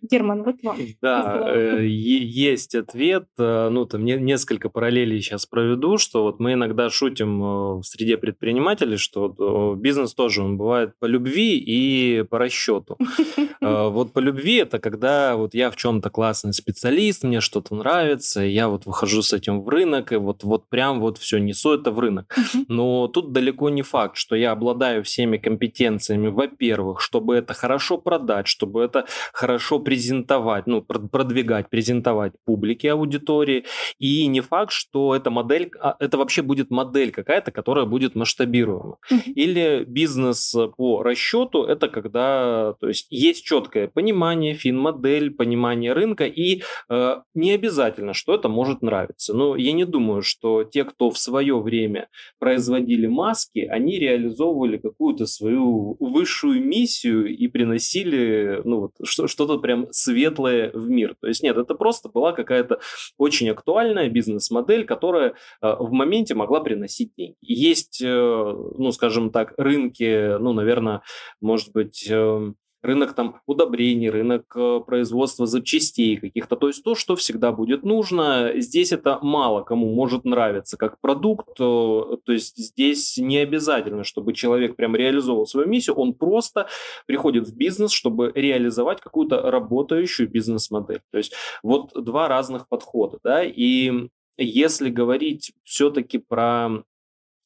Герман, 0.00 0.42
вот 0.42 0.56
вам. 0.62 0.76
Да, 1.02 1.42
э, 1.54 1.84
есть 1.84 2.74
ответ. 2.74 3.26
Э, 3.38 3.68
ну, 3.70 3.84
там 3.84 4.04
не, 4.04 4.16
несколько 4.16 4.68
параллелей 4.68 5.20
сейчас 5.20 5.46
проведу, 5.46 5.98
что 5.98 6.22
вот 6.22 6.40
мы 6.40 6.54
иногда 6.54 6.88
шутим 6.88 7.42
э, 7.42 7.74
в 7.80 7.82
среде 7.82 8.16
предпринимателей, 8.16 8.96
что 8.96 9.74
бизнес 9.76 10.14
тоже 10.14 10.42
он 10.42 10.56
бывает 10.56 10.92
по 10.98 11.06
любви 11.06 11.58
и 11.58 12.22
по 12.22 12.38
расчету. 12.38 12.96
Вот 13.60 14.12
по 14.12 14.18
любви 14.18 14.56
это 14.56 14.80
когда 14.80 15.36
вот 15.36 15.54
я 15.54 15.70
в 15.70 15.76
чем-то 15.76 16.10
классный 16.10 16.52
специалист, 16.52 17.22
мне 17.22 17.40
что-то 17.40 17.76
нравится, 17.76 18.40
я 18.40 18.68
вот 18.68 18.86
выхожу 18.86 19.22
с 19.22 19.32
этим 19.32 19.62
в 19.62 19.68
рынок, 19.68 20.12
и 20.12 20.16
вот, 20.16 20.42
вот 20.42 20.68
прям 20.68 21.00
вот 21.00 21.18
все 21.18 21.38
несу 21.38 21.72
это 21.72 21.92
в 21.92 21.98
рынок. 22.00 22.34
Но 22.66 23.06
тут 23.06 23.32
далеко 23.32 23.70
не 23.70 23.82
факт, 23.82 24.16
что 24.16 24.34
я 24.34 24.50
обладаю 24.50 25.04
всеми 25.04 25.36
компетенциями, 25.36 26.28
во-первых, 26.28 27.00
чтобы 27.00 27.36
это 27.36 27.54
хорошо 27.54 27.98
продать, 27.98 28.48
чтобы 28.48 28.82
это 28.82 29.06
хорошо 29.32 29.78
презентовать, 29.82 30.66
ну, 30.66 30.82
продвигать, 30.82 31.70
презентовать 31.70 32.32
публике, 32.44 32.92
аудитории. 32.92 33.64
И 33.98 34.26
не 34.26 34.40
факт, 34.40 34.72
что 34.72 35.14
эта 35.14 35.30
модель, 35.30 35.70
а, 35.80 35.96
это 35.98 36.18
вообще 36.18 36.42
будет 36.42 36.70
модель 36.70 37.10
какая-то, 37.10 37.50
которая 37.50 37.86
будет 37.86 38.14
масштабируема. 38.14 38.98
Или 39.26 39.84
бизнес 39.86 40.54
по 40.76 41.02
расчету, 41.02 41.64
это 41.64 41.88
когда, 41.88 42.74
то 42.80 42.88
есть 42.88 43.06
есть 43.10 43.44
четкое 43.44 43.88
понимание, 43.88 44.54
фин-модель, 44.54 45.30
понимание 45.30 45.92
рынка, 45.92 46.24
и 46.24 46.62
э, 46.88 47.16
не 47.34 47.52
обязательно, 47.52 48.14
что 48.14 48.34
это 48.34 48.48
может 48.48 48.82
нравиться. 48.82 49.34
Но 49.34 49.56
я 49.56 49.72
не 49.72 49.84
думаю, 49.84 50.22
что 50.22 50.64
те, 50.64 50.84
кто 50.84 51.10
в 51.10 51.18
свое 51.18 51.60
время 51.60 52.08
производили 52.38 53.06
маски, 53.06 53.60
они 53.60 53.98
реализовывали 53.98 54.78
какую-то 54.78 55.26
свою 55.26 55.96
высшую 56.00 56.64
миссию 56.64 57.26
и 57.26 57.48
приносили 57.48 58.60
ну, 58.64 58.80
вот, 58.80 58.92
что-то 59.04 59.58
прям 59.58 59.71
прям 59.72 59.86
светлое 59.90 60.70
в 60.72 60.88
мир. 60.90 61.16
То 61.20 61.28
есть 61.28 61.42
нет, 61.42 61.56
это 61.56 61.74
просто 61.74 62.08
была 62.08 62.32
какая-то 62.32 62.80
очень 63.16 63.48
актуальная 63.50 64.08
бизнес-модель, 64.10 64.84
которая 64.84 65.30
э, 65.30 65.74
в 65.78 65.92
моменте 65.92 66.34
могла 66.34 66.60
приносить 66.60 67.12
деньги. 67.16 67.36
Есть, 67.40 68.02
э, 68.02 68.06
ну, 68.06 68.92
скажем 68.92 69.30
так, 69.30 69.54
рынки, 69.56 70.36
ну, 70.38 70.52
наверное, 70.52 71.02
может 71.40 71.72
быть, 71.72 72.06
э, 72.10 72.52
рынок 72.82 73.14
там 73.14 73.40
удобрений, 73.46 74.10
рынок 74.10 74.52
э, 74.56 74.80
производства 74.84 75.46
запчастей 75.46 76.16
каких-то. 76.16 76.56
То 76.56 76.66
есть 76.66 76.82
то, 76.82 76.94
что 76.94 77.16
всегда 77.16 77.52
будет 77.52 77.84
нужно. 77.84 78.52
Здесь 78.56 78.92
это 78.92 79.18
мало 79.22 79.62
кому 79.62 79.94
может 79.94 80.24
нравиться 80.24 80.76
как 80.76 81.00
продукт. 81.00 81.48
Э, 81.60 82.16
то 82.24 82.32
есть 82.32 82.56
здесь 82.56 83.16
не 83.18 83.38
обязательно, 83.38 84.04
чтобы 84.04 84.32
человек 84.32 84.76
прям 84.76 84.96
реализовал 84.96 85.46
свою 85.46 85.68
миссию. 85.68 85.96
Он 85.96 86.12
просто 86.14 86.68
приходит 87.06 87.48
в 87.48 87.56
бизнес, 87.56 87.92
чтобы 87.92 88.32
реализовать 88.34 89.00
какую-то 89.00 89.50
работающую 89.50 90.28
бизнес-модель. 90.28 91.02
То 91.10 91.18
есть 91.18 91.32
вот 91.62 91.92
два 91.94 92.28
разных 92.28 92.68
подхода. 92.68 93.18
Да? 93.22 93.44
И 93.44 94.08
если 94.36 94.90
говорить 94.90 95.52
все-таки 95.64 96.18
про 96.18 96.82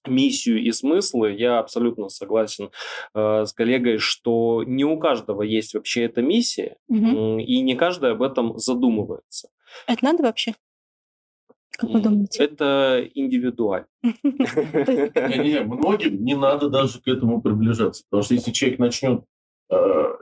миссию 0.08 0.62
и 0.62 0.72
смыслы, 0.72 1.32
я 1.32 1.58
абсолютно 1.58 2.08
согласен 2.08 2.70
э, 3.14 3.44
с 3.44 3.52
коллегой, 3.52 3.98
что 3.98 4.62
не 4.64 4.84
у 4.84 4.98
каждого 4.98 5.42
есть 5.42 5.74
вообще 5.74 6.04
эта 6.04 6.22
миссия, 6.22 6.76
угу. 6.88 7.38
и 7.38 7.60
не 7.60 7.74
каждый 7.74 8.12
об 8.12 8.22
этом 8.22 8.58
задумывается. 8.58 9.48
Это 9.86 10.04
надо 10.04 10.22
вообще? 10.22 10.54
Как 11.78 11.90
вы 11.90 12.00
думаете? 12.00 12.42
Это 12.42 13.06
индивидуально. 13.14 13.86
Многим 14.02 16.24
не 16.24 16.34
надо 16.34 16.70
даже 16.70 17.00
к 17.00 17.06
этому 17.06 17.42
приближаться. 17.42 18.04
Потому 18.08 18.22
что 18.22 18.34
если 18.34 18.50
человек 18.50 18.78
начнет 18.78 19.24
э, 19.70 19.76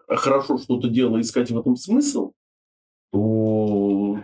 хорошо 0.09 0.59
что-то 0.59 0.89
делать, 0.89 1.25
искать 1.25 1.51
в 1.51 1.59
этом 1.59 1.77
смысл, 1.77 2.33
то 3.13 3.21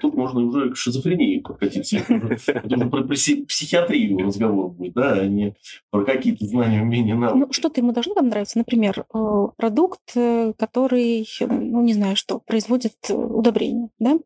тут 0.00 0.14
можно 0.14 0.40
уже 0.40 0.70
к 0.70 0.76
шизофрении 0.76 1.40
подкатиться. 1.40 1.98
Это 1.98 2.76
уже 2.76 2.86
про 2.86 3.02
психиатрию 3.04 4.18
разговор 4.26 4.70
будет, 4.70 4.94
да, 4.94 5.12
а 5.12 5.26
не 5.26 5.54
про 5.90 6.04
какие-то 6.04 6.46
знания, 6.46 6.82
умения, 6.82 7.14
навыки. 7.14 7.38
Ну, 7.38 7.52
что-то 7.52 7.80
ему 7.80 7.92
должно 7.92 8.14
там 8.14 8.28
нравиться. 8.28 8.58
Например, 8.58 9.04
э, 9.14 9.46
продукт, 9.56 10.00
э, 10.14 10.52
который, 10.58 11.28
ну, 11.40 11.82
не 11.82 11.92
знаю 11.94 12.16
что, 12.16 12.40
производит 12.40 12.94
э, 13.08 13.14
удобрения, 13.14 13.90
да? 13.98 14.18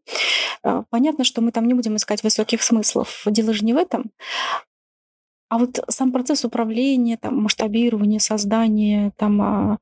Понятно, 0.90 1.24
что 1.24 1.42
мы 1.42 1.52
там 1.52 1.68
не 1.68 1.74
будем 1.74 1.96
искать 1.96 2.22
высоких 2.22 2.62
смыслов. 2.62 3.24
Дело 3.26 3.52
же 3.52 3.64
не 3.64 3.74
в 3.74 3.76
этом. 3.76 4.10
А 5.50 5.58
вот 5.58 5.84
сам 5.88 6.10
процесс 6.10 6.44
управления, 6.44 7.18
там, 7.18 7.42
масштабирования, 7.42 8.18
создания, 8.18 9.12
там, 9.16 9.78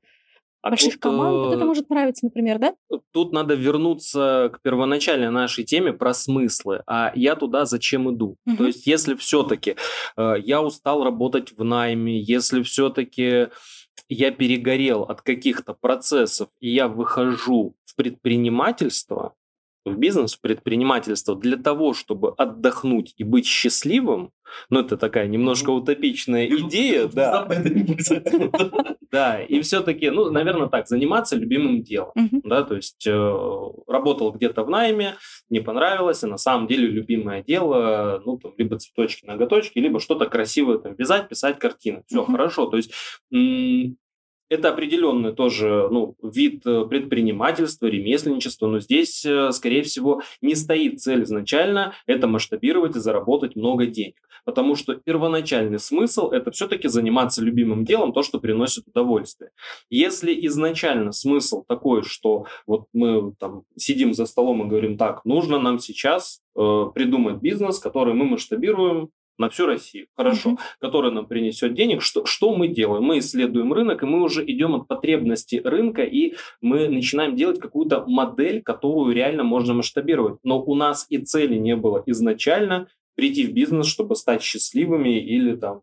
а, 0.63 0.69
больших 0.69 0.93
тут, 0.93 1.01
команд. 1.01 1.35
Вот 1.35 1.53
это 1.53 1.63
э, 1.63 1.67
может 1.67 1.89
нравиться, 1.89 2.25
например, 2.25 2.57
да? 2.57 2.73
Тут 3.11 3.33
надо 3.33 3.53
вернуться 3.53 4.49
к 4.53 4.61
первоначальной 4.61 5.29
нашей 5.29 5.65
теме 5.65 5.91
про 5.91 6.13
смыслы. 6.13 6.83
А 6.87 7.11
я 7.15 7.35
туда 7.35 7.65
зачем 7.65 8.09
иду? 8.13 8.37
Угу. 8.47 8.57
То 8.57 8.65
есть, 8.67 8.87
если 8.87 9.15
все-таки 9.15 9.75
э, 10.15 10.35
я 10.41 10.61
устал 10.61 11.03
работать 11.03 11.51
в 11.55 11.63
найме, 11.65 12.17
если 12.17 12.63
все-таки 12.63 13.49
я 14.07 14.31
перегорел 14.31 15.03
от 15.03 15.21
каких-то 15.21 15.73
процессов, 15.73 16.47
и 16.61 16.69
я 16.69 16.87
выхожу 16.87 17.75
в 17.83 17.95
предпринимательство, 17.95 19.33
в 19.85 19.97
бизнес, 19.97 20.35
в 20.35 20.41
предпринимательство 20.41 21.35
для 21.35 21.57
того, 21.57 21.93
чтобы 21.93 22.33
отдохнуть 22.37 23.13
и 23.17 23.23
быть 23.23 23.45
счастливым, 23.45 24.31
ну, 24.69 24.81
это 24.81 24.97
такая 24.97 25.27
немножко 25.27 25.71
утопичная 25.71 26.47
идея, 26.47 27.07
да. 27.07 27.47
Да, 29.11 29.41
и 29.41 29.61
все-таки, 29.61 30.09
ну, 30.09 30.31
наверное, 30.31 30.67
так, 30.69 30.87
заниматься 30.87 31.35
любимым 31.35 31.83
делом, 31.83 32.13
да, 32.43 32.63
то 32.63 32.75
есть 32.75 33.05
э, 33.05 33.69
работал 33.87 34.31
где-то 34.31 34.63
в 34.63 34.69
найме, 34.69 35.17
не 35.49 35.59
понравилось, 35.59 36.23
а 36.23 36.27
на 36.27 36.37
самом 36.37 36.67
деле 36.67 36.87
любимое 36.87 37.43
дело, 37.43 38.21
ну, 38.25 38.39
там, 38.39 38.53
либо 38.57 38.79
цветочки, 38.79 39.25
ноготочки, 39.25 39.77
либо 39.77 39.99
что-то 39.99 40.25
красивое 40.25 40.79
там 40.79 40.95
вязать, 40.95 41.29
писать 41.29 41.59
картины. 41.59 42.03
Все 42.07 42.25
хорошо, 42.25 42.65
то 42.65 42.77
есть 42.77 42.91
это 44.49 44.69
определенный 44.69 45.33
тоже 45.33 45.87
ну, 45.91 46.15
вид 46.21 46.65
э, 46.65 46.85
предпринимательства, 46.85 47.87
ремесленничества, 47.87 48.67
но 48.67 48.79
здесь, 48.79 49.25
э, 49.25 49.51
скорее 49.51 49.83
всего, 49.83 50.21
не 50.41 50.55
стоит 50.55 51.01
цель 51.01 51.23
изначально 51.23 51.93
это 52.05 52.27
масштабировать 52.27 52.95
и 52.95 52.99
заработать 52.99 53.55
много 53.55 53.85
денег. 53.85 54.15
Потому 54.45 54.75
что 54.75 54.95
первоначальный 54.95 55.79
смысл– 55.79 56.29
это 56.31 56.51
все-таки 56.51 56.89
заниматься 56.89 57.41
любимым 57.41 57.85
делом, 57.85 58.11
то, 58.11 58.23
что 58.23 58.39
приносит 58.39 58.87
удовольствие. 58.87 59.51
Если 59.89 60.33
изначально 60.47 61.13
смысл 61.13 61.63
такой, 61.65 62.03
что 62.03 62.45
вот 62.67 62.87
мы 62.93 63.33
там 63.39 63.63
сидим 63.77 64.13
за 64.13 64.25
столом 64.25 64.63
и 64.63 64.69
говорим, 64.69 64.97
так, 64.97 65.23
нужно 65.23 65.59
нам 65.59 65.79
сейчас 65.79 66.41
э, 66.55 66.85
придумать 66.93 67.37
бизнес, 67.37 67.79
который 67.79 68.13
мы 68.13 68.25
масштабируем 68.25 69.09
на 69.37 69.49
всю 69.49 69.65
Россию, 69.65 70.07
хорошо, 70.15 70.51
uh-huh. 70.51 70.57
который 70.79 71.11
нам 71.11 71.25
принесет 71.25 71.73
денег, 71.73 72.01
что, 72.01 72.25
что 72.25 72.55
мы 72.55 72.67
делаем? 72.67 73.03
Мы 73.03 73.19
исследуем 73.19 73.73
рынок, 73.73 74.03
и 74.03 74.05
мы 74.05 74.21
уже 74.21 74.43
идем 74.45 74.75
от 74.75 74.87
потребностей 74.87 75.59
рынка, 75.59 76.03
и 76.03 76.35
мы 76.61 76.87
начинаем 76.87 77.35
делать 77.35 77.59
какую-то 77.59 78.05
модель, 78.07 78.61
которую 78.61 79.15
реально 79.15 79.43
можно 79.43 79.73
масштабировать. 79.73 80.39
Но 80.43 80.61
у 80.61 80.75
нас 80.75 81.05
и 81.09 81.17
цели 81.17 81.55
не 81.55 81.75
было 81.75 82.03
изначально 82.05 82.87
прийти 83.15 83.45
в 83.45 83.53
бизнес, 83.53 83.87
чтобы 83.87 84.15
стать 84.15 84.41
счастливыми 84.41 85.19
или 85.19 85.55
там 85.55 85.81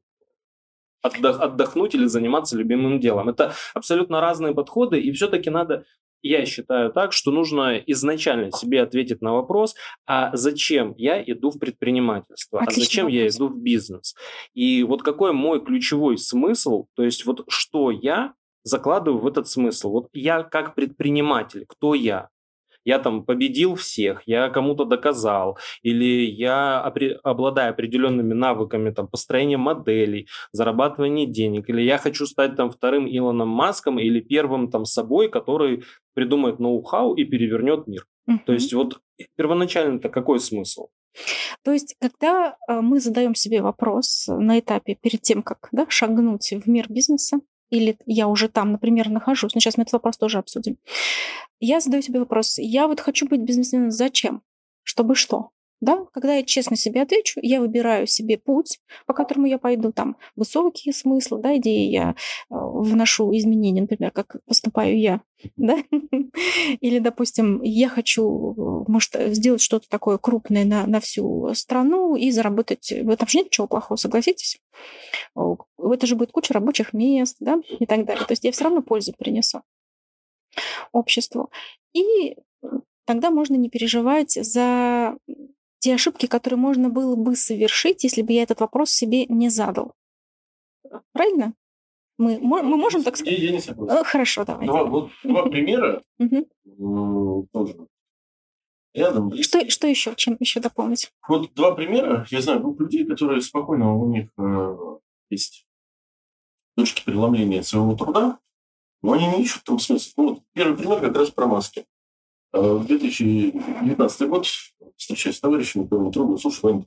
отдохнуть 1.03 1.95
или 1.95 2.07
заниматься 2.07 2.57
любимым 2.57 3.01
делом. 3.01 3.29
Это 3.31 3.55
абсолютно 3.75 4.21
разные 4.21 4.55
подходы, 4.55 5.01
и 5.01 5.11
все-таки 5.13 5.49
надо 5.49 5.85
я 6.23 6.45
считаю 6.47 6.93
так, 6.93 7.13
что 7.13 7.31
нужно 7.31 7.77
изначально 7.87 8.51
себе 8.53 8.83
ответить 8.83 9.23
на 9.23 9.33
вопрос, 9.33 9.75
а 10.07 10.35
зачем 10.37 10.95
я 10.97 11.23
иду 11.23 11.51
в 11.51 11.59
предпринимательство, 11.59 12.61
Отлично. 12.61 12.83
а 12.83 12.85
зачем 12.85 13.07
я 13.09 13.29
иду 13.29 13.49
в 13.49 13.61
бизнес. 13.61 14.15
И 14.55 14.83
вот 14.83 15.03
какой 15.03 15.33
мой 15.33 15.65
ключевой 15.65 16.19
смысл, 16.19 16.87
то 16.95 17.03
есть 17.03 17.25
вот 17.27 17.45
что 17.49 17.91
я 17.91 18.35
закладываю 18.63 19.21
в 19.21 19.27
этот 19.27 19.49
смысл. 19.49 19.91
Вот 19.91 20.09
я 20.13 20.43
как 20.43 20.75
предприниматель, 20.75 21.65
кто 21.67 21.95
я? 21.95 22.29
я 22.85 22.99
там 22.99 23.25
победил 23.25 23.75
всех, 23.75 24.23
я 24.27 24.49
кому-то 24.49 24.85
доказал, 24.85 25.59
или 25.83 26.25
я 26.25 26.81
обладаю 27.23 27.71
определенными 27.71 28.35
навыками 28.35 28.91
там, 28.91 29.07
построения 29.07 29.59
моделей, 29.59 30.29
зарабатывания 30.53 31.27
денег, 31.27 31.69
или 31.69 31.83
я 31.83 31.99
хочу 31.99 32.27
стать 32.27 32.57
там 32.57 32.71
вторым 32.71 33.07
Илоном 33.07 33.49
Маском 33.49 33.99
или 33.99 34.21
первым 34.21 34.71
там 34.71 34.85
собой, 34.85 35.29
который 35.29 35.85
придумает 36.15 36.59
ноу-хау 36.59 37.15
и 37.15 37.25
перевернет 37.25 37.87
мир. 37.87 38.07
Uh-huh. 38.29 38.39
То 38.47 38.53
есть 38.53 38.73
вот 38.73 39.01
первоначально-то 39.37 40.09
какой 40.09 40.41
смысл? 40.41 40.89
То 41.65 41.73
есть, 41.73 41.97
когда 42.01 42.57
э, 42.69 42.81
мы 42.81 43.01
задаем 43.01 43.35
себе 43.35 43.63
вопрос 43.63 44.27
на 44.29 44.59
этапе 44.59 44.95
перед 44.95 45.23
тем, 45.23 45.43
как 45.43 45.69
да, 45.73 45.87
шагнуть 45.89 46.53
в 46.53 46.69
мир 46.69 46.87
бизнеса, 46.89 47.41
или 47.71 47.97
я 48.07 48.29
уже 48.29 48.49
там, 48.49 48.73
например, 48.73 49.09
нахожусь, 49.09 49.55
но 49.55 49.61
сейчас 49.61 49.77
мы 49.77 49.83
этот 49.83 49.95
вопрос 49.95 50.19
тоже 50.19 50.39
обсудим. 50.39 50.77
Я 51.61 51.81
задаю 51.81 52.03
себе 52.03 52.21
вопрос, 52.21 52.59
я 52.59 52.89
вот 52.89 53.01
хочу 53.01 53.29
быть 53.29 53.41
бизнесменом 53.41 53.91
зачем? 53.91 54.43
Чтобы 54.83 55.15
что? 55.15 55.51
Да, 55.81 56.05
когда 56.13 56.35
я 56.35 56.43
честно 56.43 56.77
себе 56.77 57.03
отвечу, 57.03 57.41
я 57.43 57.61
выбираю 57.61 58.07
себе 58.07 58.37
путь, 58.37 58.81
по 59.07 59.15
которому 59.15 59.47
я 59.47 59.59
пойду, 59.59 59.93
там 59.93 60.17
высокие 60.37 60.93
смыслы, 60.93 61.41
да, 61.41 61.57
идеи 61.57 61.89
я 61.89 62.11
э, 62.11 62.15
вношу 62.51 63.35
изменения, 63.37 63.81
например, 63.81 64.11
как 64.11 64.37
поступаю 64.47 64.99
я, 64.99 65.23
да, 65.57 65.79
или, 66.81 66.99
допустим, 66.99 67.63
я 67.63 67.89
хочу, 67.89 68.85
может, 68.89 69.15
сделать 69.35 69.63
что-то 69.63 69.89
такое 69.89 70.19
крупное 70.19 70.65
на, 70.65 70.87
на 70.87 71.01
всю 71.01 71.55
страну 71.55 72.15
и 72.15 72.31
заработать, 72.31 72.93
в 72.93 73.09
этом 73.09 73.29
же 73.29 73.39
нет 73.39 73.47
ничего 73.47 73.67
плохого, 73.67 73.97
согласитесь? 73.97 74.61
Это 75.35 76.07
же 76.07 76.15
будет 76.15 76.33
куча 76.33 76.53
рабочих 76.53 76.93
мест, 76.93 77.37
да, 77.41 77.59
и 77.79 77.87
так 77.87 78.05
далее. 78.05 78.27
То 78.27 78.33
есть 78.33 78.45
я 78.45 78.53
все 78.53 78.65
равно 78.65 78.83
пользу 78.83 79.15
принесу 79.17 79.63
обществу. 80.93 81.51
И 81.93 82.37
тогда 83.05 83.31
можно 83.31 83.55
не 83.55 83.71
переживать 83.71 84.33
за 84.33 85.17
те 85.81 85.95
ошибки, 85.95 86.27
которые 86.27 86.59
можно 86.59 86.89
было 86.89 87.17
бы 87.17 87.35
совершить, 87.35 88.05
если 88.05 88.23
бы 88.23 88.33
я 88.33 88.45
этот 88.45 88.61
вопрос 88.61 88.91
себе 88.91 89.27
не 89.27 89.49
задал. 89.49 89.95
Правильно? 91.13 91.55
Мы, 92.19 92.39
мы 92.39 92.63
можем 92.63 93.03
так 93.03 93.17
сказать? 93.17 93.39
Я, 93.39 93.51
не 93.51 93.61
согласен. 93.61 94.05
Хорошо, 94.05 94.45
давай. 94.45 94.67
Два, 94.67 94.85
вот, 94.85 95.11
два 95.25 95.47
примера 95.47 96.03
тоже 96.19 97.87
рядом. 98.95 99.33
Что, 99.43 99.69
что 99.71 99.87
еще? 99.87 100.15
Чем 100.17 100.37
еще 100.41 100.61
дополнить? 100.61 101.13
Вот 101.29 101.53
два 101.55 101.75
примера. 101.75 102.27
Я 102.31 102.41
знаю 102.41 102.61
группу 102.61 102.83
людей, 102.83 103.07
которые 103.07 103.41
спокойно, 103.41 103.95
у 103.97 104.07
них 104.07 104.29
э, 104.39 104.77
есть 105.31 105.67
точки 106.77 107.05
преломления 107.05 107.63
своего 107.63 107.95
труда, 107.95 108.39
но 109.03 109.13
они 109.13 109.27
не 109.27 109.43
ищут 109.43 109.65
там 109.65 109.79
смысл. 109.79 110.13
Ну, 110.17 110.29
вот 110.29 110.43
первый 110.53 110.77
пример 110.77 111.01
как 111.01 111.17
раз 111.17 111.31
про 111.31 111.47
маски. 111.47 111.87
Э, 112.53 112.61
в 112.61 112.87
2019 112.87 114.29
год 114.29 114.47
встречаюсь 114.97 115.37
с 115.37 115.41
товарищем, 115.41 115.85
которому 115.85 116.11
трудно, 116.11 116.37
слушай, 116.37 116.61
Вань, 116.63 116.87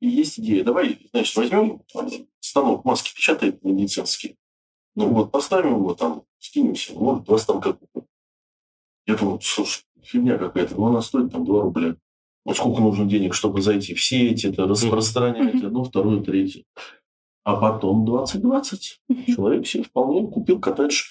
есть 0.00 0.38
идея, 0.38 0.64
давай, 0.64 0.98
значит, 1.12 1.36
возьмем 1.36 1.82
станок 2.40 2.84
маски 2.84 3.14
печатает 3.14 3.62
медицинский, 3.64 4.36
ну 4.94 5.08
вот, 5.08 5.30
поставим 5.30 5.74
его 5.74 5.94
там, 5.94 6.22
скинемся, 6.38 6.94
может, 6.94 7.24
два 7.24 7.38
станка 7.38 7.72
купим. 7.72 8.06
Я 9.06 9.16
думаю, 9.16 9.40
слушай, 9.42 9.82
фигня 10.02 10.38
какая-то, 10.38 10.76
но 10.76 10.86
она 10.86 11.02
стоит 11.02 11.32
там 11.32 11.44
2 11.44 11.62
рубля. 11.62 11.96
Ну, 12.44 12.54
сколько 12.54 12.80
нужно 12.80 13.04
денег, 13.06 13.34
чтобы 13.34 13.60
зайти? 13.60 13.94
В 13.94 14.02
сеть, 14.02 14.44
это 14.44 14.66
распространять, 14.66 15.62
одно, 15.62 15.84
второе, 15.84 16.22
третье. 16.22 16.64
А 17.44 17.56
потом 17.56 18.06
2020. 18.06 19.00
Человек 19.26 19.66
себе 19.66 19.82
вполне 19.82 20.26
купил 20.26 20.60
коттедж 20.60 21.10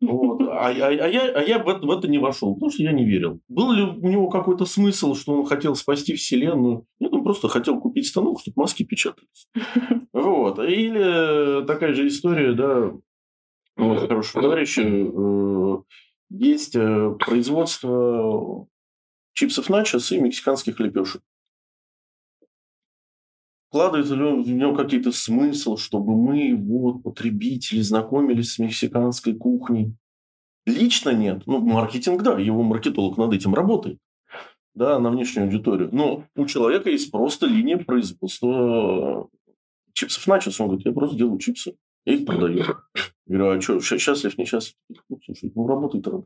вот. 0.00 0.42
А, 0.42 0.68
а, 0.68 0.68
а 0.68 0.70
я, 0.70 1.32
а 1.32 1.42
я 1.42 1.58
в, 1.58 1.68
это, 1.68 1.86
в 1.86 1.90
это 1.90 2.08
не 2.08 2.18
вошел, 2.18 2.54
потому 2.54 2.70
что 2.70 2.82
я 2.82 2.92
не 2.92 3.04
верил. 3.04 3.40
Был 3.48 3.72
ли 3.72 3.82
у 3.82 4.08
него 4.08 4.28
какой-то 4.28 4.66
смысл, 4.66 5.14
что 5.14 5.32
он 5.32 5.46
хотел 5.46 5.74
спасти 5.74 6.14
Вселенную? 6.14 6.86
Нет, 7.00 7.12
он 7.12 7.24
просто 7.24 7.48
хотел 7.48 7.80
купить 7.80 8.06
станок, 8.06 8.40
чтобы 8.40 8.62
маски 8.62 8.82
печатались. 8.82 9.48
Вот. 10.12 10.58
Или 10.58 11.66
такая 11.66 11.92
же 11.92 12.08
история, 12.08 12.54
да, 12.54 12.90
вот, 13.76 14.08
хорошего 14.08 14.42
товарища, 14.42 14.82
э, 14.82 15.76
есть 16.30 16.74
э, 16.74 17.14
производство 17.18 18.66
чипсов 19.34 19.68
начос 19.68 20.10
и 20.12 20.18
мексиканских 20.18 20.80
лепешек 20.80 21.20
вкладывается 23.76 24.14
ли 24.14 24.22
в 24.22 24.48
него 24.48 24.74
какие-то 24.74 25.12
смысл, 25.12 25.76
чтобы 25.76 26.16
мы, 26.16 26.56
вот, 26.56 27.02
потребители, 27.02 27.82
знакомились 27.82 28.54
с 28.54 28.58
мексиканской 28.58 29.34
кухней? 29.34 29.94
Лично 30.64 31.10
нет. 31.10 31.42
Ну, 31.44 31.58
маркетинг, 31.58 32.22
да, 32.22 32.38
его 32.38 32.62
маркетолог 32.62 33.18
над 33.18 33.34
этим 33.34 33.54
работает. 33.54 33.98
Да, 34.74 34.98
на 34.98 35.10
внешнюю 35.10 35.46
аудиторию. 35.46 35.90
Но 35.92 36.24
у 36.36 36.46
человека 36.46 36.88
есть 36.88 37.10
просто 37.10 37.46
линия 37.46 37.76
производства 37.76 39.28
чипсов 39.92 40.26
начос. 40.26 40.58
Он 40.58 40.68
говорит, 40.68 40.86
я 40.86 40.92
просто 40.92 41.16
делаю 41.16 41.38
чипсы, 41.38 41.76
я 42.06 42.14
их 42.14 42.24
продаю. 42.24 42.64
Я 43.26 43.38
говорю, 43.38 43.58
а 43.58 43.60
что, 43.60 43.80
счастлив, 43.80 44.38
несчастлив? 44.38 44.74
Ну, 45.08 45.20
слушай, 45.24 45.52
ну, 45.54 45.66
работает 45.66 46.06
рано. 46.06 46.24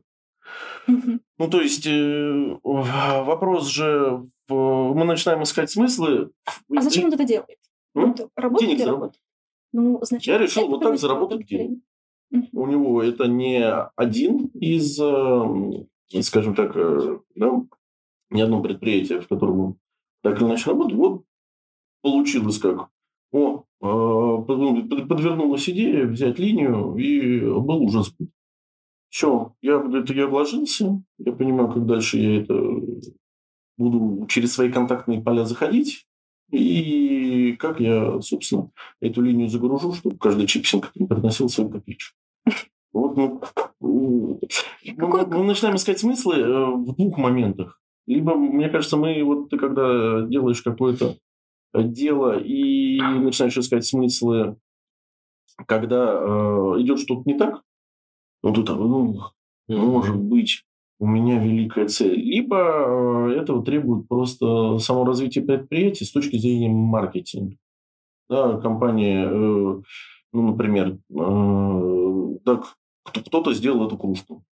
Ну, 0.87 1.49
то 1.49 1.61
есть, 1.61 1.85
э, 1.85 2.57
вопрос 2.63 3.67
же 3.67 4.25
мы 4.51 5.05
начинаем 5.05 5.43
искать 5.43 5.71
смыслы. 5.71 6.31
А 6.45 6.81
зачем 6.81 7.05
он 7.05 7.13
это 7.13 7.23
делает? 7.23 7.59
Ну, 7.93 8.15
работает 8.35 8.69
денег 8.71 8.85
заработать. 8.85 9.21
Ну, 9.73 9.99
значит, 10.01 10.27
Я 10.27 10.37
решил 10.37 10.67
вот 10.67 10.81
так 10.81 10.97
заработать 10.97 11.45
денег. 11.47 11.79
У 12.53 12.65
него 12.67 13.03
это 13.03 13.25
не 13.25 13.61
один 13.95 14.47
из, 14.53 14.99
э, 14.99 16.21
скажем 16.21 16.55
так, 16.55 16.75
э, 16.75 17.19
да, 17.35 17.61
ни 18.29 18.41
одно 18.41 18.61
предприятие, 18.61 19.19
в 19.19 19.27
котором 19.27 19.59
он 19.59 19.75
так 20.23 20.39
или 20.39 20.47
иначе 20.47 20.69
работает. 20.69 20.97
Вот 20.97 21.23
получилось 22.01 22.59
как. 22.59 22.89
О, 23.33 23.63
э, 23.81 23.85
подвернулась 24.47 25.69
идея 25.69 26.05
взять 26.05 26.39
линию, 26.39 26.95
и 26.95 27.39
был 27.41 27.89
сбыт. 27.89 28.29
Все, 29.09 29.53
я, 29.61 29.75
это 29.75 30.13
я 30.13 30.25
вложился, 30.27 31.03
я 31.17 31.33
понимаю, 31.33 31.69
как 31.73 31.85
дальше 31.85 32.17
я 32.17 32.41
это 32.41 32.53
буду 33.77 34.25
через 34.27 34.53
свои 34.53 34.71
контактные 34.71 35.21
поля 35.21 35.45
заходить, 35.45 36.05
и 36.51 37.53
как 37.53 37.79
я, 37.79 38.21
собственно, 38.21 38.71
эту 38.99 39.21
линию 39.21 39.47
загружу, 39.47 39.93
чтобы 39.93 40.17
каждый 40.17 40.47
чипсинг 40.47 40.91
приносил 40.93 41.49
свою 41.49 41.69
копеечку. 41.69 42.15
Вот, 42.93 43.15
ну, 43.15 44.39
мы, 44.97 45.25
мы 45.25 45.43
начинаем 45.43 45.77
искать 45.77 45.99
смыслы 45.99 46.35
э, 46.35 46.65
в 46.75 46.93
двух 46.95 47.17
моментах. 47.17 47.81
Либо, 48.05 48.35
мне 48.35 48.67
кажется, 48.69 48.97
мы 48.97 49.23
вот 49.23 49.49
ты 49.49 49.57
когда 49.57 50.23
делаешь 50.23 50.61
какое-то 50.61 51.17
дело 51.73 52.37
и 52.37 52.99
начинаешь 52.99 53.57
искать 53.57 53.85
смыслы, 53.85 54.57
когда 55.67 56.11
э, 56.13 56.81
идет 56.81 56.99
что-то 56.99 57.21
не 57.25 57.37
так, 57.37 57.61
ну 58.43 58.53
тут, 58.53 58.69
ну, 58.69 59.31
может 59.67 60.17
быть, 60.17 60.65
у 61.01 61.07
меня 61.07 61.39
великая 61.39 61.87
цель. 61.87 62.13
Либо 62.13 62.57
э, 62.57 63.39
этого 63.41 63.65
требует 63.65 64.07
просто 64.07 64.77
само 64.77 65.03
развитие 65.03 65.43
предприятия 65.43 66.05
с 66.05 66.11
точки 66.11 66.37
зрения 66.37 66.69
маркетинга. 66.69 67.57
Да, 68.29 68.59
компания, 68.59 69.25
э, 69.25 69.31
ну, 69.31 69.81
например, 70.33 70.99
э, 71.09 72.37
так 72.45 72.75
кто-то 73.03 73.51
сделал 73.55 73.87
эту 73.87 73.97
кружку. 73.97 74.43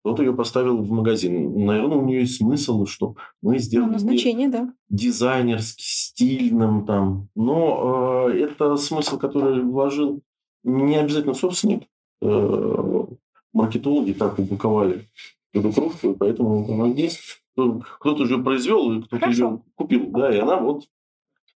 Кто-то 0.00 0.24
ее 0.24 0.34
поставил 0.34 0.78
в 0.78 0.90
магазин. 0.90 1.64
Наверное, 1.64 1.98
у 1.98 2.06
нее 2.06 2.22
есть 2.22 2.38
смысл, 2.38 2.84
что 2.86 3.14
мы 3.40 3.58
сделали 3.60 3.92
ну, 3.92 3.98
значение, 4.00 4.48
да. 4.48 4.74
дизайнерски, 4.88 5.80
стильным 5.80 6.86
там. 6.86 7.28
Но 7.36 8.30
э, 8.30 8.40
это 8.40 8.74
смысл, 8.74 9.16
который 9.16 9.62
вложил 9.62 10.22
не 10.64 10.96
обязательно 10.96 11.34
собственник. 11.34 11.84
Э, 12.20 13.04
маркетологи 13.52 14.12
так 14.12 14.40
упаковали 14.40 15.06
эту 15.52 15.92
и 16.02 16.14
поэтому 16.14 16.72
она 16.72 16.94
есть. 16.94 17.20
Кто-то 17.54 18.22
уже 18.22 18.38
произвел, 18.38 18.92
и 18.92 19.02
кто-то 19.02 19.28
ее 19.28 19.62
купил. 19.74 20.06
Да, 20.08 20.34
и 20.34 20.38
она 20.38 20.56
вот 20.56 20.84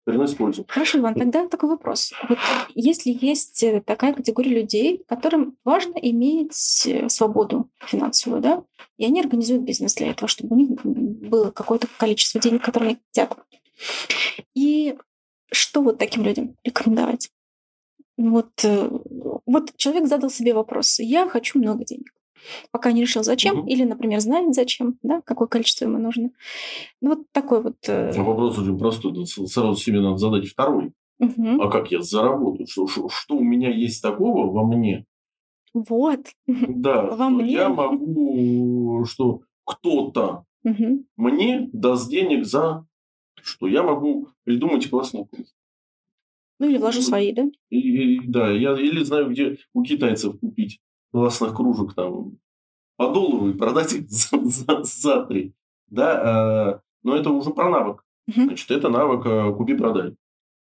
приносит 0.04 0.36
пользу. 0.36 0.64
Хорошо, 0.68 0.98
Иван, 0.98 1.14
тогда 1.14 1.48
такой 1.48 1.70
вопрос. 1.70 2.12
Вот 2.28 2.38
если 2.74 3.10
есть 3.10 3.62
э, 3.62 3.82
такая 3.84 4.12
категория 4.14 4.54
людей, 4.54 5.02
которым 5.08 5.56
важно 5.64 5.98
иметь 5.98 6.86
э, 6.86 7.08
свободу 7.08 7.68
финансовую, 7.80 8.40
да, 8.40 8.62
и 8.98 9.04
они 9.04 9.20
организуют 9.20 9.64
бизнес 9.64 9.94
для 9.94 10.10
этого, 10.10 10.28
чтобы 10.28 10.54
у 10.54 10.58
них 10.58 10.80
было 10.84 11.50
какое-то 11.50 11.88
количество 11.98 12.40
денег, 12.40 12.62
которые 12.62 12.90
они 12.90 12.98
хотят. 13.08 13.36
И 14.54 14.96
что 15.50 15.82
вот 15.82 15.98
таким 15.98 16.22
людям 16.22 16.56
рекомендовать? 16.62 17.30
Вот, 18.16 18.52
э, 18.64 18.90
вот 19.44 19.76
человек 19.76 20.06
задал 20.06 20.30
себе 20.30 20.54
вопрос, 20.54 21.00
я 21.00 21.28
хочу 21.28 21.58
много 21.58 21.84
денег 21.84 22.15
пока 22.70 22.92
не 22.92 23.02
решил, 23.02 23.22
зачем, 23.22 23.60
угу. 23.60 23.68
или, 23.68 23.84
например, 23.84 24.20
знает, 24.20 24.54
зачем, 24.54 24.98
да, 25.02 25.20
какое 25.22 25.48
количество 25.48 25.84
ему 25.84 25.98
нужно. 25.98 26.30
Ну, 27.00 27.10
вот 27.10 27.20
такой 27.32 27.62
вот... 27.62 27.76
Э... 27.88 28.12
А 28.16 28.22
вопрос 28.22 28.58
очень 28.58 28.78
простой. 28.78 29.26
Сразу 29.26 29.80
себе 29.80 30.00
надо 30.00 30.16
задать 30.18 30.46
второй. 30.46 30.92
Угу. 31.18 31.62
А 31.62 31.70
как 31.70 31.90
я 31.90 32.02
заработаю? 32.02 32.66
Что, 32.66 32.86
что, 32.86 33.08
что 33.08 33.36
у 33.36 33.42
меня 33.42 33.70
есть 33.70 34.02
такого 34.02 34.50
во 34.50 34.66
мне? 34.66 35.06
Вот. 35.74 36.20
Да, 36.46 37.02
во 37.02 37.28
мне. 37.28 37.52
я 37.52 37.68
могу, 37.68 39.04
что 39.06 39.40
кто-то 39.64 40.44
угу. 40.64 41.04
мне 41.16 41.68
даст 41.72 42.10
денег 42.10 42.44
за 42.44 42.86
что 43.46 43.68
я 43.68 43.82
могу 43.82 44.28
придумать 44.44 44.90
классный 44.90 45.24
курс. 45.24 45.54
Ну 46.58 46.68
или 46.68 46.78
вложу 46.78 47.00
свои, 47.02 47.32
да? 47.32 47.44
И, 47.70 48.16
и, 48.16 48.20
да, 48.26 48.50
я 48.50 48.74
или 48.78 49.04
знаю, 49.04 49.30
где 49.30 49.58
у 49.72 49.82
китайцев 49.82 50.38
купить 50.40 50.80
классных 51.12 51.54
кружек 51.54 51.94
там 51.94 52.38
по 52.96 53.12
доллару 53.12 53.50
и 53.50 53.54
продать 53.54 53.92
их 53.92 54.08
за, 54.10 54.38
за, 54.44 54.82
за 54.82 55.24
три. 55.26 55.54
Да, 55.88 56.74
э, 56.74 56.80
но 57.02 57.16
это 57.16 57.30
уже 57.30 57.50
про 57.50 57.70
навык. 57.70 58.04
Значит, 58.26 58.70
это 58.70 58.88
навык 58.88 59.24
э, 59.26 59.52
купи-продай. 59.54 60.16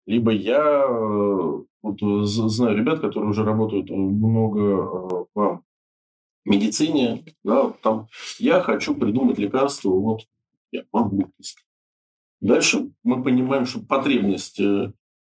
Либо 0.06 0.32
я 0.32 0.86
э, 0.88 1.64
вот, 1.82 2.00
знаю 2.28 2.78
ребят, 2.78 3.00
которые 3.00 3.30
уже 3.30 3.44
работают 3.44 3.90
много 3.90 5.28
в 5.34 5.64
медицине, 6.46 7.24
да, 7.44 7.72
там 7.82 8.08
я 8.40 8.62
хочу 8.62 8.96
придумать 8.96 9.38
лекарство, 9.38 9.90
вот 9.90 10.22
я 10.72 10.84
могу. 10.94 11.30
Дальше 12.40 12.92
мы 13.04 13.24
понимаем, 13.24 13.66
что 13.66 13.82
потребность 13.82 14.60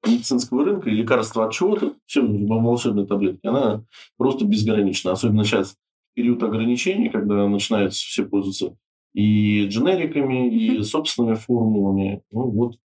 медицинского 0.04 0.64
рынка 0.64 0.90
и 0.90 0.94
лекарства 0.94 1.46
от 1.46 1.52
чего-то, 1.52 1.94
все 2.06 2.22
волшебные 2.22 3.06
таблетки, 3.06 3.46
она 3.46 3.84
просто 4.16 4.44
безгранична. 4.44 5.12
Особенно 5.12 5.44
сейчас 5.44 5.76
период 6.14 6.42
ограничений, 6.42 7.08
когда 7.08 7.48
начинаются 7.48 8.04
все 8.04 8.24
пользоваться 8.24 8.76
и 9.14 9.66
дженериками, 9.68 10.54
и 10.54 10.82
собственными 10.82 11.36
формулами. 11.36 12.22
Ну 12.30 12.50
вот 12.50 12.78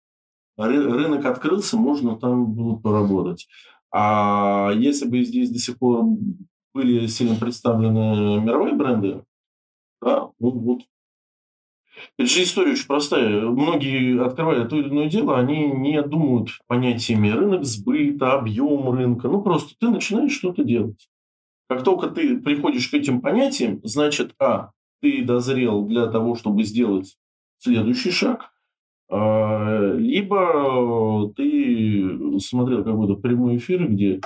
рынок 0.56 1.24
открылся, 1.24 1.76
можно 1.76 2.16
там 2.16 2.52
было 2.52 2.76
поработать. 2.76 3.48
А 3.92 4.70
если 4.76 5.08
бы 5.08 5.24
здесь 5.24 5.50
до 5.50 5.58
сих 5.58 5.78
пор 5.78 6.04
были 6.72 7.06
сильно 7.06 7.34
представлены 7.34 8.40
мировые 8.40 8.74
бренды, 8.74 9.24
да, 10.00 10.30
ну 10.38 10.50
вот 10.50 10.82
это 12.18 12.28
же 12.28 12.42
история 12.42 12.72
очень 12.72 12.86
простая. 12.86 13.42
Многие, 13.42 14.24
открывая 14.24 14.64
то 14.64 14.76
или 14.76 14.88
иное 14.88 15.08
дело, 15.08 15.38
они 15.38 15.66
не 15.66 16.02
думают 16.02 16.50
понятиями 16.66 17.30
рынок 17.30 17.64
сбыта, 17.64 18.34
объем 18.34 18.90
рынка. 18.90 19.28
Ну, 19.28 19.42
просто 19.42 19.74
ты 19.78 19.88
начинаешь 19.88 20.32
что-то 20.32 20.64
делать. 20.64 21.08
Как 21.68 21.84
только 21.84 22.08
ты 22.08 22.38
приходишь 22.38 22.88
к 22.88 22.94
этим 22.94 23.20
понятиям, 23.20 23.80
значит, 23.84 24.34
а, 24.40 24.70
ты 25.00 25.24
дозрел 25.24 25.84
для 25.84 26.06
того, 26.06 26.34
чтобы 26.34 26.64
сделать 26.64 27.16
следующий 27.58 28.10
шаг, 28.10 28.50
а, 29.08 29.94
либо 29.94 31.32
ты 31.36 32.38
смотрел 32.40 32.84
какой-то 32.84 33.14
прямой 33.14 33.56
эфир, 33.56 33.86
где 33.88 34.20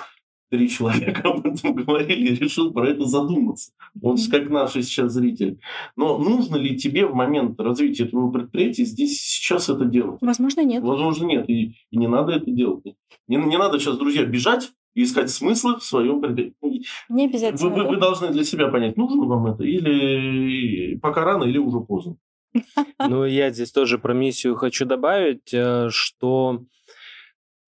три 0.55 0.69
человека 0.69 1.29
об 1.29 1.45
этом 1.45 1.75
говорили 1.75 2.29
и 2.29 2.35
решил 2.37 2.73
про 2.73 2.89
это 2.89 3.05
задуматься. 3.05 3.73
Он 4.01 4.17
как 4.31 4.49
наш 4.51 4.73
сейчас 4.73 5.13
зритель. 5.13 5.59
Но 5.97 6.19
нужно 6.19 6.57
ли 6.57 6.77
тебе 6.77 7.07
в 7.07 7.15
момент 7.15 7.61
развития 7.61 8.05
твоего 8.05 8.31
предприятия 8.31 8.85
здесь 8.85 9.21
сейчас 9.21 9.69
это 9.69 9.85
делать? 9.85 10.19
Возможно, 10.21 10.63
нет. 10.63 10.83
Возможно, 10.83 11.27
нет. 11.27 11.51
И, 11.51 11.75
и 11.91 11.97
не 11.97 12.07
надо 12.07 12.33
это 12.33 12.51
делать. 12.51 12.85
Не, 13.27 13.37
не 13.37 13.59
надо 13.59 13.81
сейчас, 13.81 13.99
друзья, 13.99 14.25
бежать 14.25 14.71
и 14.95 15.03
искать 15.03 15.31
смыслы 15.31 15.79
в 15.79 15.85
своем 15.85 16.21
предприятии. 16.21 16.85
Не 17.09 17.27
обязательно. 17.27 17.69
Вы, 17.69 17.83
вы, 17.83 17.89
вы 17.89 17.97
должны 17.97 18.29
для 18.29 18.45
себя 18.45 18.69
понять, 18.69 18.97
нужно 18.97 19.25
вам 19.25 19.47
это 19.49 19.65
или 19.65 20.97
пока 20.99 21.25
рано, 21.25 21.45
или 21.45 21.59
уже 21.59 21.81
поздно. 21.81 22.17
Ну, 23.09 23.25
я 23.25 23.51
здесь 23.51 23.73
тоже 23.73 23.99
про 23.99 24.15
миссию 24.15 24.55
хочу 24.55 24.87
добавить, 24.87 25.53
э, 25.53 25.89
что 25.91 26.61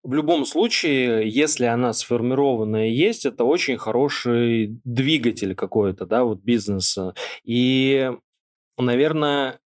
в 0.09 0.13
любом 0.15 0.43
случае, 0.43 1.29
если 1.29 1.65
она 1.65 1.93
сформированная 1.93 2.87
есть, 2.87 3.27
это 3.27 3.43
очень 3.43 3.77
хороший 3.77 4.79
двигатель 4.83 5.53
какой-то, 5.53 6.07
да, 6.07 6.23
вот 6.23 6.39
бизнеса. 6.41 7.13
И, 7.43 8.11
наверное, 8.79 9.59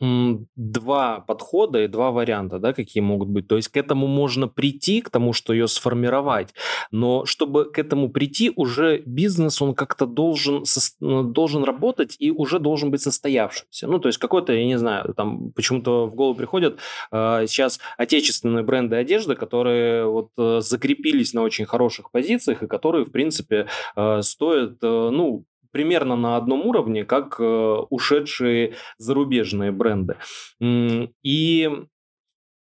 два 0.00 1.20
подхода 1.20 1.82
и 1.82 1.88
два 1.88 2.10
варианта, 2.10 2.58
да, 2.58 2.72
какие 2.72 3.02
могут 3.02 3.28
быть. 3.28 3.48
То 3.48 3.56
есть 3.56 3.68
к 3.68 3.76
этому 3.76 4.06
можно 4.06 4.46
прийти, 4.46 5.00
к 5.00 5.10
тому, 5.10 5.32
что 5.32 5.52
ее 5.52 5.66
сформировать, 5.66 6.54
но 6.90 7.24
чтобы 7.24 7.64
к 7.64 7.78
этому 7.78 8.08
прийти, 8.08 8.52
уже 8.54 8.98
бизнес, 8.98 9.60
он 9.60 9.74
как-то 9.74 10.06
должен, 10.06 10.64
ну, 11.00 11.22
должен 11.24 11.64
работать 11.64 12.16
и 12.18 12.30
уже 12.30 12.58
должен 12.58 12.90
быть 12.90 13.02
состоявшимся. 13.02 13.88
Ну, 13.88 13.98
то 13.98 14.08
есть 14.08 14.18
какой-то, 14.18 14.52
я 14.52 14.64
не 14.64 14.78
знаю, 14.78 15.14
там 15.14 15.52
почему-то 15.52 16.06
в 16.06 16.14
голову 16.14 16.36
приходят 16.36 16.78
э, 17.10 17.46
сейчас 17.48 17.80
отечественные 17.96 18.62
бренды 18.62 18.96
одежды, 18.96 19.34
которые 19.34 20.06
вот 20.06 20.30
э, 20.38 20.60
закрепились 20.60 21.34
на 21.34 21.42
очень 21.42 21.66
хороших 21.66 22.10
позициях 22.10 22.62
и 22.62 22.68
которые, 22.68 23.04
в 23.04 23.10
принципе, 23.10 23.66
э, 23.96 24.22
стоят, 24.22 24.78
э, 24.82 25.10
ну, 25.12 25.44
примерно 25.70 26.16
на 26.16 26.36
одном 26.36 26.66
уровне, 26.66 27.04
как 27.04 27.36
э, 27.38 27.44
ушедшие 27.90 28.74
зарубежные 28.98 29.72
бренды. 29.72 30.16
И 30.60 31.70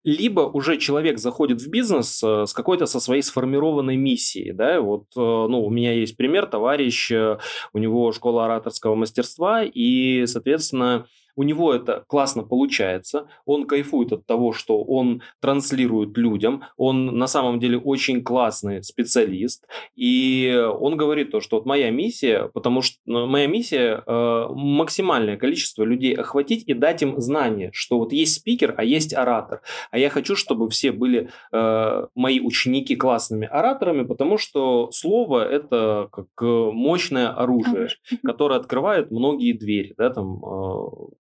либо 0.04 0.42
уже 0.42 0.78
человек 0.78 1.18
заходит 1.18 1.62
в 1.62 1.70
бизнес 1.70 2.22
э, 2.24 2.46
с 2.46 2.54
какой-то 2.54 2.86
со 2.86 3.00
своей 3.00 3.24
сформированной 3.24 3.96
миссией, 3.96 4.52
да, 4.52 4.80
вот, 4.80 5.06
э, 5.16 5.20
ну, 5.20 5.66
у 5.66 5.70
меня 5.70 5.94
есть 5.94 6.16
пример, 6.16 6.46
товарищ, 6.46 7.12
у 7.12 7.78
него 7.78 8.12
школа 8.12 8.46
ораторского 8.46 8.96
мастерства, 8.96 9.64
и, 9.64 10.26
соответственно, 10.28 11.08
у 11.36 11.44
него 11.44 11.74
это 11.74 12.04
классно 12.08 12.44
получается, 12.44 13.28
он 13.46 13.66
кайфует 13.66 14.12
от 14.14 14.26
того, 14.26 14.54
что 14.54 14.84
он 14.84 15.22
транслирует 15.42 16.18
людям, 16.18 16.64
он 16.78 17.18
на 17.18 17.28
самом 17.28 17.60
деле 17.60 17.78
очень 17.78 18.24
классный 18.24 18.84
специалист, 18.84 19.68
и 19.96 20.56
он 20.80 20.98
говорит 20.98 21.32
то, 21.32 21.42
что 21.42 21.58
вот 21.58 21.66
моя 21.66 21.90
миссия, 21.92 22.50
потому 22.54 22.82
что 22.82 22.98
ну, 23.06 23.28
моя 23.28 23.48
миссия 23.48 24.04
э, 24.06 24.46
максимальное 24.50 25.38
количество 25.38 25.84
людей 25.84 26.14
охватить 26.14 26.64
и 26.68 26.74
дать 26.74 27.02
им 27.02 27.20
знание, 27.20 27.72
что 27.74 28.00
вот 28.00 28.14
есть 28.14 28.36
спикер, 28.36 28.74
а 28.78 28.84
есть 28.84 29.14
оратор, 29.14 29.62
а 29.92 29.98
я 29.98 30.10
хочу, 30.10 30.36
чтобы 30.36 30.70
все 30.70 30.92
были 30.92 31.30
э, 31.52 32.08
мои 32.16 32.40
ученики 32.40 32.96
классными 32.96 33.48
ораторами, 33.48 34.04
потому 34.04 34.38
что 34.38 34.90
слово 34.92 35.48
это 35.48 36.10
как 36.12 36.28
мощное 36.42 37.30
оружие, 37.30 37.90
которое 38.24 38.60
открывает 38.60 39.12
многие 39.12 39.54
двери, 39.54 39.94
да, 39.98 40.10
там 40.10 40.44
э, 40.44 41.25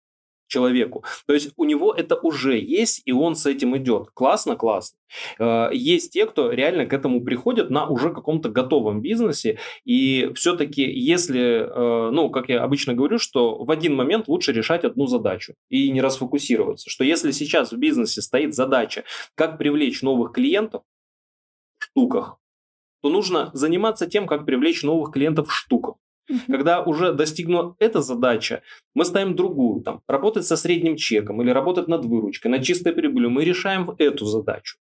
человеку. 0.49 1.05
То 1.25 1.33
есть 1.33 1.51
у 1.55 1.63
него 1.63 1.93
это 1.93 2.15
уже 2.15 2.59
есть, 2.59 3.01
и 3.05 3.11
он 3.11 3.35
с 3.35 3.45
этим 3.45 3.77
идет. 3.77 4.09
Классно, 4.13 4.55
классно. 4.55 4.97
Э, 5.39 5.69
есть 5.71 6.11
те, 6.11 6.25
кто 6.25 6.51
реально 6.51 6.85
к 6.85 6.93
этому 6.93 7.23
приходят 7.23 7.69
на 7.69 7.87
уже 7.87 8.13
каком-то 8.13 8.49
готовом 8.49 9.01
бизнесе, 9.01 9.59
и 9.85 10.31
все-таки 10.35 10.81
если, 10.81 11.39
э, 11.39 12.11
ну, 12.11 12.29
как 12.29 12.49
я 12.49 12.63
обычно 12.63 12.93
говорю, 12.93 13.19
что 13.19 13.63
в 13.63 13.71
один 13.71 13.95
момент 13.95 14.27
лучше 14.27 14.51
решать 14.51 14.83
одну 14.83 15.07
задачу 15.07 15.53
и 15.69 15.89
не 15.91 16.01
расфокусироваться, 16.01 16.89
что 16.89 17.03
если 17.03 17.31
сейчас 17.31 17.71
в 17.71 17.77
бизнесе 17.77 18.21
стоит 18.21 18.53
задача, 18.53 19.03
как 19.35 19.57
привлечь 19.57 20.01
новых 20.01 20.33
клиентов 20.33 20.81
в 21.77 21.85
штуках, 21.85 22.37
то 23.01 23.09
нужно 23.09 23.49
заниматься 23.53 24.07
тем, 24.07 24.27
как 24.27 24.45
привлечь 24.45 24.83
новых 24.83 25.13
клиентов 25.13 25.49
в 25.49 25.53
штуках. 25.53 25.95
Когда 26.47 26.81
уже 26.81 27.13
достигнута 27.13 27.75
эта 27.79 28.01
задача, 28.01 28.61
мы 28.93 29.05
ставим 29.05 29.35
другую, 29.35 29.81
там, 29.81 30.01
работать 30.07 30.45
со 30.45 30.57
средним 30.57 30.95
чеком 30.95 31.41
или 31.41 31.51
работать 31.51 31.87
над 31.87 32.05
выручкой, 32.05 32.51
над 32.51 32.63
чистой 32.63 32.93
прибылью. 32.93 33.29
Мы 33.29 33.43
решаем 33.43 33.89
эту 33.97 34.25
задачу. 34.25 34.77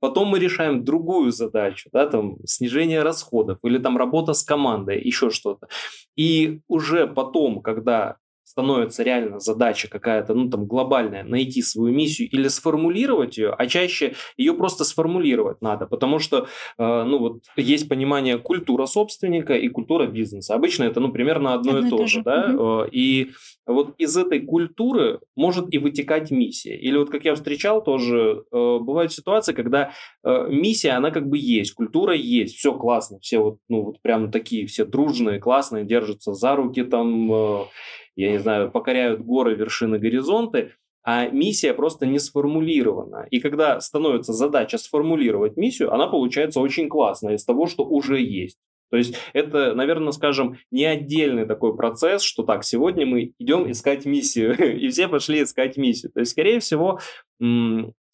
Потом 0.00 0.28
мы 0.28 0.38
решаем 0.38 0.84
другую 0.84 1.30
задачу, 1.30 1.90
да, 1.92 2.06
там 2.06 2.36
снижение 2.44 3.02
расходов 3.02 3.58
или 3.62 3.78
там 3.78 3.96
работа 3.96 4.32
с 4.32 4.42
командой, 4.42 5.00
еще 5.00 5.30
что-то. 5.30 5.68
И 6.16 6.60
уже 6.68 7.06
потом, 7.06 7.62
когда 7.62 8.16
становится 8.50 9.04
реально 9.04 9.38
задача 9.38 9.88
какая-то, 9.88 10.34
ну 10.34 10.50
там 10.50 10.66
глобальная, 10.66 11.22
найти 11.22 11.62
свою 11.62 11.94
миссию 11.94 12.28
или 12.28 12.48
сформулировать 12.48 13.38
ее, 13.38 13.54
а 13.56 13.66
чаще 13.66 14.14
ее 14.36 14.54
просто 14.54 14.84
сформулировать 14.84 15.62
надо, 15.62 15.86
потому 15.86 16.18
что, 16.18 16.48
э, 16.76 17.04
ну 17.04 17.18
вот 17.18 17.44
есть 17.56 17.88
понимание 17.88 18.38
культура 18.38 18.86
собственника 18.86 19.54
и 19.54 19.68
культура 19.68 20.08
бизнеса. 20.08 20.56
Обычно 20.56 20.82
это, 20.82 20.98
ну, 20.98 21.12
примерно 21.12 21.54
одно, 21.54 21.76
одно 21.76 21.86
и 21.86 21.90
то 21.90 22.06
же, 22.06 22.22
да, 22.22 22.50
угу. 22.52 22.88
и 22.90 23.30
вот 23.66 23.94
из 23.98 24.16
этой 24.16 24.40
культуры 24.40 25.20
может 25.36 25.72
и 25.72 25.78
вытекать 25.78 26.32
миссия. 26.32 26.76
Или 26.76 26.96
вот 26.96 27.10
как 27.10 27.24
я 27.24 27.36
встречал 27.36 27.84
тоже, 27.84 28.42
э, 28.50 28.78
бывают 28.80 29.12
ситуации, 29.12 29.52
когда 29.52 29.92
э, 30.24 30.48
миссия, 30.50 30.90
она 30.90 31.12
как 31.12 31.28
бы 31.28 31.38
есть, 31.38 31.74
культура 31.74 32.14
есть, 32.14 32.56
все 32.56 32.72
классно, 32.72 33.20
все 33.20 33.38
вот, 33.38 33.58
ну 33.68 33.82
вот 33.82 34.02
прям 34.02 34.32
такие 34.32 34.66
все 34.66 34.84
дружные, 34.84 35.38
классные, 35.38 35.84
держатся 35.84 36.34
за 36.34 36.56
руки 36.56 36.82
там, 36.82 37.32
э, 37.32 37.58
я 38.20 38.32
не 38.32 38.38
знаю, 38.38 38.70
покоряют 38.70 39.20
горы, 39.20 39.54
вершины, 39.54 39.98
горизонты, 39.98 40.72
а 41.02 41.28
миссия 41.28 41.72
просто 41.72 42.06
не 42.06 42.18
сформулирована. 42.18 43.26
И 43.30 43.40
когда 43.40 43.80
становится 43.80 44.32
задача 44.32 44.78
сформулировать 44.78 45.56
миссию, 45.56 45.92
она 45.92 46.06
получается 46.06 46.60
очень 46.60 46.88
классная 46.88 47.36
из 47.36 47.44
того, 47.44 47.66
что 47.66 47.84
уже 47.84 48.20
есть. 48.20 48.58
То 48.90 48.96
есть 48.96 49.14
это, 49.32 49.74
наверное, 49.74 50.12
скажем, 50.12 50.58
не 50.70 50.84
отдельный 50.84 51.46
такой 51.46 51.76
процесс, 51.76 52.22
что 52.22 52.42
так, 52.42 52.64
сегодня 52.64 53.06
мы 53.06 53.32
идем 53.38 53.70
искать 53.70 54.04
миссию, 54.04 54.56
и 54.78 54.88
все 54.88 55.08
пошли 55.08 55.42
искать 55.42 55.76
миссию. 55.76 56.12
То 56.12 56.20
есть, 56.20 56.32
скорее 56.32 56.58
всего, 56.60 56.98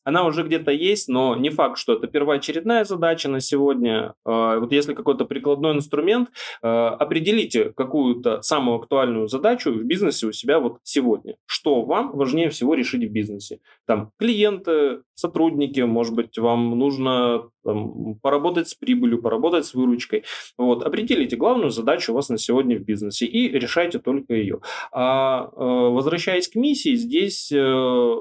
она 0.06 0.24
уже 0.24 0.44
где-то 0.44 0.70
есть, 0.70 1.08
но 1.08 1.34
не 1.34 1.50
факт, 1.50 1.78
что 1.78 1.94
это 1.94 2.06
первоочередная 2.06 2.84
задача 2.84 3.28
на 3.28 3.40
сегодня. 3.40 4.14
А, 4.24 4.60
вот 4.60 4.70
если 4.70 4.94
какой-то 4.94 5.24
прикладной 5.24 5.72
инструмент, 5.72 6.28
а, 6.62 6.90
определите 6.90 7.72
какую-то 7.76 8.40
самую 8.40 8.78
актуальную 8.78 9.26
задачу 9.26 9.72
в 9.72 9.82
бизнесе 9.82 10.28
у 10.28 10.32
себя 10.32 10.60
вот 10.60 10.78
сегодня. 10.84 11.34
Что 11.46 11.82
вам 11.82 12.16
важнее 12.16 12.50
всего 12.50 12.74
решить 12.74 13.02
в 13.02 13.12
бизнесе? 13.12 13.58
Там 13.84 14.12
клиенты, 14.16 15.02
сотрудники, 15.16 15.80
может 15.80 16.14
быть, 16.14 16.38
вам 16.38 16.78
нужно 16.78 17.50
там, 17.64 18.14
поработать 18.22 18.68
с 18.68 18.74
прибылью, 18.74 19.20
поработать 19.20 19.66
с 19.66 19.74
выручкой. 19.74 20.22
Вот, 20.56 20.84
определите 20.84 21.34
главную 21.34 21.70
задачу 21.70 22.12
у 22.12 22.14
вас 22.14 22.28
на 22.28 22.38
сегодня 22.38 22.78
в 22.78 22.84
бизнесе 22.84 23.26
и 23.26 23.48
решайте 23.48 23.98
только 23.98 24.34
ее. 24.34 24.60
А, 24.92 25.50
а 25.56 25.90
возвращаясь 25.90 26.46
к 26.46 26.54
миссии, 26.54 26.94
здесь 26.94 27.50
э, 27.50 28.14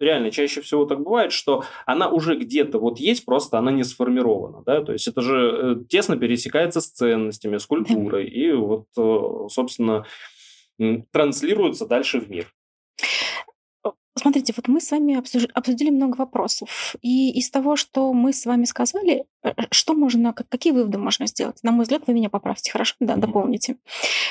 реально 0.00 0.30
чаще 0.30 0.60
всего 0.60 0.84
так 0.84 1.00
бывает, 1.00 1.32
что 1.32 1.64
она 1.86 2.08
уже 2.08 2.36
где-то 2.36 2.78
вот 2.78 2.98
есть, 2.98 3.24
просто 3.24 3.58
она 3.58 3.70
не 3.70 3.84
сформирована, 3.84 4.62
да, 4.64 4.82
то 4.82 4.92
есть 4.92 5.08
это 5.08 5.20
же 5.22 5.36
э, 5.36 5.84
тесно 5.88 6.16
пересекается 6.16 6.80
с 6.80 6.90
ценностями, 6.90 7.58
с 7.58 7.66
культурой, 7.66 8.26
и 8.26 8.52
вот, 8.52 8.86
э, 8.96 9.48
собственно, 9.48 10.04
транслируется 11.10 11.86
дальше 11.86 12.20
в 12.20 12.28
мир. 12.30 12.52
Смотрите, 14.18 14.54
вот 14.56 14.66
мы 14.66 14.80
с 14.80 14.90
вами 14.90 15.14
обсудили 15.54 15.90
много 15.90 16.16
вопросов. 16.16 16.96
И 17.02 17.30
из 17.38 17.50
того, 17.50 17.76
что 17.76 18.14
мы 18.14 18.32
с 18.32 18.46
вами 18.46 18.64
сказали, 18.64 19.26
э, 19.42 19.52
что 19.70 19.92
можно, 19.94 20.32
какие 20.32 20.72
выводы 20.72 20.96
можно 20.96 21.26
сделать? 21.26 21.62
На 21.62 21.70
мой 21.70 21.82
взгляд, 21.82 22.02
вы 22.06 22.14
меня 22.14 22.30
поправьте, 22.30 22.72
хорошо? 22.72 22.94
Да, 22.98 23.16
дополните. 23.16 23.76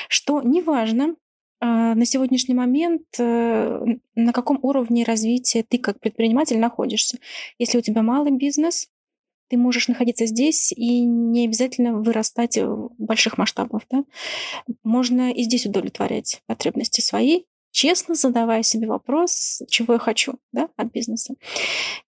Что 0.08 0.42
неважно, 0.42 1.14
на 1.60 2.04
сегодняшний 2.04 2.54
момент 2.54 3.02
э, 3.18 3.84
на 4.14 4.32
каком 4.32 4.58
уровне 4.62 5.04
развития 5.04 5.64
ты 5.66 5.78
как 5.78 6.00
предприниматель 6.00 6.58
находишься. 6.58 7.18
Если 7.58 7.78
у 7.78 7.80
тебя 7.80 8.02
малый 8.02 8.32
бизнес, 8.32 8.88
ты 9.48 9.56
можешь 9.56 9.88
находиться 9.88 10.26
здесь 10.26 10.72
и 10.72 11.00
не 11.00 11.44
обязательно 11.46 11.94
вырастать 11.94 12.58
в 12.58 12.90
больших 12.98 13.38
масштабах. 13.38 13.82
Да? 13.90 14.04
Можно 14.82 15.32
и 15.32 15.42
здесь 15.44 15.66
удовлетворять 15.66 16.42
потребности 16.46 17.00
свои, 17.00 17.42
честно 17.70 18.14
задавая 18.14 18.62
себе 18.62 18.88
вопрос, 18.88 19.62
чего 19.68 19.94
я 19.94 19.98
хочу 19.98 20.34
да, 20.52 20.68
от 20.76 20.92
бизнеса. 20.92 21.34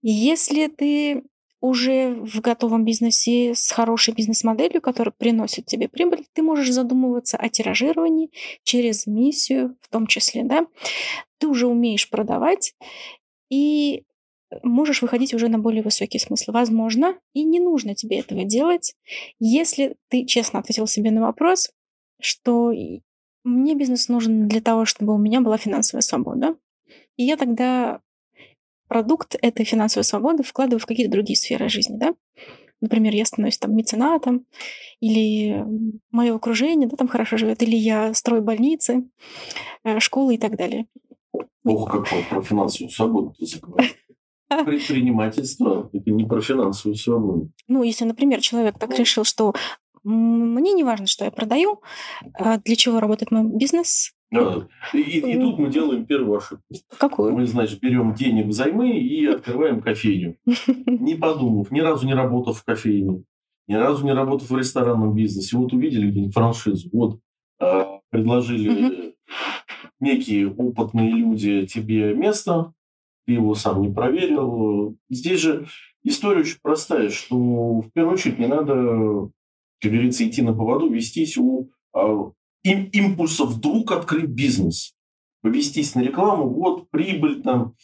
Если 0.02 0.66
ты 0.66 1.22
уже 1.60 2.14
в 2.14 2.40
готовом 2.40 2.84
бизнесе 2.84 3.54
с 3.54 3.70
хорошей 3.70 4.14
бизнес-моделью, 4.14 4.80
которая 4.80 5.12
приносит 5.16 5.66
тебе 5.66 5.88
прибыль, 5.88 6.24
ты 6.32 6.42
можешь 6.42 6.70
задумываться 6.70 7.36
о 7.36 7.48
тиражировании 7.48 8.30
через 8.62 9.06
миссию 9.06 9.76
в 9.80 9.88
том 9.88 10.06
числе. 10.06 10.44
Да? 10.44 10.66
Ты 11.38 11.48
уже 11.48 11.66
умеешь 11.66 12.08
продавать 12.08 12.74
и 13.50 14.04
можешь 14.62 15.02
выходить 15.02 15.34
уже 15.34 15.48
на 15.48 15.58
более 15.58 15.82
высокий 15.82 16.18
смысл. 16.18 16.52
Возможно, 16.52 17.18
и 17.34 17.44
не 17.44 17.60
нужно 17.60 17.94
тебе 17.94 18.20
этого 18.20 18.44
делать, 18.44 18.94
если 19.38 19.96
ты 20.08 20.24
честно 20.24 20.60
ответил 20.60 20.86
себе 20.86 21.10
на 21.10 21.22
вопрос, 21.22 21.70
что 22.20 22.72
мне 23.44 23.74
бизнес 23.74 24.08
нужен 24.08 24.48
для 24.48 24.60
того, 24.60 24.84
чтобы 24.84 25.14
у 25.14 25.18
меня 25.18 25.40
была 25.40 25.58
финансовая 25.58 26.02
свобода. 26.02 26.56
И 27.16 27.24
я 27.24 27.36
тогда 27.36 28.00
продукт 28.88 29.36
этой 29.40 29.64
финансовой 29.64 30.04
свободы 30.04 30.42
вкладываю 30.42 30.80
в 30.80 30.86
какие-то 30.86 31.12
другие 31.12 31.36
сферы 31.36 31.68
жизни, 31.68 31.96
да? 31.96 32.14
Например, 32.80 33.12
я 33.12 33.24
становлюсь 33.24 33.58
там 33.58 33.74
меценатом, 33.74 34.46
или 35.00 35.64
мое 36.10 36.34
окружение 36.34 36.88
да, 36.88 36.96
там 36.96 37.08
хорошо 37.08 37.36
живет, 37.36 37.62
или 37.62 37.76
я 37.76 38.14
строю 38.14 38.42
больницы, 38.42 39.08
э, 39.84 39.98
школы 39.98 40.36
и 40.36 40.38
так 40.38 40.56
далее. 40.56 40.86
Ох, 41.64 41.90
как 41.90 42.28
про 42.28 42.42
финансовую 42.42 42.90
свободу 42.90 43.34
ты 43.38 43.46
заговорил. 43.46 43.90
Предпринимательство– 44.48 45.90
это 45.92 46.10
не 46.10 46.24
про 46.24 46.40
финансовую 46.40 46.96
свободу. 46.96 47.50
Ну, 47.66 47.82
если, 47.82 48.04
например, 48.04 48.40
человек 48.40 48.78
так 48.78 48.98
решил, 48.98 49.24
что 49.24 49.54
мне 50.04 50.72
не 50.72 50.84
важно, 50.84 51.06
что 51.06 51.24
я 51.24 51.30
продаю, 51.30 51.82
а 52.34 52.58
для 52.58 52.76
чего 52.76 53.00
работает 53.00 53.30
мой 53.30 53.44
бизнес, 53.44 54.12
да. 54.30 54.68
И, 54.92 54.98
и 54.98 55.40
тут 55.40 55.58
мы 55.58 55.70
делаем 55.70 56.04
первую 56.04 56.36
ошибку. 56.36 56.74
Какую? 56.98 57.32
Мы, 57.32 57.46
значит, 57.46 57.80
берем 57.80 58.12
денег 58.12 58.46
взаймы 58.46 58.98
и 58.98 59.24
открываем 59.24 59.80
кофейню. 59.80 60.36
Не 60.86 61.14
подумав, 61.14 61.70
ни 61.70 61.80
разу 61.80 62.06
не 62.06 62.12
работав 62.12 62.58
в 62.58 62.64
кофейне, 62.64 63.24
ни 63.66 63.74
разу 63.74 64.04
не 64.04 64.12
работав 64.12 64.50
в 64.50 64.56
ресторанном 64.56 65.14
бизнесе. 65.14 65.56
Вот 65.56 65.72
увидели 65.72 66.10
где-нибудь 66.10 66.34
франшизу, 66.34 66.90
вот 66.92 67.20
а, 67.58 68.00
предложили 68.10 69.14
некие 70.00 70.50
опытные 70.52 71.10
люди 71.10 71.66
тебе 71.66 72.14
место, 72.14 72.72
ты 73.26 73.32
его 73.32 73.54
сам 73.54 73.82
не 73.82 73.92
проверил. 73.92 74.96
Здесь 75.10 75.40
же 75.40 75.66
история 76.02 76.40
очень 76.40 76.58
простая, 76.62 77.10
что 77.10 77.80
в 77.80 77.90
первую 77.92 78.14
очередь 78.14 78.38
не 78.38 78.46
надо, 78.46 79.30
как 79.80 79.92
говорится, 79.92 80.26
идти 80.26 80.42
на 80.42 80.52
поводу, 80.52 80.88
вестись 80.88 81.36
у 81.36 81.70
а, 81.92 82.30
им, 82.64 82.90
импульса 82.92 83.44
вдруг 83.44 83.92
открыть 83.92 84.26
бизнес, 84.26 84.94
повестись 85.42 85.94
на 85.94 86.00
рекламу, 86.00 86.48
вот 86.48 86.90
прибыль 86.90 87.42
там 87.42 87.74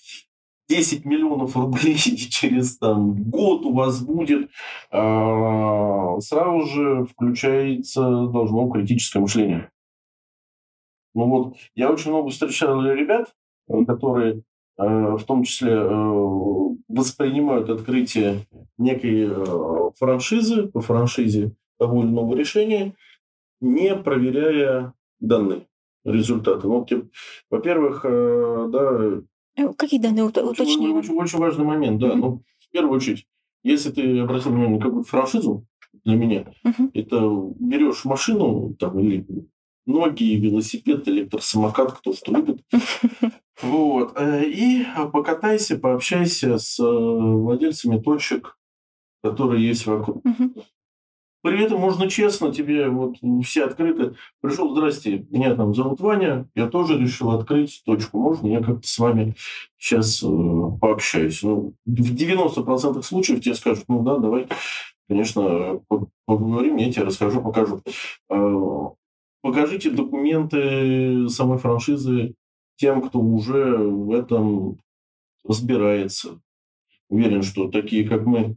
10 0.68 1.04
миллионов 1.04 1.56
рублей 1.56 1.96
через 2.30 2.78
там, 2.78 3.22
год 3.22 3.64
у 3.64 3.72
вас 3.72 4.02
будет, 4.02 4.50
а, 4.90 6.18
сразу 6.20 6.66
же 6.66 7.04
включается 7.06 8.00
должно 8.02 8.68
критическое 8.70 9.20
мышление. 9.20 9.70
Ну 11.14 11.28
вот, 11.28 11.56
я 11.76 11.92
очень 11.92 12.10
много 12.10 12.30
встречал 12.30 12.82
ребят, 12.82 13.32
которые 13.86 14.42
э, 14.78 14.84
в 14.84 15.22
том 15.24 15.44
числе 15.44 15.70
э, 15.70 16.74
воспринимают 16.88 17.70
открытие 17.70 18.46
некой 18.78 19.28
э, 19.30 19.90
франшизы, 19.96 20.66
по 20.66 20.80
франшизе 20.80 21.54
того 21.84 22.02
или 22.02 22.08
иного 22.08 22.34
решения, 22.34 22.94
не 23.60 23.94
проверяя 23.94 24.94
данные, 25.20 25.66
результаты. 26.04 26.66
Ну, 26.66 26.84
типа, 26.84 27.08
во-первых, 27.50 28.00
э, 28.04 28.68
да... 28.70 29.22
Э, 29.56 29.72
какие 29.76 30.00
данные 30.00 30.24
уточнили? 30.24 30.92
Очень, 30.92 30.98
очень, 30.98 31.14
очень 31.14 31.38
важный 31.38 31.64
момент, 31.64 32.00
да. 32.00 32.08
Mm-hmm. 32.08 32.16
Ну, 32.16 32.42
в 32.58 32.70
первую 32.70 32.96
очередь, 32.96 33.26
если 33.62 33.90
ты 33.90 34.18
обратил 34.20 34.50
внимание 34.50 34.78
на 34.78 34.84
какую-то 34.84 35.08
франшизу 35.08 35.66
для 36.04 36.16
меня, 36.16 36.46
mm-hmm. 36.64 36.90
это 36.94 37.54
берешь 37.60 38.04
машину 38.04 38.74
там, 38.78 38.98
или 38.98 39.26
ноги, 39.86 40.36
велосипед, 40.36 41.06
электросамокат, 41.08 41.92
кто 41.92 42.12
что 42.12 42.32
любит. 42.32 42.62
Вот. 43.62 44.14
Э, 44.16 44.44
и 44.44 44.84
покатайся, 45.12 45.78
пообщайся 45.78 46.58
с 46.58 46.76
владельцами 46.82 48.00
точек, 48.00 48.58
которые 49.22 49.64
есть 49.64 49.86
вокруг. 49.86 50.24
При 51.44 51.62
этом 51.62 51.78
можно 51.78 52.08
честно, 52.08 52.54
тебе 52.54 52.88
вот 52.88 53.16
все 53.44 53.66
открыты. 53.66 54.14
Пришел, 54.40 54.74
здрасте, 54.74 55.26
меня 55.28 55.54
там 55.54 55.74
зовут 55.74 56.00
Ваня, 56.00 56.48
я 56.54 56.68
тоже 56.68 56.98
решил 56.98 57.32
открыть 57.32 57.82
точку. 57.84 58.18
Можно 58.18 58.46
я 58.46 58.62
как-то 58.62 58.88
с 58.88 58.98
вами 58.98 59.34
сейчас 59.76 60.22
э, 60.22 60.26
пообщаюсь? 60.80 61.42
Ну, 61.42 61.74
в 61.84 62.14
90% 62.14 63.02
случаев 63.02 63.42
тебе 63.42 63.54
скажут, 63.54 63.84
ну 63.88 64.02
да, 64.02 64.16
давай, 64.16 64.48
конечно, 65.06 65.82
поговорим, 66.24 66.76
я 66.76 66.90
тебе 66.90 67.04
расскажу, 67.04 67.42
покажу. 67.42 67.82
Э, 68.30 68.88
покажите 69.42 69.90
документы 69.90 71.28
самой 71.28 71.58
франшизы 71.58 72.36
тем, 72.76 73.02
кто 73.02 73.20
уже 73.20 73.76
в 73.76 74.12
этом 74.12 74.78
разбирается. 75.46 76.40
уверен, 77.10 77.42
что 77.42 77.68
такие, 77.68 78.08
как 78.08 78.24
мы, 78.24 78.56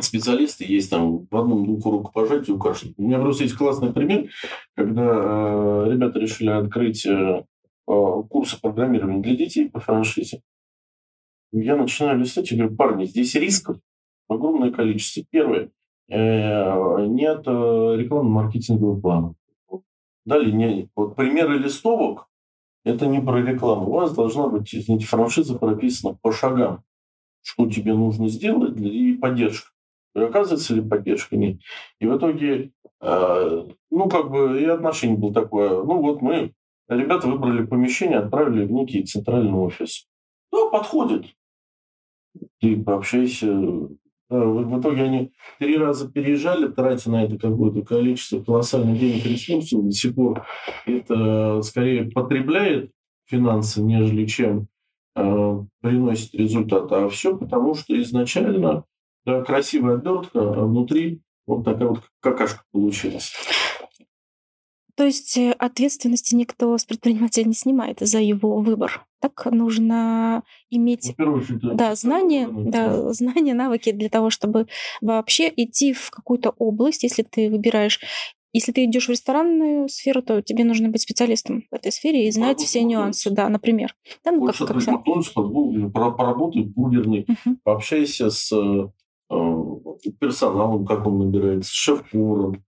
специалисты 0.00 0.64
есть 0.64 0.90
там 0.90 1.26
в 1.30 1.36
одном 1.36 1.64
двух 1.64 1.84
рукопожатии 1.86 2.52
у 2.52 2.58
каждого. 2.58 2.94
У 2.96 3.02
меня 3.02 3.20
просто 3.20 3.44
есть 3.44 3.56
классный 3.56 3.92
пример, 3.92 4.28
когда 4.74 5.02
э, 5.02 5.92
ребята 5.92 6.18
решили 6.18 6.50
открыть 6.50 7.06
э, 7.06 7.44
курсы 7.86 8.60
программирования 8.60 9.22
для 9.22 9.36
детей 9.36 9.68
по 9.70 9.80
франшизе. 9.80 10.42
Я 11.52 11.76
начинаю 11.76 12.18
листать 12.18 12.50
и 12.50 12.56
говорю, 12.56 12.74
парни, 12.74 13.04
здесь 13.04 13.34
рисков 13.36 13.78
огромное 14.28 14.72
количество. 14.72 15.22
Первое, 15.30 15.70
э, 16.08 17.06
нет 17.06 17.42
э, 17.46 17.96
рекламно-маркетингового 17.96 19.00
плана. 19.00 19.34
Далее, 20.24 20.52
не, 20.52 20.88
вот 20.96 21.16
примеры 21.16 21.58
листовок, 21.58 22.28
это 22.84 23.06
не 23.06 23.20
про 23.20 23.42
рекламу. 23.42 23.88
У 23.88 23.92
вас 23.92 24.14
должна 24.14 24.48
быть, 24.48 24.74
извините, 24.74 25.06
франшиза 25.06 25.58
прописана 25.58 26.18
по 26.20 26.32
шагам, 26.32 26.82
что 27.42 27.68
тебе 27.68 27.94
нужно 27.94 28.28
сделать 28.28 28.80
и 28.80 29.14
поддержка. 29.14 29.73
Оказывается 30.14 30.74
ли 30.74 30.80
поддержка? 30.80 31.36
Нет. 31.36 31.58
И 32.00 32.06
в 32.06 32.16
итоге, 32.16 32.70
э, 33.00 33.64
ну, 33.90 34.08
как 34.08 34.30
бы 34.30 34.60
и 34.60 34.64
отношение 34.64 35.18
было 35.18 35.34
такое. 35.34 35.70
Ну, 35.82 36.00
вот 36.00 36.22
мы, 36.22 36.52
ребята 36.88 37.28
выбрали 37.28 37.66
помещение, 37.66 38.18
отправили 38.18 38.64
в 38.64 38.72
некий 38.72 39.02
центральный 39.02 39.52
офис. 39.52 40.06
Да, 40.52 40.68
подходит. 40.70 41.26
Ты 42.60 42.82
пообщайся, 42.82 43.52
в 44.28 44.80
итоге 44.80 45.02
они 45.02 45.32
три 45.58 45.76
раза 45.76 46.10
переезжали, 46.10 46.68
тратя 46.68 47.10
на 47.10 47.24
это 47.24 47.38
какое-то 47.38 47.82
количество 47.82 48.42
колоссальных 48.42 48.98
денег 48.98 49.24
ресурсов. 49.24 49.84
До 49.84 49.92
сих 49.92 50.14
пор 50.14 50.46
это 50.86 51.60
скорее 51.62 52.10
потребляет 52.10 52.90
финансы, 53.26 53.82
нежели 53.82 54.26
чем 54.26 54.68
э, 55.16 55.60
приносит 55.80 56.34
результат. 56.34 56.90
А 56.92 57.08
все 57.08 57.36
потому, 57.36 57.74
что 57.74 58.00
изначально 58.00 58.84
да, 59.24 59.42
красивая 59.42 59.94
обертка, 59.94 60.40
а 60.40 60.64
внутри 60.64 61.22
вот 61.46 61.64
такая 61.64 61.88
вот 61.88 62.00
какашка 62.20 62.64
получилась. 62.72 63.32
То 64.96 65.04
есть 65.04 65.36
э, 65.36 65.52
ответственности 65.58 66.36
никто 66.36 66.76
с 66.78 66.84
предпринимателя 66.84 67.44
не 67.44 67.54
снимает 67.54 67.98
за 68.00 68.20
его 68.20 68.60
выбор. 68.60 69.04
Так 69.20 69.46
нужно 69.50 70.44
иметь 70.70 71.14
ну, 71.18 71.34
очередь, 71.34 71.76
да, 71.76 71.94
знания, 71.96 72.48
да, 72.48 73.12
знания, 73.12 73.54
навыки 73.54 73.90
для 73.90 74.08
того, 74.08 74.30
чтобы 74.30 74.68
вообще 75.00 75.52
идти 75.56 75.92
в 75.92 76.10
какую-то 76.10 76.54
область, 76.58 77.02
если 77.02 77.22
ты 77.22 77.50
выбираешь 77.50 78.00
если 78.56 78.70
ты 78.70 78.84
идешь 78.84 79.06
в 79.06 79.10
ресторанную 79.10 79.88
сферу, 79.88 80.22
то 80.22 80.40
тебе 80.40 80.62
нужно 80.62 80.88
быть 80.88 81.02
специалистом 81.02 81.64
в 81.72 81.74
этой 81.74 81.90
сфере 81.90 82.28
и 82.28 82.30
знать 82.30 82.60
все 82.60 82.84
нюансы, 82.84 83.28
да, 83.30 83.48
например. 83.48 83.96
Да, 84.24 84.30
ну, 84.30 84.38
Больше 84.38 84.64
как, 84.64 84.76
как 84.84 85.02
поработай 86.16 86.62
бургерный, 86.62 87.26
uh-huh. 87.28 87.56
пообщайся 87.64 88.30
с 88.30 88.52
э, 88.52 88.90
персоналом, 90.20 90.86
как 90.86 91.06
он 91.06 91.18
набирается, 91.18 91.72
шеф-поваром, 91.72 92.64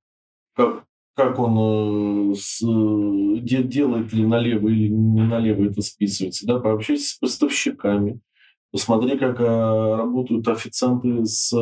как, 0.54 0.84
как 1.14 1.38
он 1.38 2.32
э, 2.32 2.34
с, 2.34 2.62
э, 2.62 3.38
делает 3.40 4.12
ли 4.12 4.26
налево 4.26 4.68
или 4.68 4.88
не 4.88 5.22
налево 5.22 5.64
это 5.64 5.82
списывается, 5.82 6.46
да, 6.46 6.58
пообщайся 6.58 7.14
с 7.14 7.18
поставщиками, 7.18 8.20
посмотри, 8.72 9.18
как 9.18 9.40
работают 9.40 10.48
официанты 10.48 11.24
с 11.24 11.52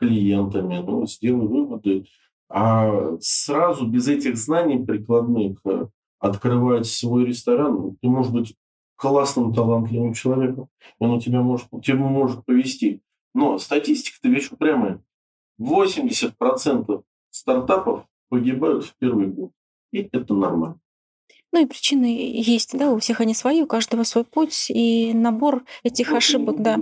клиентами, 0.00 0.78
ну, 0.78 1.06
сделай 1.06 1.46
выводы. 1.46 2.06
А 2.48 3.16
сразу 3.20 3.86
без 3.86 4.08
этих 4.08 4.36
знаний 4.36 4.84
прикладных 4.84 5.58
э, 5.64 5.86
открывать 6.18 6.86
свой 6.86 7.26
ресторан, 7.26 7.96
ты 8.00 8.08
можешь 8.08 8.32
быть 8.32 8.56
классным, 8.96 9.54
талантливым 9.54 10.14
человеком, 10.14 10.68
он 10.98 11.12
у 11.12 11.20
тебя 11.20 11.42
может, 11.42 11.68
тебе 11.82 11.98
может 11.98 12.44
повести. 12.44 13.02
Но 13.34 13.58
статистика-то 13.58 14.28
вещь 14.28 14.50
упрямая. 14.50 15.02
80% 15.60 17.02
стартапов 17.30 18.04
погибают 18.28 18.84
в 18.84 18.94
первый 18.96 19.26
год. 19.26 19.52
И 19.92 20.08
это 20.12 20.34
нормально. 20.34 20.80
Ну 21.52 21.62
и 21.62 21.66
причины 21.66 22.06
есть, 22.06 22.78
да, 22.78 22.92
у 22.92 22.98
всех 22.98 23.20
они 23.20 23.34
свои, 23.34 23.62
у 23.62 23.66
каждого 23.66 24.04
свой 24.04 24.24
путь, 24.24 24.70
и 24.70 25.12
набор 25.12 25.64
этих 25.82 26.12
ошибок, 26.12 26.62
да. 26.62 26.78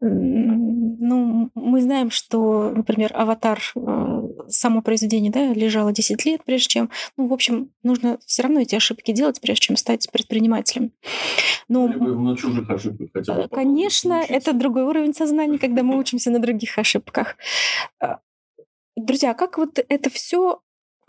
Ну, 0.00 1.50
мы 1.54 1.80
знаем, 1.82 2.10
что, 2.10 2.70
например, 2.70 3.12
аватар, 3.14 3.60
э, 3.74 4.25
само 4.48 4.82
произведение, 4.82 5.32
да, 5.32 5.52
лежало 5.52 5.92
10 5.92 6.24
лет, 6.24 6.42
прежде 6.44 6.68
чем, 6.68 6.90
ну, 7.16 7.26
в 7.26 7.32
общем, 7.32 7.70
нужно 7.82 8.18
все 8.26 8.42
равно 8.42 8.60
эти 8.60 8.74
ошибки 8.74 9.12
делать, 9.12 9.40
прежде 9.40 9.66
чем 9.66 9.76
стать 9.76 10.10
предпринимателем. 10.10 10.92
Но, 11.68 11.88
на 11.88 12.36
чужих 12.36 12.68
ошибках 12.70 13.08
хотя 13.12 13.34
бы. 13.34 13.48
Конечно, 13.48 14.14
это 14.14 14.52
другой 14.52 14.84
уровень 14.84 15.14
сознания, 15.14 15.58
когда 15.58 15.82
мы 15.82 15.98
учимся 15.98 16.30
на 16.30 16.38
других 16.38 16.78
ошибках. 16.78 17.36
А, 18.00 18.20
друзья, 18.96 19.34
как 19.34 19.58
вот 19.58 19.78
это 19.88 20.10
все 20.10 20.60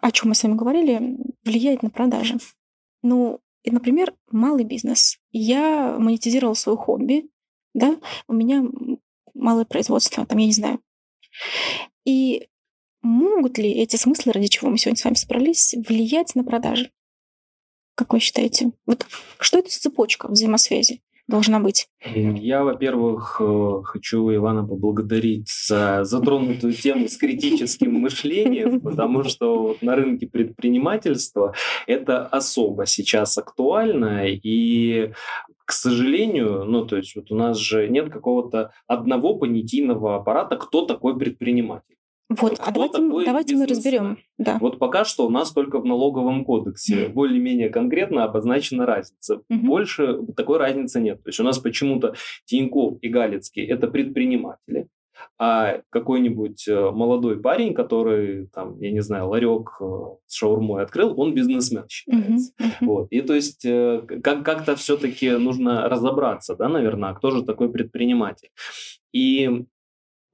о 0.01 0.11
чем 0.11 0.29
мы 0.29 0.35
с 0.35 0.43
вами 0.43 0.55
говорили, 0.55 1.17
влияет 1.43 1.83
на 1.83 1.89
продажи. 1.89 2.37
Ну, 3.03 3.39
например, 3.65 4.13
малый 4.31 4.63
бизнес. 4.63 5.19
Я 5.31 5.97
монетизировала 5.97 6.53
свое 6.53 6.77
хобби, 6.77 7.29
да, 7.73 7.97
у 8.27 8.33
меня 8.33 8.63
малое 9.33 9.65
производство, 9.65 10.25
там, 10.25 10.37
я 10.37 10.45
не 10.45 10.53
знаю. 10.53 10.79
И 12.05 12.47
могут 13.01 13.57
ли 13.57 13.71
эти 13.71 13.95
смыслы, 13.95 14.33
ради 14.33 14.47
чего 14.47 14.69
мы 14.69 14.77
сегодня 14.77 14.99
с 14.99 15.03
вами 15.03 15.15
собрались, 15.15 15.75
влиять 15.87 16.35
на 16.35 16.43
продажи? 16.43 16.91
Как 17.95 18.13
вы 18.13 18.19
считаете? 18.19 18.71
Вот 18.85 19.05
что 19.39 19.59
это 19.59 19.69
за 19.69 19.79
цепочка 19.79 20.27
взаимосвязи? 20.27 21.01
должна 21.27 21.59
быть? 21.59 21.87
Я, 22.05 22.63
во-первых, 22.63 23.41
э, 23.41 23.81
хочу 23.83 24.33
Ивана 24.33 24.65
поблагодарить 24.65 25.49
за 25.49 26.03
затронутую 26.03 26.73
тему 26.73 27.07
с 27.07 27.17
критическим 27.17 27.93
мышлением, 27.93 28.79
потому 28.81 29.23
что 29.23 29.75
на 29.81 29.95
рынке 29.95 30.27
предпринимательства 30.27 31.53
это 31.85 32.25
особо 32.25 32.85
сейчас 32.85 33.37
актуально, 33.37 34.27
и 34.27 35.11
к 35.65 35.73
сожалению, 35.73 36.63
ну, 36.63 36.85
то 36.85 36.95
есть 36.95 37.15
вот 37.15 37.29
у 37.31 37.35
нас 37.35 37.57
же 37.57 37.89
нет 37.89 38.09
какого-то 38.09 38.71
одного 38.87 39.37
понятийного 39.37 40.15
аппарата, 40.15 40.55
кто 40.55 40.85
такой 40.85 41.17
предприниматель. 41.19 41.97
Вот, 42.29 42.59
а 42.59 42.71
давайте, 42.71 43.25
давайте 43.25 43.55
мы 43.55 43.65
разберем. 43.67 44.17
Да. 44.37 44.57
Вот 44.59 44.79
пока 44.79 45.05
что 45.05 45.25
у 45.25 45.29
нас 45.29 45.51
только 45.51 45.79
в 45.79 45.85
налоговом 45.85 46.43
кодексе 46.43 47.05
mm. 47.05 47.09
более-менее 47.09 47.69
конкретно 47.69 48.25
обозначена 48.25 48.85
разница. 48.85 49.41
Mm-hmm. 49.49 49.57
Больше 49.61 50.19
такой 50.35 50.57
разницы 50.57 50.99
нет. 50.99 51.23
То 51.23 51.29
есть 51.29 51.39
у 51.39 51.43
нас 51.43 51.57
почему-то 51.57 52.15
Тиньков 52.45 52.97
и 53.01 53.07
Галицкий– 53.07 53.65
это 53.67 53.87
предприниматели, 53.87 54.89
а 55.39 55.81
какой-нибудь 55.89 56.67
э, 56.67 56.91
молодой 56.91 57.39
парень, 57.39 57.73
который, 57.73 58.47
там, 58.47 58.77
я 58.81 58.91
не 58.91 59.01
знаю, 59.01 59.29
ларек 59.29 59.77
э, 59.79 59.85
с 60.25 60.35
шаурмой 60.35 60.83
открыл, 60.83 61.17
он 61.17 61.33
бизнесмен 61.33 61.85
считается. 61.87 62.53
Mm-hmm. 62.59 62.65
Mm-hmm. 62.65 62.85
Вот. 62.85 63.07
И 63.09 63.21
то 63.21 63.33
есть 63.35 63.63
э, 63.63 64.01
как- 64.21 64.43
как-то 64.43 64.75
все-таки 64.75 65.31
нужно 65.31 65.87
разобраться, 65.87 66.55
да, 66.55 66.67
наверное, 66.67 67.13
кто 67.13 67.31
же 67.31 67.43
такой 67.43 67.71
предприниматель. 67.71 68.49
И 69.13 69.65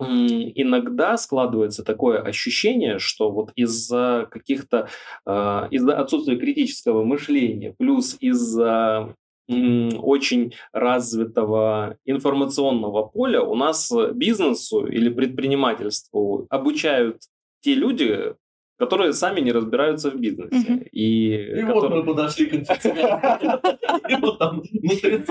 иногда 0.08 1.18
складывается 1.18 1.84
такое 1.84 2.22
ощущение, 2.22 3.00
что 3.00 3.32
вот 3.32 3.52
из-за 3.56 4.28
каких-то, 4.30 4.90
э, 5.26 5.68
из-за 5.72 5.98
отсутствия 5.98 6.38
критического 6.38 7.04
мышления, 7.04 7.76
плюс 7.78 8.18
из-за 8.20 9.16
очень 9.50 10.54
развитого 10.72 11.98
информационного 12.06 13.04
поля 13.04 13.42
у 13.42 13.56
нас 13.56 13.92
бизнесу 14.14 14.86
или 14.86 15.10
предпринимательству 15.10 16.48
обучают 16.50 17.24
те 17.62 17.74
люди, 17.76 18.36
которые 18.78 19.14
сами 19.14 19.40
не 19.40 19.52
разбираются 19.52 20.10
в 20.10 20.16
бизнесе. 20.16 20.88
И, 20.92 21.36
и 21.36 21.62
которые... 21.62 21.74
вот 21.74 21.90
мы 21.92 22.04
подошли 22.04 22.46
к 22.48 22.54
И 24.10 24.16
вот 24.16 24.40
там 24.40 24.64
на 24.72 24.96
30 24.96 25.30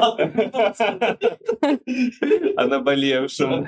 О 2.57 2.67
наболевшем. 2.67 3.67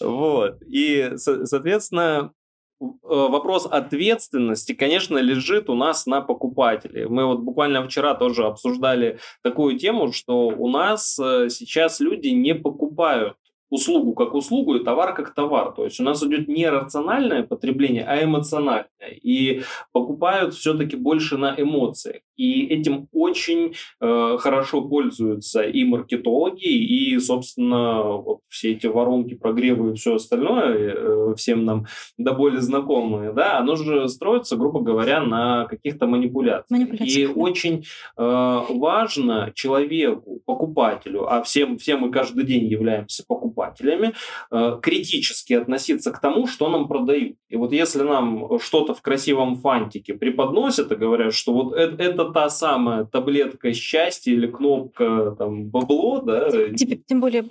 Вот. 0.00 0.62
И, 0.68 1.12
соответственно, 1.16 2.32
э, 2.80 2.84
вопрос 3.08 3.66
ответственности, 3.66 4.74
конечно, 4.74 5.18
лежит 5.18 5.70
у 5.70 5.74
нас 5.74 6.06
на 6.06 6.20
покупателе. 6.20 7.08
Мы 7.08 7.26
вот 7.26 7.40
буквально 7.40 7.86
вчера 7.86 8.14
тоже 8.14 8.44
обсуждали 8.44 9.18
такую 9.42 9.78
тему, 9.78 10.12
что 10.12 10.48
у 10.48 10.68
нас 10.68 11.18
э, 11.18 11.48
сейчас 11.48 12.00
люди 12.00 12.28
не 12.28 12.54
покупают 12.54 13.36
услугу 13.70 14.14
как 14.14 14.34
услугу 14.34 14.76
и 14.76 14.84
товар 14.84 15.14
как 15.14 15.34
товар. 15.34 15.72
То 15.72 15.84
есть 15.84 16.00
у 16.00 16.04
нас 16.04 16.22
идет 16.22 16.48
не 16.48 16.68
рациональное 16.68 17.42
потребление, 17.42 18.04
а 18.04 18.22
эмоциональное. 18.22 18.88
И 19.10 19.62
покупают 19.92 20.54
все-таки 20.54 20.96
больше 20.96 21.36
на 21.36 21.54
эмоциях. 21.56 22.22
И 22.36 22.66
этим 22.66 23.08
очень 23.12 23.74
э, 24.00 24.36
хорошо 24.38 24.82
пользуются 24.82 25.62
и 25.62 25.84
маркетологи, 25.84 26.68
и, 26.68 27.18
собственно, 27.18 28.02
вот 28.02 28.40
все 28.48 28.72
эти 28.72 28.86
воронки, 28.86 29.34
прогревы 29.34 29.92
и 29.92 29.94
все 29.94 30.16
остальное, 30.16 30.94
э, 30.94 31.34
всем 31.36 31.64
нам 31.64 31.86
до 32.18 32.32
боли 32.32 32.58
знакомые, 32.58 33.32
да, 33.32 33.58
оно 33.58 33.76
же 33.76 34.08
строится, 34.08 34.56
грубо 34.56 34.80
говоря, 34.80 35.22
на 35.22 35.64
каких-то 35.64 36.06
манипуляциях. 36.06 36.70
манипуляциях 36.70 37.30
и 37.30 37.34
да. 37.34 37.40
очень 37.40 37.84
э, 38.16 38.60
важно 38.68 39.52
человеку, 39.54 40.40
покупателю, 40.44 41.32
а 41.32 41.42
всем, 41.42 41.78
все 41.78 41.96
мы 41.96 42.10
каждый 42.10 42.44
день 42.44 42.66
являемся 42.66 43.24
покупателями, 43.26 44.12
э, 44.50 44.78
критически 44.82 45.54
относиться 45.54 46.12
к 46.12 46.20
тому, 46.20 46.46
что 46.46 46.68
нам 46.68 46.86
продают. 46.86 47.36
И 47.48 47.56
вот 47.56 47.72
если 47.72 48.02
нам 48.02 48.58
что-то 48.58 48.94
в 48.96 49.02
красивом 49.02 49.56
фантике 49.56 50.14
преподносят 50.14 50.90
и 50.92 50.96
говорят, 50.96 51.34
что 51.34 51.52
вот 51.52 51.74
это, 51.74 52.02
это 52.02 52.30
та 52.30 52.48
самая 52.48 53.04
таблетка 53.04 53.72
счастья 53.72 54.32
или 54.32 54.46
кнопка 54.46 55.34
там 55.38 55.68
бабло, 55.68 56.20
да. 56.20 56.50
Тем, 56.50 57.02
тем 57.06 57.20
более 57.20 57.44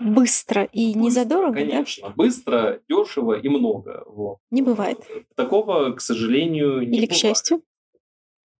быстро 0.00 0.64
и 0.64 0.86
быстро, 0.86 1.00
не 1.00 1.10
задорого, 1.10 1.54
конечно, 1.54 2.08
да? 2.08 2.14
быстро, 2.14 2.80
дешево 2.88 3.34
и 3.34 3.48
много. 3.48 4.04
Вот. 4.06 4.38
Не 4.50 4.62
бывает. 4.62 4.98
Такого, 5.34 5.92
к 5.92 6.00
сожалению, 6.00 6.80
не 6.80 6.98
Или 6.98 7.06
бывает. 7.06 7.10
к 7.10 7.14
счастью. 7.14 7.62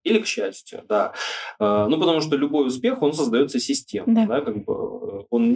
Или 0.02 0.20
к 0.20 0.26
счастью, 0.26 0.82
да. 0.88 1.12
А, 1.58 1.86
ну, 1.86 1.98
потому 1.98 2.20
что 2.20 2.36
любой 2.36 2.66
успех, 2.68 3.02
он 3.02 3.12
создается 3.12 3.60
системно. 3.60 4.26
Да. 4.26 4.26
Да, 4.26 4.40
как 4.40 4.64
бы 4.64 4.72
он 5.30 5.54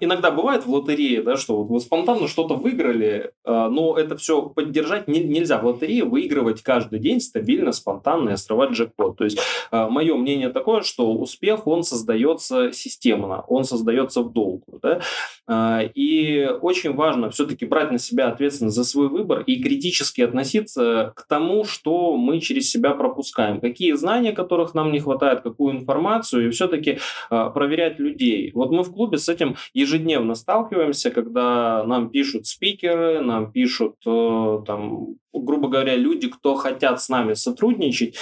иногда 0.00 0.30
бывает 0.30 0.64
в 0.64 0.70
лотерее, 0.72 1.22
да, 1.22 1.36
что 1.36 1.56
вот 1.56 1.68
вы 1.68 1.80
спонтанно 1.80 2.26
что-то 2.26 2.54
выиграли, 2.54 3.32
а, 3.44 3.68
но 3.68 3.96
это 3.96 4.16
все 4.16 4.42
поддержать 4.42 5.08
не, 5.08 5.22
нельзя. 5.22 5.58
В 5.58 5.66
лотерее 5.66 6.04
выигрывать 6.04 6.62
каждый 6.62 6.98
день 6.98 7.20
стабильно, 7.20 7.72
спонтанно 7.72 8.30
и 8.30 8.36
срывать 8.36 8.70
джекпот. 8.70 9.18
То 9.18 9.24
есть 9.24 9.38
а, 9.70 9.88
мое 9.90 10.16
мнение 10.16 10.48
такое, 10.48 10.82
что 10.82 11.12
успех, 11.12 11.66
он 11.66 11.82
создается 11.82 12.72
системно, 12.72 13.42
он 13.42 13.64
создается 13.64 14.22
в 14.22 14.32
долгу. 14.32 14.78
Да? 14.82 15.00
А, 15.46 15.82
и 15.82 16.46
очень 16.62 16.94
важно 16.94 17.28
все-таки 17.30 17.66
брать 17.66 17.90
на 17.90 17.98
себя 17.98 18.28
ответственность 18.28 18.76
за 18.76 18.84
свой 18.84 19.08
выбор 19.08 19.42
и 19.42 19.62
критически 19.62 20.22
относиться 20.22 21.12
к 21.14 21.26
тому, 21.28 21.64
что 21.64 22.16
мы 22.16 22.40
через 22.40 22.70
себя 22.70 22.92
пропускаем, 22.92 23.60
какие 23.60 23.92
знания, 23.92 24.32
которых 24.32 24.72
нам 24.72 24.92
не 24.92 25.00
хватает, 25.00 25.42
какую 25.42 25.74
информацию, 25.74 26.46
и 26.46 26.50
все-таки 26.50 26.98
проверять 27.28 27.98
людей. 27.98 28.50
Вот 28.54 28.70
мы 28.70 28.83
в 28.84 28.92
клубе 28.92 29.18
с 29.18 29.28
этим 29.28 29.56
ежедневно 29.72 30.34
сталкиваемся, 30.34 31.10
когда 31.10 31.82
нам 31.84 32.10
пишут 32.10 32.46
спикеры, 32.46 33.20
нам 33.20 33.50
пишут, 33.50 33.96
э, 34.06 34.62
там, 34.66 35.16
грубо 35.32 35.68
говоря, 35.68 35.96
люди, 35.96 36.28
кто 36.28 36.54
хотят 36.54 37.02
с 37.02 37.08
нами 37.08 37.34
сотрудничать. 37.34 38.16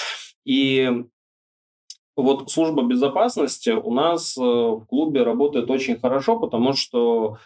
И 0.45 1.05
вот 2.17 2.51
служба 2.51 2.83
безопасности 2.83 3.71
у 3.71 3.93
нас 3.93 4.37
э, 4.37 4.41
в 4.41 4.85
клубе 4.87 5.23
работает 5.23 5.71
очень 5.71 5.99
хорошо, 5.99 6.39
потому 6.39 6.73
что 6.73 7.39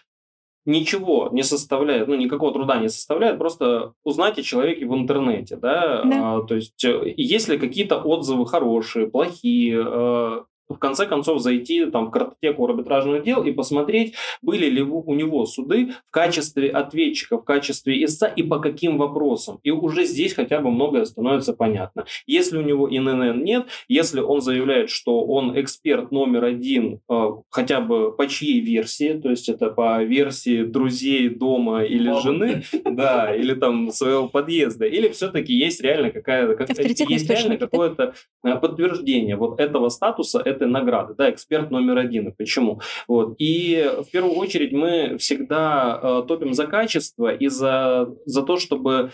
ничего 0.64 1.28
не 1.32 1.42
составляет, 1.42 2.08
ну, 2.08 2.16
никакого 2.16 2.52
труда 2.52 2.78
не 2.78 2.88
составляет, 2.88 3.38
просто 3.38 3.92
узнать 4.04 4.38
о 4.38 4.42
человеке 4.42 4.84
в 4.84 4.94
интернете, 4.94 5.56
да, 5.56 6.02
да. 6.02 6.36
А, 6.36 6.42
то 6.42 6.56
есть 6.56 6.84
э, 6.84 7.14
есть 7.16 7.48
ли 7.48 7.58
какие-то 7.58 7.98
отзывы 7.98 8.46
хорошие, 8.46 9.06
плохие, 9.06 10.44
в 10.68 10.78
конце 10.78 11.06
концов 11.06 11.40
зайти 11.40 11.86
там, 11.86 12.06
в 12.06 12.10
картотеку 12.10 12.66
арбитражных 12.66 13.22
дел 13.22 13.42
и 13.42 13.52
посмотреть, 13.52 14.14
были 14.42 14.66
ли 14.66 14.82
у 14.82 15.14
него 15.14 15.46
суды 15.46 15.92
в 16.08 16.10
качестве 16.10 16.68
ответчика, 16.70 17.38
в 17.38 17.44
качестве 17.44 18.04
истца 18.04 18.26
и 18.26 18.42
по 18.42 18.58
каким 18.58 18.98
вопросам. 18.98 19.58
И 19.62 19.70
уже 19.70 20.04
здесь 20.04 20.34
хотя 20.34 20.60
бы 20.60 20.70
многое 20.70 21.04
становится 21.04 21.52
понятно. 21.52 22.06
Если 22.26 22.58
у 22.58 22.62
него 22.62 22.88
ИНН 22.88 23.42
нет, 23.42 23.66
если 23.88 24.20
он 24.20 24.40
заявляет, 24.40 24.90
что 24.90 25.24
он 25.24 25.58
эксперт 25.58 26.10
номер 26.10 26.44
один 26.44 27.00
э, 27.08 27.28
хотя 27.50 27.80
бы 27.80 28.12
по 28.12 28.26
чьей 28.26 28.60
версии, 28.60 29.14
то 29.14 29.30
есть 29.30 29.48
это 29.48 29.70
по 29.70 30.02
версии 30.02 30.64
друзей 30.64 31.28
дома 31.28 31.84
или 31.84 32.08
Мама. 32.08 32.20
жены, 32.20 32.62
да, 32.84 33.34
или 33.34 33.54
там 33.54 33.90
своего 33.90 34.28
подъезда, 34.28 34.86
или 34.86 35.08
все-таки 35.08 35.52
есть 35.52 35.80
реально 35.80 36.10
какая-то, 36.10 36.56
как, 36.56 36.68
есть 36.70 37.30
реально 37.30 37.56
какое-то 37.56 38.14
э, 38.44 38.56
подтверждение 38.56 39.36
вот 39.36 39.60
этого 39.60 39.88
статуса, 39.88 40.40
этой 40.56 40.68
награды, 40.68 41.14
да, 41.14 41.30
эксперт 41.30 41.70
номер 41.70 41.98
один. 41.98 42.32
Почему? 42.32 42.80
Вот. 43.08 43.36
И 43.38 43.90
в 44.06 44.10
первую 44.10 44.34
очередь 44.34 44.72
мы 44.72 45.16
всегда 45.18 46.00
э, 46.02 46.22
топим 46.26 46.54
за 46.54 46.66
качество 46.66 47.32
и 47.32 47.48
за, 47.48 48.08
за 48.24 48.42
то, 48.42 48.56
чтобы 48.56 49.10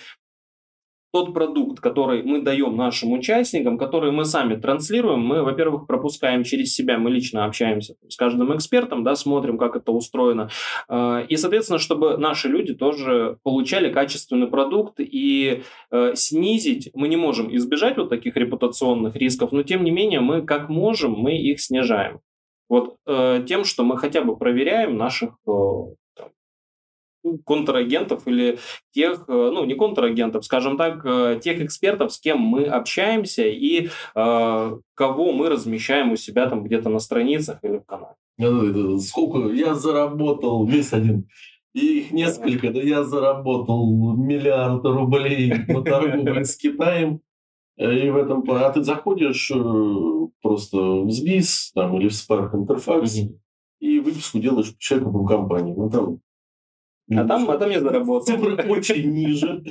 тот 1.12 1.34
продукт, 1.34 1.80
который 1.80 2.22
мы 2.22 2.40
даем 2.40 2.76
нашим 2.76 3.12
участникам, 3.12 3.76
который 3.76 4.10
мы 4.12 4.24
сами 4.24 4.56
транслируем, 4.56 5.20
мы, 5.20 5.42
во-первых, 5.42 5.86
пропускаем 5.86 6.42
через 6.42 6.74
себя, 6.74 6.98
мы 6.98 7.10
лично 7.10 7.44
общаемся 7.44 7.96
с 8.08 8.16
каждым 8.16 8.56
экспертом, 8.56 9.04
да, 9.04 9.14
смотрим, 9.14 9.58
как 9.58 9.76
это 9.76 9.92
устроено. 9.92 10.48
Э, 10.88 11.24
и, 11.28 11.36
соответственно, 11.36 11.78
чтобы 11.78 12.16
наши 12.16 12.48
люди 12.48 12.74
тоже 12.74 13.36
получали 13.42 13.92
качественный 13.92 14.46
продукт 14.46 14.94
и 14.98 15.62
э, 15.90 16.12
снизить, 16.14 16.90
мы 16.94 17.08
не 17.08 17.16
можем 17.16 17.54
избежать 17.54 17.98
вот 17.98 18.08
таких 18.08 18.36
репутационных 18.36 19.14
рисков, 19.14 19.52
но 19.52 19.62
тем 19.62 19.84
не 19.84 19.90
менее 19.90 20.20
мы 20.20 20.42
как 20.42 20.70
можем, 20.70 21.12
мы 21.12 21.36
их 21.36 21.60
снижаем. 21.60 22.20
Вот 22.70 22.96
э, 23.06 23.44
тем, 23.46 23.64
что 23.64 23.84
мы 23.84 23.98
хотя 23.98 24.22
бы 24.22 24.34
проверяем 24.36 24.96
наших 24.96 25.36
контрагентов 27.44 28.26
или 28.26 28.58
тех, 28.92 29.24
э, 29.28 29.50
ну, 29.52 29.64
не 29.64 29.74
контрагентов, 29.74 30.44
скажем 30.44 30.76
так, 30.76 31.04
э, 31.04 31.40
тех 31.42 31.60
экспертов, 31.60 32.12
с 32.12 32.20
кем 32.20 32.38
мы 32.38 32.64
общаемся 32.64 33.46
и 33.46 33.88
э, 34.14 34.76
кого 34.94 35.32
мы 35.32 35.48
размещаем 35.48 36.12
у 36.12 36.16
себя 36.16 36.48
там 36.48 36.64
где-то 36.64 36.88
на 36.88 36.98
страницах 36.98 37.58
или 37.62 37.78
в 37.78 37.84
канале. 37.84 38.98
Сколько 39.00 39.52
я 39.52 39.74
заработал, 39.74 40.66
весь 40.66 40.92
один. 40.92 41.28
И 41.74 42.00
их 42.00 42.12
несколько, 42.12 42.70
да 42.70 42.80
я 42.80 43.02
заработал 43.02 44.16
миллиард 44.16 44.84
рублей 44.84 45.52
на 45.68 45.82
торговле 45.82 46.44
с 46.44 46.56
Китаем. 46.56 47.20
И 47.78 48.10
в 48.10 48.16
этом... 48.16 48.44
А 48.50 48.70
ты 48.70 48.82
заходишь 48.82 49.50
просто 50.42 50.76
в 50.76 51.10
СБИС 51.10 51.72
там, 51.74 51.98
или 51.98 52.08
в 52.08 52.12
Spark 52.12 52.52
Interfax, 52.52 53.32
и 53.80 54.00
выписку 54.00 54.38
делаешь 54.38 54.74
человеку 54.78 55.12
по 55.12 55.26
компании. 55.26 55.74
Ну, 55.74 55.88
там 55.88 56.20
а 57.16 57.24
там, 57.24 57.50
а 57.50 57.58
там 57.58 57.70
я 57.70 57.80
заработал. 57.80 58.26
Цифры 58.26 58.56
очень 58.68 59.10
ниже. 59.12 59.62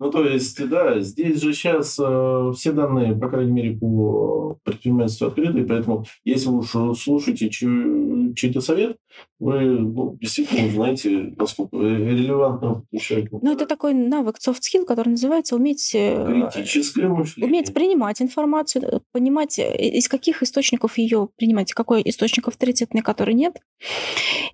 Ну, 0.00 0.10
то 0.10 0.24
есть, 0.24 0.68
да, 0.68 1.00
здесь 1.00 1.40
же 1.40 1.52
сейчас 1.52 1.98
э, 2.00 2.52
все 2.56 2.72
данные, 2.72 3.14
по 3.14 3.28
крайней 3.28 3.52
мере, 3.52 3.76
по 3.76 4.58
предпринимательству 4.64 5.28
открыты, 5.28 5.64
поэтому 5.64 6.04
если 6.24 6.48
вы 6.48 6.58
уж 6.58 6.98
слушаете 6.98 7.48
чей-то 7.48 8.60
совет, 8.60 8.96
вы 9.38 9.60
ну, 9.60 10.16
действительно 10.20 10.66
узнаете, 10.68 11.34
насколько 11.36 11.76
релевантно 11.76 12.84
человеку. 12.98 13.38
Ну, 13.42 13.52
это 13.52 13.66
такой 13.66 13.94
навык, 13.94 14.36
soft 14.44 14.60
skill, 14.60 14.84
который 14.84 15.10
называется 15.10 15.54
уметь... 15.54 15.94
Э, 15.94 16.50
Критическое 16.52 17.08
мышление. 17.08 17.48
Уметь 17.48 17.72
принимать 17.72 18.20
информацию, 18.20 19.02
понимать, 19.12 19.58
э, 19.58 19.76
из 19.76 20.08
каких 20.08 20.42
источников 20.42 20.98
ее 20.98 21.28
принимать, 21.36 21.72
какой 21.72 22.02
источник 22.04 22.48
авторитетный, 22.48 23.02
который 23.02 23.34
нет, 23.34 23.60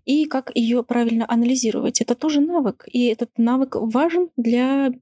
и 0.05 0.27
как 0.27 0.51
ее 0.55 0.83
правильно 0.83 1.25
анализировать. 1.27 2.01
Это 2.01 2.15
тоже 2.15 2.41
навык, 2.41 2.85
и 2.91 3.07
этот 3.07 3.31
навык 3.39 3.77
важен 3.77 4.29
для 4.37 4.93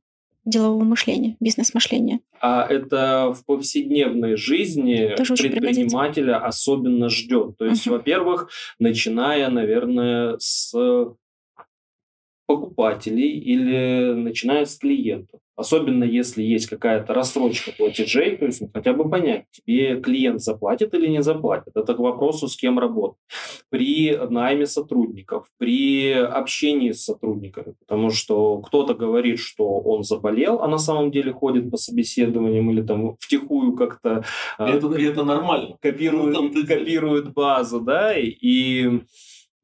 делового 0.48 0.84
мышления, 0.84 1.36
бизнес-мышления. 1.40 2.20
А 2.40 2.66
это 2.66 3.32
в 3.32 3.44
повседневной 3.44 4.36
жизни 4.36 5.14
Тоже 5.16 5.34
предпринимателя 5.34 6.38
особенно 6.44 7.08
ждет. 7.08 7.56
То 7.58 7.66
есть, 7.66 7.86
uh-huh. 7.86 7.92
во-первых, 7.92 8.50
начиная, 8.78 9.48
наверное, 9.50 10.36
с 10.38 10.72
покупателей 12.46 13.38
или 13.38 14.14
начиная 14.14 14.64
с 14.64 14.76
клиентов. 14.76 15.40
Особенно 15.58 16.04
если 16.04 16.44
есть 16.44 16.68
какая-то 16.68 17.12
рассрочка 17.12 17.72
платежей, 17.76 18.36
то 18.36 18.46
есть 18.46 18.60
ну, 18.60 18.70
хотя 18.72 18.92
бы 18.92 19.10
понять, 19.10 19.46
тебе 19.50 20.00
клиент 20.00 20.40
заплатит 20.40 20.94
или 20.94 21.08
не 21.08 21.20
заплатит. 21.20 21.72
Это 21.74 21.94
к 21.94 21.98
вопросу, 21.98 22.46
с 22.46 22.56
кем 22.56 22.78
работать. 22.78 23.18
При 23.68 24.16
найме 24.30 24.66
сотрудников, 24.66 25.48
при 25.58 26.12
общении 26.12 26.92
с 26.92 27.02
сотрудниками, 27.02 27.74
потому 27.80 28.10
что 28.10 28.58
кто-то 28.58 28.94
говорит, 28.94 29.40
что 29.40 29.80
он 29.80 30.04
заболел, 30.04 30.62
а 30.62 30.68
на 30.68 30.78
самом 30.78 31.10
деле 31.10 31.32
ходит 31.32 31.72
по 31.72 31.76
собеседованиям 31.76 32.70
или 32.70 32.82
там 32.82 33.16
втихую 33.18 33.72
как-то... 33.72 34.24
А, 34.58 34.68
это, 34.70 34.86
это 34.94 35.24
нормально. 35.24 35.76
Копирует, 35.82 36.36
ну, 36.36 36.52
копирует 36.68 37.32
базу, 37.32 37.80
да, 37.80 38.16
и 38.16 39.00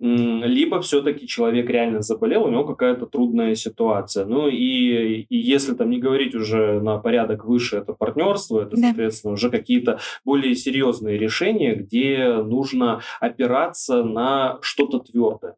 либо 0.05 0.83
все-таки 0.83 1.27
человек 1.27 1.71
реально 1.71 2.03
заболел, 2.03 2.45
у 2.45 2.51
него 2.51 2.65
какая-то 2.65 3.07
трудная 3.07 3.55
ситуация. 3.55 4.27
Ну 4.27 4.49
и, 4.49 5.23
и 5.23 5.37
если 5.37 5.75
там 5.75 5.89
не 5.89 5.99
говорить 5.99 6.35
уже 6.35 6.81
на 6.81 6.99
порядок 6.99 7.47
выше, 7.47 7.79
это 7.79 7.95
партнерство, 7.95 8.61
это, 8.61 8.77
да. 8.77 8.89
соответственно, 8.89 9.33
уже 9.33 9.51
какие-то 9.51 9.99
более 10.25 10.55
серьезные 10.57 11.17
решения, 11.17 11.75
где 11.75 12.35
нужно 12.35 13.01
опираться 13.19 14.05
на 14.05 14.59
что-то 14.61 14.99
твердое. 14.99 15.57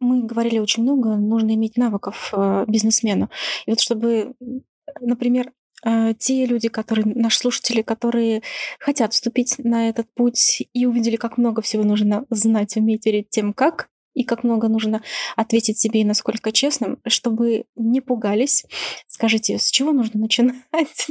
Мы 0.00 0.22
говорили 0.22 0.58
очень 0.58 0.82
много, 0.82 1.16
нужно 1.16 1.54
иметь 1.54 1.78
навыков 1.78 2.32
э, 2.34 2.64
бизнесмена. 2.68 3.30
И 3.66 3.70
вот 3.70 3.80
чтобы 3.80 4.34
например, 5.00 5.52
те 6.18 6.46
люди, 6.46 6.68
которые, 6.68 7.06
наши 7.14 7.38
слушатели, 7.38 7.82
которые 7.82 8.42
хотят 8.78 9.12
вступить 9.12 9.56
на 9.58 9.88
этот 9.88 10.12
путь 10.14 10.68
и 10.72 10.86
увидели, 10.86 11.16
как 11.16 11.38
много 11.38 11.62
всего 11.62 11.84
нужно 11.84 12.26
знать, 12.30 12.76
уметь 12.76 13.04
перед 13.04 13.30
тем, 13.30 13.52
как, 13.52 13.88
и 14.14 14.24
как 14.24 14.44
много 14.44 14.68
нужно 14.68 15.02
ответить 15.36 15.78
себе 15.78 16.00
и 16.00 16.04
насколько 16.04 16.52
честным, 16.52 16.98
чтобы 17.06 17.64
не 17.76 18.00
пугались. 18.00 18.64
Скажите, 19.06 19.58
с 19.58 19.70
чего 19.70 19.92
нужно 19.92 20.20
начинать? 20.20 21.06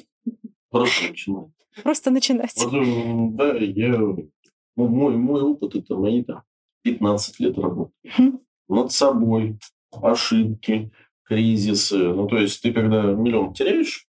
Просто 0.70 1.08
начинать. 1.10 1.48
Просто 1.84 2.12
начинать. 2.12 2.54
Вот, 2.58 2.74
э, 2.74 3.28
да, 3.32 3.56
я, 3.58 3.98
ну, 3.98 4.28
мой, 4.76 5.16
мой 5.16 5.42
опыт 5.42 5.76
это 5.76 5.96
мои 5.96 6.24
там 6.24 6.44
15 6.84 7.40
лет 7.40 7.58
работы. 7.58 7.92
Мгм. 8.04 8.42
Над 8.68 8.92
собой, 8.92 9.58
ошибки, 9.92 10.92
кризисы. 11.24 11.98
Ну, 11.98 12.28
то 12.28 12.38
есть 12.38 12.62
ты 12.62 12.74
когда 12.74 13.04
миллион 13.04 13.54
теряешь 13.54 14.09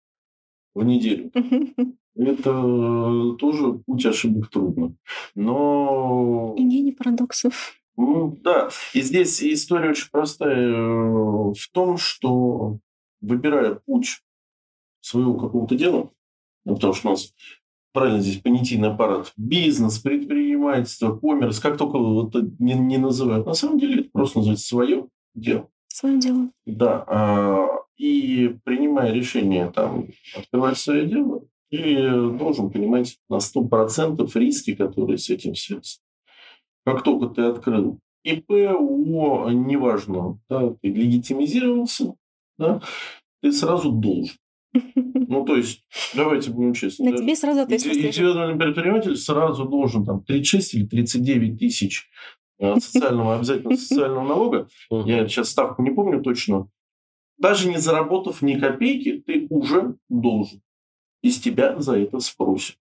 в 0.75 0.83
неделю, 0.83 1.31
это 2.15 3.35
тоже 3.37 3.79
путь 3.85 4.05
ошибок 4.05 4.49
трудно. 4.49 4.95
Но 5.35 6.55
И 6.57 6.63
не 6.63 6.91
парадоксов. 6.91 7.73
Ну, 7.97 8.37
да, 8.41 8.69
и 8.93 9.01
здесь 9.01 9.43
история 9.43 9.89
очень 9.89 10.09
простая 10.09 10.69
э, 10.69 11.51
в 11.51 11.69
том, 11.73 11.97
что 11.97 12.79
выбирая 13.19 13.75
путь 13.85 14.21
своего 15.01 15.33
какого-то 15.33 15.75
дела, 15.75 16.09
ну, 16.63 16.75
потому 16.75 16.93
что 16.93 17.09
у 17.09 17.11
нас 17.11 17.33
правильно 17.91 18.21
здесь 18.21 18.39
понятийный 18.39 18.89
аппарат, 18.89 19.33
бизнес, 19.35 19.99
предпринимательство, 19.99 21.17
коммерс, 21.17 21.59
как 21.59 21.77
только 21.77 21.97
вот 21.97 22.35
это 22.35 22.49
не, 22.59 22.73
не 22.73 22.97
называют, 22.97 23.45
на 23.45 23.53
самом 23.53 23.79
деле 23.79 24.01
это 24.01 24.09
просто 24.11 24.39
называется 24.39 24.67
свое 24.67 25.07
дело. 25.35 25.67
Свое 25.87 26.19
дело. 26.19 26.49
Да, 26.65 27.03
а, 27.07 27.67
и 27.99 28.55
принимая 28.63 29.11
решение 29.11 29.69
там 29.69 30.07
открывать 30.35 30.77
свое 30.77 31.05
дело, 31.05 31.43
ты 31.69 31.95
должен 32.31 32.71
понимать 32.71 33.17
на 33.29 33.37
100% 33.37 34.27
риски, 34.35 34.73
которые 34.73 35.17
с 35.17 35.29
этим 35.29 35.53
связаны. 35.53 36.01
Как 36.85 37.03
только 37.03 37.27
ты 37.27 37.41
открыл 37.43 37.99
ИП, 38.23 38.49
ООО, 38.51 39.51
неважно, 39.51 40.39
да, 40.49 40.73
ты 40.81 40.87
легитимизировался, 40.87 42.15
да, 42.57 42.81
ты 43.41 43.51
сразу 43.51 43.91
должен. 43.91 44.37
Ну, 44.95 45.45
то 45.45 45.55
есть, 45.55 45.83
давайте 46.15 46.51
будем 46.51 46.73
честны. 46.73 47.11
На 47.11 47.17
тебе 47.17 47.35
сразу 47.35 47.61
ответственность. 47.61 48.17
Индивидуальный 48.17 48.57
предприниматель 48.57 49.15
сразу 49.17 49.65
должен 49.65 50.05
там 50.05 50.23
36 50.23 50.75
или 50.75 50.85
39 50.85 51.59
тысяч 51.59 52.07
э, 52.59 52.75
социального, 52.79 53.35
обязательно 53.35 53.75
социального 53.75 54.27
налога. 54.27 54.67
Я 54.89 55.27
сейчас 55.27 55.49
ставку 55.49 55.81
не 55.81 55.91
помню 55.91 56.21
точно. 56.21 56.69
Даже 57.39 57.69
не 57.69 57.77
заработав 57.77 58.41
ни 58.41 58.59
копейки, 58.59 59.23
ты 59.25 59.47
уже 59.49 59.95
должен. 60.09 60.61
И 61.21 61.31
с 61.31 61.39
тебя 61.39 61.79
за 61.79 61.97
это 61.97 62.19
спросят. 62.19 62.77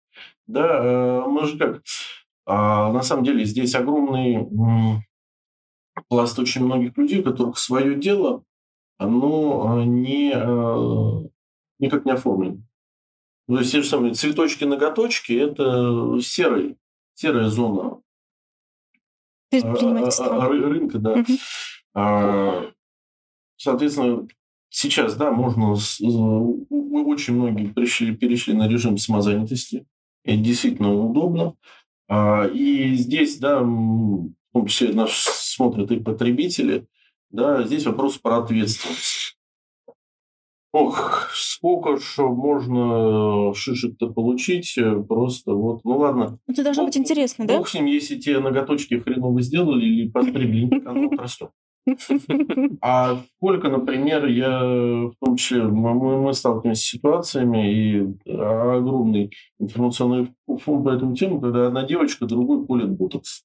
Да, 0.47 0.83
э, 0.83 1.29
мы 1.29 1.47
же 1.47 1.59
как... 1.59 1.83
А 2.47 2.93
на 2.93 3.03
самом 3.03 3.25
деле 3.25 3.45
здесь 3.45 3.75
огромный 3.75 4.47
пласт 6.09 6.39
очень 6.39 6.65
многих 6.65 6.97
людей, 6.97 7.21
у 7.21 7.25
которых 7.25 7.59
свое 7.59 7.97
дело, 7.97 8.45
оно 8.99 9.81
э, 9.81 9.85
не, 9.85 10.33
э, 10.33 11.29
никак 11.79 12.05
не 12.05 12.13
оформлено. 12.13 12.59
Ну, 13.49 13.57
То 13.57 13.61
есть 13.61 13.73
те 13.73 13.83
же 13.83 13.89
самые 13.89 14.15
цветочки-ноготочки– 14.15 15.33
это 15.35 16.19
серый, 16.21 16.79
серая 17.15 17.49
зона 17.49 17.83
а, 17.93 18.01
Предпринимательство. 19.51 20.45
а, 20.45 20.49
ры- 20.49 20.61
рынка, 20.61 20.99
да. 20.99 21.25
А, 21.95 22.71
Соответственно, 23.57 24.29
сейчас, 24.77 25.17
да, 25.17 25.31
можно... 25.33 25.75
с- 25.77 26.01
Мы 26.01 27.05
очень 27.07 27.35
многие 27.35 27.67
пришли, 27.73 28.15
перешли 28.15 28.55
на 28.55 28.69
режим 28.69 28.99
самозанятости. 28.99 29.87
Это 30.25 30.39
действительно 30.39 30.93
удобно. 30.95 31.55
А, 32.09 32.47
И 32.47 32.95
здесь, 32.95 33.39
да, 33.39 33.61
в 33.63 34.29
том 34.53 34.67
числе 34.67 34.93
нас 34.93 35.11
смотрят 35.13 35.91
и 35.91 36.01
потребители, 36.01 36.87
да, 37.31 37.63
здесь 37.65 37.87
вопрос 37.87 38.19
про 38.19 38.39
ответственность. 38.39 39.37
Ох, 40.73 41.31
сколько 41.35 41.97
ж 41.97 42.19
можно 42.19 43.55
шишек-то 43.55 44.09
получить, 44.11 44.77
э, 44.77 45.01
просто 45.03 45.55
вот, 45.55 45.81
ну 45.85 45.97
ладно, 45.97 46.39
Это 46.47 46.63
должно 46.65 46.83
Ну, 46.83 46.89
быть 46.89 46.99
интересно, 46.99 47.47
да? 47.47 47.57
бог 47.57 47.69
с 47.69 47.75
ним, 47.75 47.87
если 47.87 48.17
те 48.19 48.39
ноготочки 48.41 48.99
хреново 48.99 49.41
сделали 49.41 49.87
или 49.87 50.09
постригли, 50.11 50.71
оно 50.87 51.09
растет. 51.17 51.51
А 52.81 53.17
сколько, 53.37 53.69
например, 53.69 54.27
я, 54.27 54.61
в 54.61 55.15
том 55.21 55.37
числе, 55.37 55.63
мы, 55.63 55.95
мы- 55.95 56.33
сталкиваемся 56.35 56.83
с 56.83 56.85
ситуациями, 56.85 57.73
и 57.73 58.31
огромный 58.33 59.33
информационный 59.59 60.35
фон 60.47 60.83
по 60.85 60.91
этому 60.91 61.15
тему, 61.15 61.41
когда 61.41 61.69
одна 61.69 61.85
девочка 61.85 62.27
другой 62.27 62.67
колет 62.67 62.91
ботокс. 62.91 63.45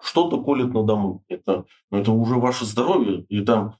Что-то 0.00 0.42
колет 0.42 0.72
на 0.74 0.82
дому. 0.82 1.22
Это, 1.28 1.64
ну, 1.90 1.98
это 1.98 2.12
уже 2.12 2.34
ваше 2.36 2.64
здоровье. 2.66 3.24
И 3.28 3.40
там, 3.40 3.76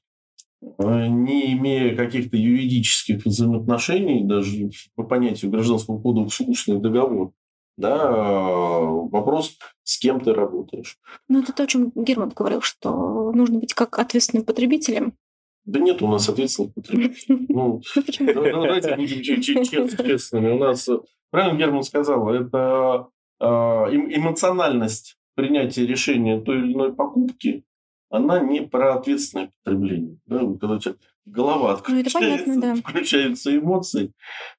э, 0.79 1.07
не 1.07 1.53
имея 1.53 1.95
каких-то 1.97 2.37
юридических 2.37 3.25
взаимоотношений, 3.25 4.25
даже 4.25 4.71
по 4.95 5.03
понятию 5.03 5.51
гражданского 5.51 6.01
кодекса 6.01 6.45
устный 6.45 6.79
договор, 6.81 7.33
да, 7.77 7.97
э, 7.97 8.85
вопрос, 9.11 9.59
с 9.87 9.99
кем 10.01 10.21
ты 10.21 10.35
работаешь. 10.35 10.99
Ну, 11.29 11.41
это 11.43 11.53
то, 11.53 11.63
о 11.63 11.67
чем 11.69 11.93
Герман 11.95 12.31
говорил, 12.35 12.61
что 12.61 13.31
нужно 13.33 13.61
быть 13.61 13.73
как 13.73 13.99
ответственным 14.01 14.45
потребителем. 14.45 15.15
Да 15.65 15.79
нет 15.79 16.03
у 16.03 16.09
нас 16.09 16.29
ответственных 16.29 16.75
потребителей. 16.75 17.47
Ну, 17.49 17.81
давайте 18.21 18.97
будем 18.97 19.23
че- 19.23 19.41
че- 19.41 19.65
че- 19.65 19.89
честными. 20.05 20.51
У 20.51 20.59
нас, 20.59 20.89
правильно 21.31 21.57
Герман 21.57 21.85
сказал, 21.85 22.29
это 22.31 23.07
эм- 23.41 24.13
эмоциональность 24.13 25.17
принятия 25.37 25.87
решения 25.87 26.41
той 26.41 26.59
или 26.59 26.73
иной 26.73 26.93
покупки, 26.93 27.63
она 28.11 28.41
не 28.41 28.63
про 28.63 28.95
ответственное 28.97 29.53
потребление. 29.63 30.19
Да? 30.27 30.39
Когда 30.41 30.75
у 30.75 30.79
тебя 30.79 30.95
голова 31.27 31.77
Ну, 31.77 31.83
понятно, 31.85 32.01
отключается, 32.21 32.61
да. 32.61 32.75
включаются 32.77 33.57
эмоции, 33.57 34.13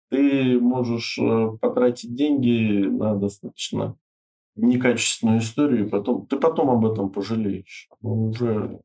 ты 0.10 0.60
можешь 0.60 1.18
э, 1.20 1.50
потратить 1.60 2.14
деньги 2.16 2.86
на 2.88 3.16
достаточно 3.16 3.98
некачественную 4.58 5.40
историю, 5.40 5.86
и 5.86 5.90
потом, 5.90 6.26
ты 6.28 6.38
потом 6.38 6.70
об 6.70 6.86
этом 6.86 7.10
пожалеешь. 7.10 7.88
Уже 8.02 8.80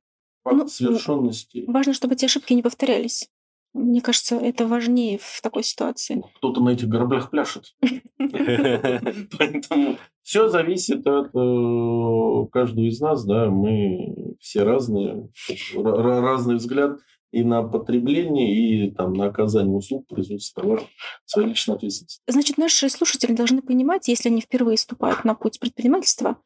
факт 0.44 0.56
Ну, 0.56 0.68
совершенности. 0.68 1.64
Важно, 1.66 1.92
чтобы 1.94 2.14
эти 2.14 2.24
ошибки 2.26 2.52
не 2.52 2.62
повторялись. 2.62 3.28
Мне 3.74 4.02
кажется, 4.02 4.36
это 4.36 4.66
важнее 4.66 5.18
в 5.20 5.40
такой 5.42 5.62
ситуации. 5.62 6.22
кто-то 6.36 6.60
на 6.62 6.70
этих 6.70 6.88
граблях 6.88 7.30
пляшет. 7.30 7.74
Поэтому 8.18 9.96
все 10.22 10.48
зависит 10.48 11.06
от 11.06 11.28
э, 11.34 12.46
каждого 12.52 12.84
из 12.86 13.00
нас, 13.00 13.24
да, 13.24 13.48
мы 13.50 14.14
все 14.40 14.62
разные, 14.64 15.30
ра- 15.74 15.82
ра- 15.82 16.20
разный 16.20 16.56
взгляд 16.56 16.98
и 17.32 17.42
на 17.42 17.62
потребление, 17.62 18.54
и 18.54 18.90
там 18.90 19.14
на 19.14 19.26
оказание 19.26 19.74
услуг, 19.74 20.06
производство 20.06 20.62
товаров, 20.62 20.86
своя 21.24 21.48
личная 21.48 21.76
ответственность. 21.76 22.20
Значит, 22.26 22.58
наши 22.58 22.88
слушатели 22.90 23.32
должны 23.32 23.62
понимать, 23.62 24.06
если 24.06 24.28
они 24.28 24.42
впервые 24.42 24.76
ступают 24.76 25.24
на 25.24 25.34
путь 25.34 25.58
предпринимательства, 25.58 26.36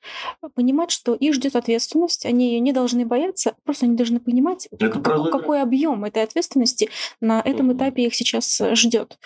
понимать, 0.54 0.92
что 0.92 1.14
их 1.14 1.34
ждет 1.34 1.56
ответственность, 1.56 2.24
они 2.24 2.52
ее 2.52 2.60
не 2.60 2.72
должны 2.72 3.04
бояться, 3.04 3.56
просто 3.64 3.86
они 3.86 3.96
должны 3.96 4.20
понимать, 4.20 4.68
Это 4.70 4.88
как- 4.88 5.02
правда. 5.02 5.30
какой 5.30 5.60
объем 5.60 6.04
этой 6.04 6.22
ответственности 6.22 6.88
на 7.20 7.40
этом 7.40 7.76
этапе 7.76 8.06
их 8.06 8.14
сейчас 8.14 8.60
ждет. 8.72 9.18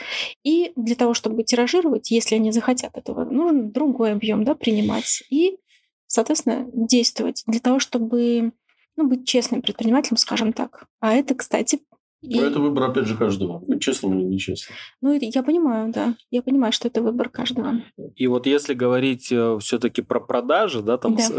И 0.43 0.73
для 0.77 0.95
того, 0.97 1.13
чтобы 1.15 1.43
тиражировать, 1.45 2.11
если 2.11 2.37
они 2.37 2.53
захотят 2.53 2.97
этого, 2.97 3.25
нужен 3.27 3.71
другой 3.71 4.13
объем 4.13 4.45
да, 4.45 4.55
принимать 4.55 5.23
и, 5.31 5.59
соответственно, 6.07 6.67
действовать 6.73 7.43
для 7.47 7.61
того, 7.61 7.79
чтобы 7.79 8.53
ну, 8.97 9.07
быть 9.07 9.27
честным 9.27 9.63
предпринимателем, 9.63 10.17
скажем 10.17 10.53
так. 10.53 10.87
А 11.01 11.13
это, 11.13 11.35
кстати, 11.35 11.81
и- 12.23 12.39
Но 12.41 12.47
это 12.47 12.59
выбор, 12.61 12.85
опять 12.91 13.07
же, 13.07 13.17
каждого. 13.17 13.59
Быть 13.61 13.81
честным 13.81 14.19
или 14.19 14.25
нечестным. 14.27 14.77
ну, 15.01 15.13
я 15.21 15.43
понимаю, 15.43 15.93
да, 15.93 16.15
я 16.31 16.43
понимаю, 16.43 16.73
что 16.73 16.89
это 16.89 17.03
выбор 17.03 17.29
каждого. 17.29 17.75
И 18.17 18.27
вот 18.27 18.47
если 18.47 18.75
говорить 18.75 19.33
все-таки 19.61 20.03
про 20.03 20.21
продажи, 20.21 20.83
да, 20.83 20.99
там 20.99 21.17
Да. 21.17 21.23
с- 21.23 21.33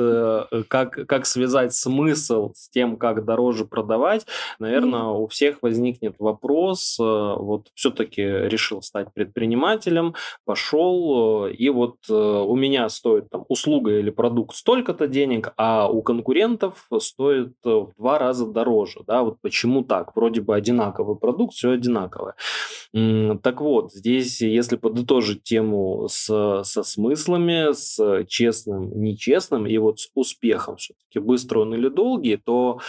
э, 0.51 0.63
как, 0.67 0.91
как 1.07 1.25
связать 1.25 1.73
смысл 1.73 2.51
с 2.55 2.69
тем, 2.69 2.97
как 2.97 3.25
дороже 3.25 3.65
продавать, 3.65 4.25
наверное, 4.59 5.03
у 5.03 5.27
всех 5.27 5.61
возникнет 5.61 6.15
вопрос, 6.19 6.97
э, 6.99 7.03
вот 7.03 7.67
все-таки 7.75 8.21
решил 8.21 8.81
стать 8.81 9.13
предпринимателем, 9.13 10.15
пошел, 10.45 11.45
э, 11.47 11.53
и 11.53 11.69
вот 11.69 11.95
э, 12.09 12.13
у 12.13 12.55
меня 12.55 12.89
стоит 12.89 13.29
там 13.29 13.45
услуга 13.49 13.97
или 13.99 14.09
продукт 14.09 14.55
столько-то 14.55 15.07
денег, 15.07 15.53
а 15.57 15.87
у 15.89 16.01
конкурентов 16.01 16.87
стоит 16.99 17.53
э, 17.65 17.69
в 17.69 17.91
два 17.97 18.19
раза 18.19 18.45
дороже, 18.47 19.01
да, 19.07 19.23
вот 19.23 19.37
почему 19.41 19.83
так? 19.83 20.15
Вроде 20.15 20.41
бы 20.41 20.55
одинаковый 20.71 21.15
продукт, 21.17 21.53
все 21.53 21.71
одинаковое. 21.71 22.35
Так 22.93 23.61
вот, 23.61 23.93
здесь, 23.93 24.41
если 24.41 24.75
подытожить 24.75 25.43
тему 25.43 26.07
с, 26.09 26.63
со 26.63 26.83
смыслами, 26.83 27.73
с 27.73 28.25
честным, 28.27 29.01
нечестным 29.01 29.65
и 29.67 29.77
вот 29.77 29.99
с 29.99 30.09
успехом, 30.13 30.77
все-таки 30.77 31.19
быстро 31.19 31.59
он 31.59 31.73
или 31.73 31.89
долгий, 31.89 32.37
то 32.37 32.79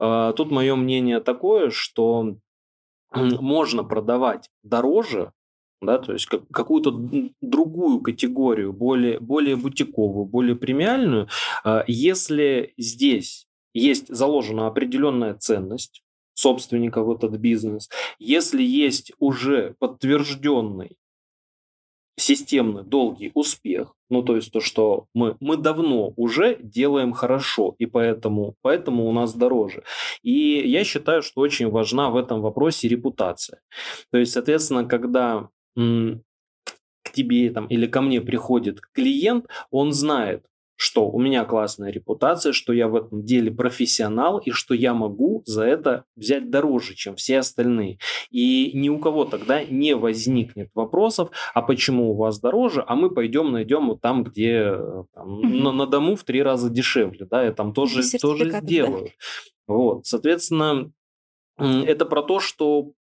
э, 0.00 0.32
тут 0.36 0.50
мое 0.50 0.76
мнение 0.76 1.20
такое, 1.20 1.70
что 1.70 2.36
можно 3.12 3.84
продавать 3.84 4.50
дороже, 4.62 5.32
да, 5.80 5.98
то 5.98 6.12
есть 6.12 6.26
как, 6.26 6.46
какую-то 6.48 6.92
другую 7.40 8.00
категорию, 8.00 8.72
более, 8.72 9.18
более 9.20 9.56
бутиковую, 9.56 10.26
более 10.26 10.56
премиальную, 10.56 11.28
а, 11.64 11.84
если 11.86 12.74
здесь 12.76 13.46
есть 13.74 14.08
заложена 14.08 14.66
определенная 14.66 15.34
ценность 15.34 16.02
собственника 16.38 17.02
в 17.02 17.10
этот 17.10 17.32
бизнес, 17.36 17.88
если 18.20 18.62
есть 18.62 19.12
уже 19.18 19.74
подтвержденный 19.80 20.96
системный 22.16 22.84
долгий 22.84 23.32
успех, 23.34 23.94
ну 24.10 24.22
то 24.22 24.36
есть 24.36 24.52
то, 24.52 24.60
что 24.60 25.06
мы, 25.14 25.36
мы 25.40 25.56
давно 25.56 26.12
уже 26.16 26.56
делаем 26.60 27.12
хорошо, 27.12 27.74
и 27.78 27.86
поэтому, 27.86 28.54
поэтому 28.62 29.08
у 29.08 29.12
нас 29.12 29.34
дороже. 29.34 29.82
И 30.22 30.62
я 30.68 30.84
считаю, 30.84 31.22
что 31.22 31.40
очень 31.40 31.70
важна 31.70 32.10
в 32.10 32.16
этом 32.16 32.40
вопросе 32.40 32.88
репутация. 32.88 33.60
То 34.12 34.18
есть, 34.18 34.32
соответственно, 34.32 34.84
когда 34.84 35.48
м, 35.76 36.22
к 37.02 37.12
тебе 37.12 37.50
там, 37.50 37.66
или 37.66 37.86
ко 37.86 38.00
мне 38.00 38.20
приходит 38.20 38.80
клиент, 38.92 39.46
он 39.70 39.92
знает, 39.92 40.44
что 40.78 41.10
у 41.10 41.18
меня 41.20 41.44
классная 41.44 41.90
репутация, 41.90 42.52
что 42.52 42.72
я 42.72 42.86
в 42.86 42.94
этом 42.94 43.24
деле 43.24 43.50
профессионал 43.50 44.38
и 44.38 44.52
что 44.52 44.74
я 44.74 44.94
могу 44.94 45.42
за 45.44 45.64
это 45.64 46.04
взять 46.14 46.50
дороже, 46.50 46.94
чем 46.94 47.16
все 47.16 47.40
остальные. 47.40 47.98
И 48.30 48.70
ни 48.74 48.88
у 48.88 49.00
кого 49.00 49.24
тогда 49.24 49.64
не 49.64 49.96
возникнет 49.96 50.70
вопросов, 50.74 51.30
а 51.52 51.62
почему 51.62 52.12
у 52.12 52.14
вас 52.14 52.38
дороже, 52.38 52.84
а 52.86 52.94
мы 52.94 53.10
пойдем 53.10 53.50
найдем 53.50 53.88
вот 53.88 54.00
там, 54.00 54.22
где 54.22 54.70
э, 54.72 55.04
там, 55.12 55.40
mm-hmm. 55.40 55.62
на, 55.62 55.72
на 55.72 55.86
дому 55.86 56.14
в 56.14 56.22
три 56.22 56.44
раза 56.44 56.70
дешевле, 56.70 57.26
да, 57.28 57.42
я 57.42 57.52
там 57.52 57.74
тоже, 57.74 58.00
тоже 58.20 58.48
сделаю. 58.62 59.06
Да. 59.06 59.74
Вот, 59.74 60.06
соответственно, 60.06 60.92
это 61.58 62.06
про 62.06 62.22
то, 62.22 62.38
что 62.38 62.92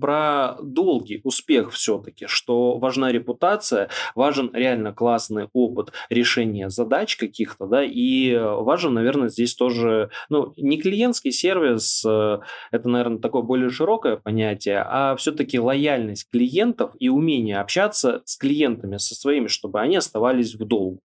про 0.00 0.56
долгий 0.62 1.20
успех 1.24 1.72
все-таки, 1.72 2.26
что 2.26 2.78
важна 2.78 3.12
репутация, 3.12 3.88
важен 4.14 4.50
реально 4.52 4.92
классный 4.92 5.48
опыт 5.52 5.92
решения 6.10 6.68
задач 6.68 7.16
каких-то, 7.16 7.66
да, 7.66 7.82
и 7.82 8.36
важен, 8.36 8.94
наверное, 8.94 9.28
здесь 9.28 9.54
тоже, 9.54 10.10
ну, 10.28 10.52
не 10.56 10.80
клиентский 10.80 11.32
сервис, 11.32 12.04
э, 12.06 12.38
это, 12.70 12.88
наверное, 12.88 13.18
такое 13.18 13.42
более 13.42 13.70
широкое 13.70 14.16
понятие, 14.16 14.84
а 14.86 15.16
все-таки 15.16 15.58
лояльность 15.58 16.28
клиентов 16.30 16.92
и 16.98 17.08
умение 17.08 17.60
общаться 17.60 18.22
с 18.24 18.36
клиентами, 18.36 18.98
со 18.98 19.14
своими, 19.14 19.46
чтобы 19.46 19.80
они 19.80 19.96
оставались 19.96 20.54
в 20.54 20.64
долгу. 20.64 21.00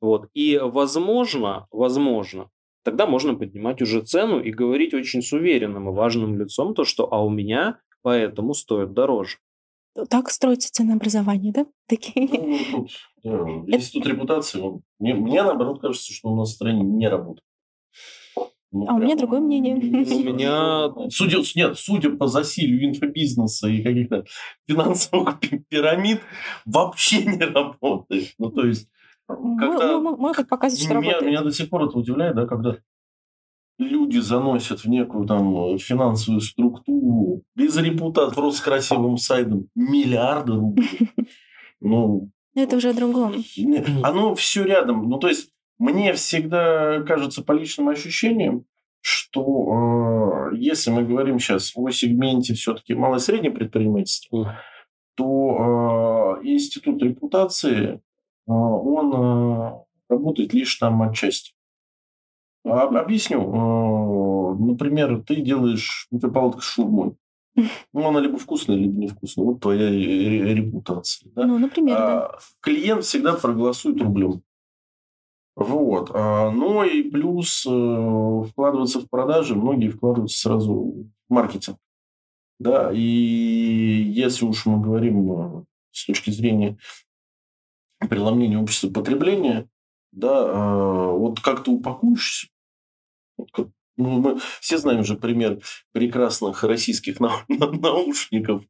Вот. 0.00 0.28
И, 0.34 0.58
возможно, 0.62 1.66
возможно, 1.70 2.48
тогда 2.84 3.06
можно 3.06 3.34
поднимать 3.34 3.82
уже 3.82 4.00
цену 4.00 4.40
и 4.40 4.50
говорить 4.50 4.94
очень 4.94 5.22
с 5.22 5.32
уверенным 5.32 5.88
и 5.88 5.92
важным 5.92 6.38
лицом 6.38 6.74
то, 6.74 6.84
что 6.84 7.12
а 7.12 7.22
у 7.22 7.28
меня 7.28 7.78
поэтому 8.02 8.54
стоит 8.54 8.92
дороже. 8.92 9.38
Так 10.08 10.30
строится 10.30 10.72
ценообразование, 10.72 11.52
да? 11.52 11.66
Такие. 11.88 12.28
Ну, 12.72 12.86
тут, 12.86 12.90
да, 13.24 13.76
институт 13.76 14.06
репутации, 14.06 14.62
мне, 14.98 15.14
мне 15.14 15.42
наоборот 15.42 15.80
кажется, 15.80 16.12
что 16.12 16.28
у 16.28 16.36
нас 16.36 16.50
в 16.50 16.54
стране 16.54 16.82
не 16.82 17.08
работает. 17.08 17.44
Ну, 18.70 18.86
а 18.86 18.94
у 18.94 18.98
меня 18.98 19.16
другое 19.16 19.40
мнение. 19.40 19.76
У 19.76 19.78
меня... 19.78 20.90
Судя, 21.08 21.38
нет, 21.56 21.78
судя 21.78 22.10
по 22.10 22.26
засилию 22.26 22.84
инфобизнеса 22.84 23.66
и 23.66 23.82
каких-то 23.82 24.24
финансовых 24.68 25.40
пирамид, 25.68 26.20
вообще 26.66 27.24
не 27.24 27.44
работает. 27.44 28.34
Ну, 28.38 28.50
то 28.50 28.66
есть... 28.66 28.88
Когда... 29.26 29.98
Могут 29.98 30.48
показывать, 30.48 30.84
что 30.84 30.94
меня, 30.94 31.12
работает. 31.12 31.30
Меня 31.30 31.42
до 31.42 31.50
сих 31.50 31.70
пор 31.70 31.84
это 31.84 31.98
удивляет, 31.98 32.34
да, 32.34 32.46
когда 32.46 32.76
люди 33.78 34.18
заносят 34.18 34.80
в 34.80 34.88
некую 34.88 35.26
там 35.26 35.78
финансовую 35.78 36.40
структуру 36.40 37.42
без 37.54 37.76
репутации, 37.76 38.34
просто 38.34 38.60
с 38.60 38.64
красивым 38.64 39.16
сайтом 39.16 39.68
миллиарды 39.74 40.52
рублей. 40.52 41.10
Ну, 41.80 42.30
это 42.54 42.76
уже 42.76 42.90
о 42.90 42.94
другом. 42.94 43.44
Оно 44.02 44.34
все 44.34 44.64
рядом. 44.64 45.08
Ну, 45.08 45.18
то 45.18 45.28
есть, 45.28 45.50
мне 45.78 46.12
всегда 46.12 47.02
кажется 47.02 47.42
по 47.42 47.52
личным 47.52 47.88
ощущениям, 47.88 48.64
что 49.00 50.50
э, 50.52 50.56
если 50.56 50.90
мы 50.90 51.04
говорим 51.04 51.38
сейчас 51.38 51.72
о 51.76 51.88
сегменте 51.90 52.54
все-таки 52.54 52.94
малое 52.94 53.18
и 53.18 53.22
среднее 53.22 53.52
предпринимательство, 53.52 54.58
то 55.14 56.38
э, 56.42 56.46
институт 56.48 57.02
репутации, 57.02 57.94
э, 57.94 57.98
он 58.46 59.14
э, 59.14 59.72
работает 60.08 60.52
лишь 60.52 60.74
там 60.76 61.00
отчасти. 61.02 61.52
А, 62.64 62.82
объясню. 62.82 63.40
Э, 63.40 64.58
например, 64.58 65.22
ты 65.22 65.36
делаешь 65.36 66.06
бутерброд 66.10 66.60
с 66.60 66.64
шурмой. 66.64 67.16
Ну, 67.92 68.06
она 68.06 68.20
либо 68.20 68.38
вкусная, 68.38 68.76
либо 68.76 68.96
невкусная. 68.98 69.44
Вот 69.44 69.60
твоя 69.60 69.90
репутация. 69.90 71.30
Да? 71.34 71.44
Ну, 71.44 71.58
например, 71.58 71.96
а, 71.96 72.00
да. 72.00 72.38
Клиент 72.60 73.04
всегда 73.04 73.34
проголосует 73.34 74.00
рублем. 74.00 74.42
Вот. 75.56 76.12
А, 76.14 76.52
ну 76.52 76.84
и 76.84 77.02
плюс 77.02 77.66
э, 77.66 78.42
вкладываться 78.50 79.00
в 79.00 79.08
продажи, 79.08 79.56
многие 79.56 79.88
вкладываются 79.88 80.38
сразу 80.38 80.72
в 81.28 81.32
маркетинг. 81.32 81.78
Да, 82.60 82.92
и 82.92 83.00
если 83.00 84.44
уж 84.44 84.66
мы 84.66 84.80
говорим 84.80 85.32
э, 85.32 85.64
с 85.90 86.06
точки 86.06 86.30
зрения 86.30 86.78
преломления 88.08 88.58
общества 88.58 88.88
потребления, 88.90 89.68
да, 90.12 91.08
вот 91.12 91.40
как 91.40 91.64
ты 91.64 91.70
упакуешься, 91.70 92.48
ну, 93.98 94.20
мы 94.20 94.38
все 94.60 94.78
знаем 94.78 95.04
же 95.04 95.16
пример 95.16 95.58
прекрасных 95.92 96.62
российских 96.62 97.18
на, 97.18 97.32
на, 97.48 97.70
наушников, 97.72 98.62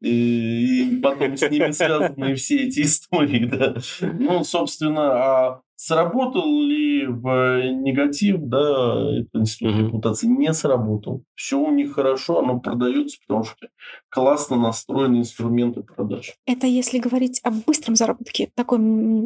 и, 0.00 0.90
и 0.90 1.00
потом 1.00 1.36
с 1.36 1.48
ними 1.50 1.70
связаны 1.70 2.34
все 2.34 2.66
эти 2.66 2.80
истории. 2.80 3.44
Да. 3.44 3.76
Ну, 4.00 4.42
собственно, 4.42 5.12
а 5.12 5.60
сработал 5.76 6.62
ли 6.62 7.06
в 7.06 7.60
негатив, 7.72 8.36
да, 8.40 9.18
этот 9.18 9.34
институт 9.34 9.74
mm-hmm. 9.74 9.86
репутации? 9.86 10.26
Не 10.28 10.54
сработал. 10.54 11.24
Все 11.34 11.58
у 11.58 11.70
них 11.70 11.94
хорошо, 11.94 12.38
оно 12.38 12.58
продается, 12.58 13.18
потому 13.26 13.44
что 13.44 13.68
классно 14.08 14.56
настроены 14.56 15.18
инструменты 15.18 15.82
продаж. 15.82 16.32
Это 16.46 16.66
если 16.66 16.98
говорить 16.98 17.40
о 17.44 17.50
быстром 17.50 17.96
заработке, 17.96 18.50
такой 18.54 18.78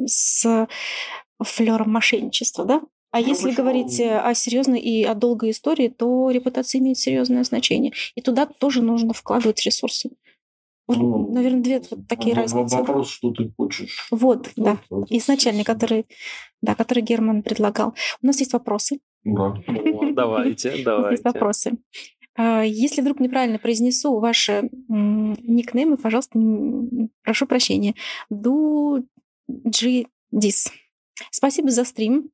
с 0.06 0.66
флером 1.40 1.90
мошенничества, 1.90 2.64
да? 2.64 2.82
А 3.10 3.20
ну, 3.20 3.28
если 3.28 3.52
говорить 3.52 4.00
о 4.00 4.34
серьезной 4.34 4.80
и 4.80 5.04
о 5.04 5.14
долгой 5.14 5.50
истории, 5.50 5.88
то 5.88 6.30
репутация 6.30 6.80
имеет 6.80 6.98
серьезное 6.98 7.44
значение. 7.44 7.92
И 8.16 8.20
туда 8.20 8.44
тоже 8.46 8.82
нужно 8.82 9.12
вкладывать 9.12 9.64
ресурсы. 9.64 10.10
Вот, 10.86 10.98
ну, 10.98 11.32
наверное, 11.32 11.62
две 11.62 11.82
вот 11.90 12.06
такие 12.08 12.34
разницы. 12.34 12.76
Вопрос, 12.76 13.08
что 13.08 13.30
ты 13.30 13.50
хочешь. 13.56 14.06
Вот, 14.10 14.50
вот 14.56 14.64
да. 14.64 14.78
Вот. 14.90 15.10
Изначально, 15.10 15.64
который, 15.64 16.06
да, 16.60 16.74
который 16.74 17.02
Герман 17.02 17.42
предлагал. 17.42 17.94
У 18.20 18.26
нас 18.26 18.38
есть 18.40 18.52
вопросы. 18.52 18.98
Да. 19.24 19.54
Давайте, 20.12 20.76
давайте. 20.84 21.12
Есть 21.12 21.24
вопросы. 21.24 21.78
А, 22.36 22.62
если 22.62 23.00
вдруг 23.00 23.20
неправильно 23.20 23.58
произнесу 23.58 24.18
ваши 24.18 24.68
никнеймы, 24.88 25.96
пожалуйста, 25.96 26.38
прошу 27.22 27.46
прощения. 27.46 27.94
Ду 28.28 29.06
Джи 29.48 30.06
Дис. 30.30 30.70
Спасибо 31.30 31.70
за 31.70 31.84
стрим, 31.84 32.30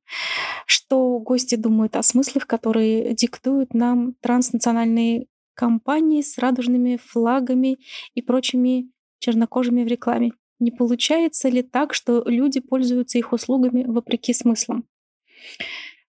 что 0.65 1.19
гости 1.19 1.55
думают 1.55 1.95
о 1.95 2.03
смыслах, 2.03 2.47
которые 2.47 3.13
диктуют 3.13 3.73
нам 3.73 4.15
транснациональные 4.21 5.27
компании 5.53 6.21
с 6.21 6.37
радужными 6.37 6.97
флагами 6.97 7.77
и 8.15 8.21
прочими 8.21 8.89
чернокожими 9.19 9.83
в 9.83 9.87
рекламе. 9.87 10.33
Не 10.59 10.71
получается 10.71 11.49
ли 11.49 11.61
так, 11.61 11.93
что 11.93 12.23
люди 12.25 12.59
пользуются 12.59 13.17
их 13.17 13.33
услугами 13.33 13.83
вопреки 13.83 14.33
смыслам? 14.33 14.85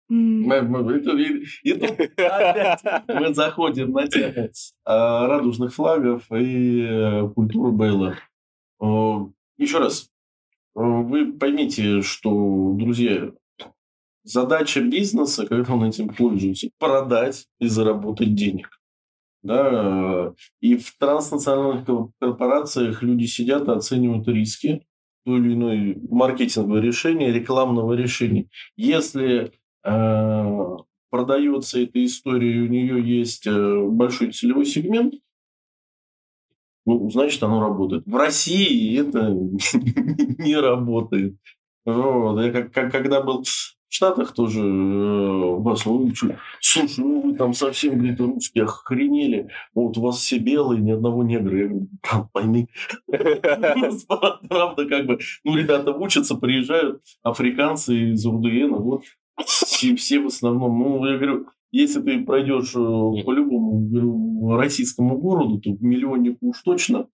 Мы, 0.08 0.60
мы, 0.62 0.92
это, 0.94 1.12
это, 1.64 2.26
опять 2.26 3.04
мы 3.08 3.34
заходим 3.34 3.92
на 3.92 4.06
тему 4.06 4.50
а, 4.84 5.26
радужных 5.26 5.72
флагов 5.72 6.30
и 6.30 6.82
э, 6.82 7.28
культуры 7.34 7.72
Бейла. 7.72 8.18
Еще 9.56 9.78
раз, 9.78 10.11
вы 10.74 11.32
поймите, 11.32 12.02
что, 12.02 12.72
друзья, 12.74 13.30
задача 14.24 14.80
бизнеса, 14.80 15.46
когда 15.46 15.74
он 15.74 15.84
этим 15.84 16.08
пользуется, 16.08 16.68
продать 16.78 17.46
и 17.58 17.66
заработать 17.66 18.34
денег. 18.34 18.80
Да? 19.42 20.32
И 20.60 20.76
в 20.76 20.96
транснациональных 20.98 21.84
корпорациях 22.20 23.02
люди 23.02 23.24
сидят 23.24 23.68
и 23.68 23.72
оценивают 23.72 24.28
риски 24.28 24.86
той 25.24 25.38
или 25.38 25.54
иной 25.54 25.98
маркетингового 26.10 26.78
решения, 26.78 27.32
рекламного 27.32 27.94
решения. 27.94 28.48
Если 28.76 29.52
э, 29.84 30.76
продается 31.10 31.80
эта 31.80 32.04
история, 32.04 32.56
и 32.56 32.60
у 32.60 32.66
нее 32.66 33.00
есть 33.02 33.46
э, 33.46 33.86
большой 33.88 34.32
целевой 34.32 34.64
сегмент, 34.64 35.14
ну, 36.84 37.10
значит, 37.10 37.42
оно 37.42 37.60
работает. 37.60 38.04
В 38.06 38.16
России 38.16 38.98
это 39.00 39.30
не 40.42 40.56
работает. 40.56 41.36
Вот. 41.84 42.40
Я 42.40 42.52
как, 42.52 42.72
как, 42.72 42.92
когда 42.92 43.22
был 43.22 43.42
В 43.42 43.94
Штатах 43.94 44.32
тоже 44.32 44.60
э, 44.60 45.54
вас, 45.58 45.84
ну, 45.84 46.10
слушай, 46.60 46.88
ну 46.98 47.20
вы 47.22 47.34
там 47.34 47.54
совсем, 47.54 47.98
говорит, 47.98 48.20
русские 48.20 48.64
охренели. 48.64 49.48
Вот 49.74 49.96
у 49.98 50.02
вас 50.02 50.18
все 50.18 50.38
белые, 50.38 50.80
ни 50.80 50.90
одного 50.90 51.22
негра. 51.22 51.58
Я 51.58 51.68
говорю, 51.68 51.88
пойми. 52.32 52.68
Правда, 54.48 54.86
как 54.86 55.06
бы, 55.06 55.18
ну, 55.44 55.56
ребята 55.56 55.92
учатся, 55.92 56.36
приезжают, 56.36 57.02
африканцы 57.22 58.12
из 58.12 58.24
УДН, 58.24 58.74
вот, 58.74 59.02
все 59.44 60.20
в 60.20 60.26
основном, 60.26 60.78
ну, 60.78 61.06
я 61.06 61.16
говорю, 61.16 61.46
если 61.72 62.02
ты 62.02 62.22
пройдешь 62.22 62.74
э, 62.74 63.24
по 63.24 63.32
любому 63.32 64.56
российскому 64.56 65.18
городу, 65.18 65.58
то 65.60 65.70
миллионнику 65.80 66.50
уж 66.50 66.60
точно, 66.62 67.08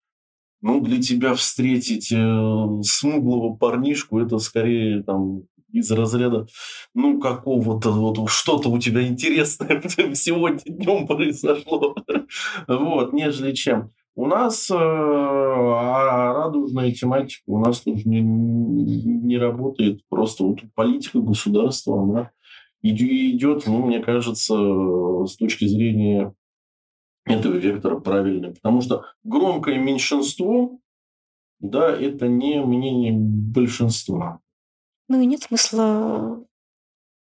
ну, 0.62 0.82
для 0.82 1.01
тебя 1.01 1.36
встретить 1.36 2.12
э, 2.12 2.82
смуглого 2.82 3.56
парнишку, 3.56 4.20
это 4.20 4.39
скорее 4.39 5.03
там 5.03 5.43
из 5.72 5.91
разряда, 5.91 6.47
ну, 6.93 7.20
какого-то 7.20 7.91
вот 7.91 8.30
что-то 8.30 8.70
у 8.70 8.80
тебя 8.80 9.06
интересное 9.06 9.84
сегодня 10.14 10.62
днем 10.66 11.06
произошло. 11.06 11.95
вот, 12.68 13.14
нежели 13.14 13.53
чем. 13.53 13.91
У 14.16 14.28
нас 14.28 14.72
э, 14.72 14.76
а 14.78 16.34
радужная 16.34 16.91
тематика 16.91 17.43
у 17.47 17.60
нас 17.60 17.82
тоже 17.82 18.03
не, 18.06 18.22
не 18.22 19.38
работает. 19.38 19.99
Просто 20.08 20.45
вот 20.45 20.60
политика 20.74 21.20
государства, 21.20 22.01
она 22.01 22.32
идет, 22.91 23.65
ну, 23.65 23.86
мне 23.86 23.99
кажется, 23.99 24.55
с 25.25 25.36
точки 25.38 25.65
зрения 25.65 26.33
этого 27.25 27.53
вектора 27.53 27.99
правильной. 27.99 28.53
Потому 28.53 28.81
что 28.81 29.05
громкое 29.23 29.79
меньшинство, 29.79 30.79
да, 31.59 31.95
это 31.95 32.27
не 32.27 32.63
мнение 32.63 33.13
большинства. 33.13 34.39
Ну 35.07 35.21
и 35.21 35.25
нет 35.25 35.41
смысла, 35.43 36.43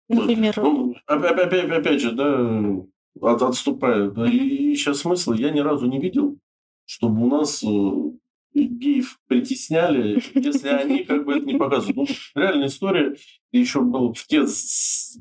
например... 0.07 0.53
Ну, 0.57 0.95
опять, 1.05 1.39
опять, 1.39 1.71
опять 1.71 2.01
же, 2.01 2.11
да, 2.11 2.83
от, 3.21 3.41
отступая, 3.41 4.09
да, 4.09 4.29
и 4.29 4.75
сейчас 4.75 4.99
смысла 4.99 5.33
я 5.33 5.49
ни 5.49 5.59
разу 5.59 5.87
не 5.87 5.99
видел, 5.99 6.37
чтобы 6.85 7.23
у 7.23 7.27
нас 7.27 7.63
э, 7.63 8.11
геев 8.53 9.19
притесняли, 9.27 10.21
если 10.33 10.69
они 10.69 11.03
как 11.03 11.25
бы 11.25 11.33
это 11.33 11.45
не 11.45 11.57
показывают. 11.57 11.97
Ну, 11.97 12.41
реальная 12.41 12.67
история 12.67 13.15
еще 13.51 13.81
была 13.81 14.13
в 14.13 14.25
те 14.27 14.45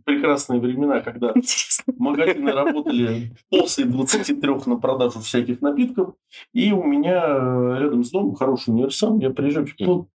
прекрасные 0.04 0.60
времена, 0.60 1.00
когда 1.00 1.32
Интересно. 1.34 1.94
магазины 1.98 2.52
работали 2.52 3.32
после 3.50 3.84
23 3.84 4.50
на 4.66 4.76
продажу 4.76 5.20
всяких 5.20 5.60
напитков. 5.60 6.14
И 6.52 6.72
у 6.72 6.82
меня 6.84 7.22
э, 7.24 7.78
рядом 7.80 8.04
с 8.04 8.10
домом 8.10 8.34
хороший 8.34 8.70
универсам. 8.70 9.18
Я 9.18 9.30
приезжаю 9.30 9.66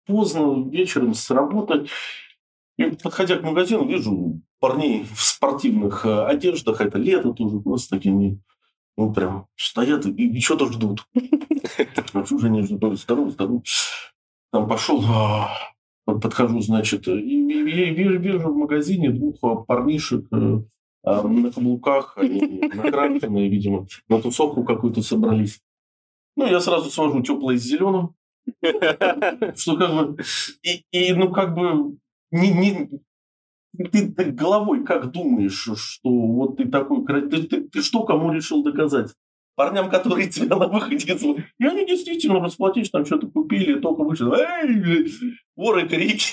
поздно 0.06 0.68
вечером 0.68 1.14
с 1.14 1.30
работы. 1.30 1.86
И 2.78 2.84
подходя 2.84 3.36
к 3.36 3.42
магазину, 3.42 3.86
вижу 3.86 4.40
парней 4.60 5.04
в 5.14 5.22
спортивных 5.22 6.04
э, 6.06 6.24
одеждах. 6.26 6.80
Это 6.80 6.98
лето 6.98 7.32
тоже, 7.32 7.60
просто 7.60 7.96
такие 7.96 8.38
ну, 8.97 9.12
прям 9.12 9.47
стоят 9.57 10.07
и, 10.07 10.11
и 10.11 10.40
что-то 10.43 10.66
ждут. 10.66 11.07
Уже 12.14 12.51
не 12.51 12.62
ждут. 12.62 12.99
Здорово, 12.99 13.30
здорово. 13.30 13.62
Там 14.53 14.68
пошел, 14.68 15.03
а, 15.07 15.49
подхожу, 16.05 16.61
значит, 16.61 17.09
и, 17.09 17.12
вижу, 17.12 18.18
вижу 18.18 18.49
в 18.49 18.57
магазине 18.57 19.11
двух 19.11 19.66
парнишек 19.66 20.26
э, 20.30 20.62
а, 21.05 21.22
на 21.22 21.51
каблуках, 21.51 22.16
накрашенные, 22.16 23.49
видимо, 23.49 23.86
на 24.09 24.20
тусовку 24.20 24.64
какую-то 24.64 25.03
собрались. 25.03 25.61
Ну, 26.36 26.47
я 26.47 26.61
сразу 26.61 26.90
свожу 26.90 27.22
теплое 27.22 27.57
с 27.57 27.62
зеленым. 27.62 28.14
Что 29.57 29.76
как 29.76 29.95
бы... 29.95 30.22
И 30.62 31.12
ну, 31.12 31.30
как 31.30 31.55
бы... 31.55 31.97
Не, 32.30 32.53
не, 32.53 32.90
ты, 33.76 34.24
головой 34.32 34.84
как 34.84 35.10
думаешь, 35.10 35.68
что 35.74 36.10
вот 36.10 36.56
ты 36.56 36.68
такой... 36.68 37.04
Ты, 37.06 37.42
ты, 37.42 37.60
ты 37.62 37.82
что 37.82 38.04
кому 38.04 38.32
решил 38.32 38.62
доказать? 38.62 39.14
Парням, 39.54 39.90
которые 39.90 40.28
тебя 40.28 40.56
на 40.56 40.68
выходе 40.68 41.16
зовут. 41.16 41.40
И 41.58 41.64
они 41.64 41.86
действительно 41.86 42.40
расплатились, 42.40 42.90
там 42.90 43.04
что-то 43.04 43.28
купили, 43.28 43.80
только 43.80 44.02
вышли. 44.02 44.26
Эй, 44.34 45.12
воры, 45.56 45.88
крики. 45.88 46.32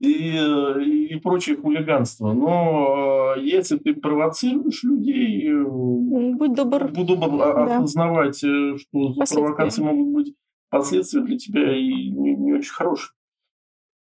И, 0.00 0.36
и 0.36 1.16
прочее 1.16 1.56
хулиганство. 1.56 2.34
Но 2.34 3.34
э, 3.36 3.40
если 3.40 3.78
ты 3.78 3.94
провоцируешь 3.94 4.82
людей, 4.82 5.48
э, 5.48 5.64
будь 5.64 6.52
добр, 6.52 6.88
будь 6.88 7.06
добр 7.06 7.38
да. 7.38 7.78
осознавать, 7.78 8.44
э, 8.44 8.76
что 8.76 9.14
провокации 9.32 9.82
могут 9.82 10.12
быть 10.12 10.34
последствия 10.68 11.22
для 11.22 11.38
тебя 11.38 11.74
и 11.74 12.10
не, 12.10 12.34
не 12.34 12.52
очень 12.52 12.72
хорошие. 12.72 13.14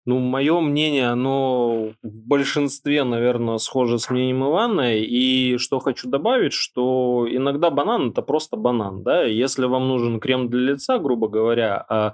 Ну, 0.08 0.20
мое 0.20 0.62
мнение, 0.62 1.10
оно 1.10 1.92
в 2.02 2.28
большинстве, 2.28 3.04
наверное, 3.04 3.58
схоже 3.58 4.00
с 4.00 4.10
мнением 4.10 4.46
Ивана. 4.46 4.96
И 4.96 5.58
что 5.58 5.80
хочу 5.80 6.10
добавить, 6.10 6.54
что 6.54 7.28
иногда 7.30 7.70
банан– 7.70 8.10
это 8.12 8.22
просто 8.22 8.56
банан. 8.56 9.04
Да? 9.04 9.26
Если 9.26 9.66
вам 9.66 9.90
нужен 9.90 10.22
крем 10.22 10.50
для 10.50 10.72
лица, 10.72 10.98
грубо 10.98 11.28
говоря, 11.28 11.86
а, 11.90 12.14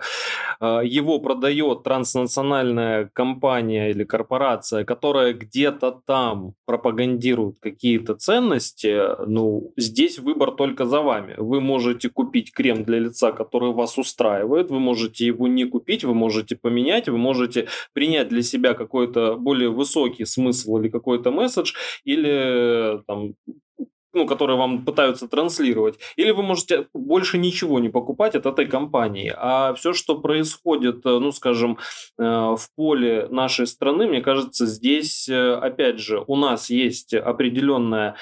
а 0.60 0.82
его 0.82 1.20
продает 1.20 1.84
транснациональная 1.84 3.12
компания 3.14 3.92
или 3.92 4.04
корпорация, 4.04 4.86
которая 4.86 5.34
где-то 5.34 6.02
там 6.08 6.56
пропагандирует 6.66 7.58
какие-то 7.60 8.16
ценности, 8.16 9.24
ну, 9.28 9.72
здесь 9.78 10.18
выбор 10.18 10.54
только 10.54 10.86
за 10.86 11.02
вами. 11.02 11.36
Вы 11.38 11.62
можете 11.62 12.10
купить 12.10 12.54
крем 12.54 12.86
для 12.86 12.98
лица, 12.98 13.32
который 13.32 13.72
вас 13.72 14.00
устраивает, 14.00 14.72
вы 14.72 14.80
можете 14.80 15.28
его 15.28 15.48
не 15.48 15.66
купить, 15.66 16.04
вы 16.04 16.16
можете 16.16 16.56
поменять, 16.56 17.08
вы 17.08 17.20
можете 17.20 17.68
принять 17.94 18.30
для 18.30 18.42
себя 18.42 18.74
какой-то 18.74 19.36
более 19.36 19.70
высокий 19.70 20.26
смысл 20.26 20.78
или 20.78 20.90
какой-то 20.90 21.32
месседж, 21.32 21.74
или 22.06 23.02
там, 23.08 23.34
ну, 24.14 24.28
которые 24.28 24.58
вам 24.58 24.86
пытаются 24.86 25.28
транслировать, 25.28 26.00
или 26.16 26.32
вы 26.32 26.44
можете 26.44 26.88
больше 26.94 27.38
ничего 27.38 27.80
не 27.80 27.90
покупать 27.90 28.36
от 28.36 28.46
этой 28.46 28.68
компании. 28.68 29.34
А 29.36 29.74
все, 29.74 29.94
что 29.94 30.20
происходит, 30.20 31.06
э, 31.06 31.20
ну, 31.20 31.32
скажем, 31.32 31.78
э, 32.18 32.24
в 32.24 32.68
поле 32.76 33.28
нашей 33.30 33.68
страны, 33.68 34.08
мне 34.08 34.22
кажется, 34.22 34.66
здесь, 34.66 35.28
э, 35.28 35.54
опять 35.54 36.00
же, 36.00 36.24
у 36.28 36.36
нас 36.36 36.70
есть 36.70 37.14
определенная 37.14 38.16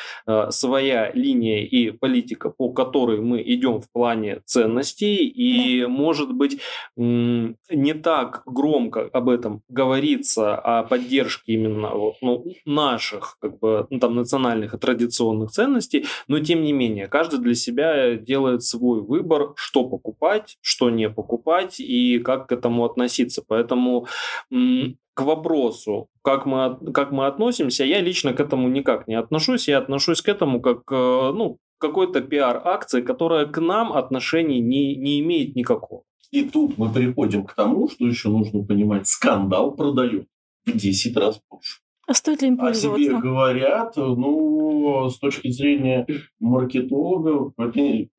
своя 0.49 1.11
линия 1.13 1.65
и 1.65 1.91
политика, 1.91 2.49
по 2.49 2.71
которой 2.71 3.19
мы 3.21 3.41
идем 3.41 3.81
в 3.81 3.91
плане 3.91 4.41
ценностей, 4.45 5.27
и, 5.27 5.85
может 5.85 6.31
быть, 6.33 6.59
не 6.95 7.93
так 7.93 8.43
громко 8.45 9.09
об 9.11 9.29
этом 9.29 9.61
говорится, 9.69 10.55
о 10.55 10.83
поддержке 10.83 11.53
именно 11.53 11.89
вот, 11.89 12.15
ну, 12.21 12.45
наших, 12.65 13.37
как 13.39 13.59
бы, 13.59 13.87
ну, 13.89 13.99
там, 13.99 14.15
национальных 14.15 14.73
и 14.73 14.77
традиционных 14.77 15.51
ценностей, 15.51 15.80
ценностей, 15.81 16.05
но 16.27 16.39
тем 16.39 16.63
не 16.63 16.73
менее, 16.73 17.07
каждый 17.07 17.39
для 17.39 17.55
себя 17.55 18.15
делает 18.15 18.63
свой 18.63 19.01
выбор, 19.01 19.53
что 19.55 19.83
покупать, 19.83 20.57
что 20.61 20.89
не 20.89 21.09
покупать 21.09 21.79
и 21.79 22.19
как 22.19 22.47
к 22.47 22.51
этому 22.51 22.85
относиться. 22.85 23.43
Поэтому 23.47 24.07
к 24.49 25.21
вопросу, 25.21 26.07
как 26.23 26.45
мы, 26.45 26.77
как 26.93 27.11
мы 27.11 27.27
относимся, 27.27 27.83
я 27.83 28.01
лично 28.01 28.33
к 28.33 28.39
этому 28.39 28.69
никак 28.69 29.07
не 29.07 29.15
отношусь. 29.15 29.67
Я 29.67 29.79
отношусь 29.79 30.21
к 30.21 30.29
этому 30.29 30.61
как 30.61 30.83
э, 30.91 31.31
ну, 31.33 31.57
какой-то 31.79 32.21
пиар-акции, 32.21 33.01
которая 33.01 33.45
к 33.45 33.59
нам 33.59 33.91
отношений 33.91 34.61
не, 34.61 34.95
не 34.95 35.19
имеет 35.19 35.55
никакого. 35.55 36.03
И 36.31 36.43
тут 36.43 36.77
мы 36.77 36.89
приходим 36.93 37.43
к 37.43 37.53
тому, 37.53 37.89
что 37.89 38.07
еще 38.07 38.29
нужно 38.29 38.63
понимать, 38.63 39.07
скандал 39.07 39.75
продает 39.75 40.27
в 40.65 40.71
10 40.71 41.17
раз 41.17 41.41
больше. 41.49 41.79
А 42.11 42.13
стоит 42.13 42.41
ли 42.41 42.49
им 42.49 42.57
пользоваться? 42.57 43.01
О 43.01 43.09
себе 43.09 43.21
говорят, 43.21 43.95
ну, 43.95 45.09
с 45.09 45.17
точки 45.17 45.49
зрения 45.49 46.05
маркетологов, 46.41 47.53
это 47.57 48.09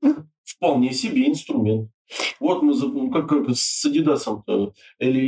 вполне 0.45 0.95
себе 0.95 1.29
инструмент. 1.29 1.91
Вот 2.41 2.63
мы, 2.63 2.75
ну, 2.75 3.11
как, 3.11 3.29
как 3.29 3.51
с 3.51 3.85
Adidas 3.85 4.73
или, 4.99 5.21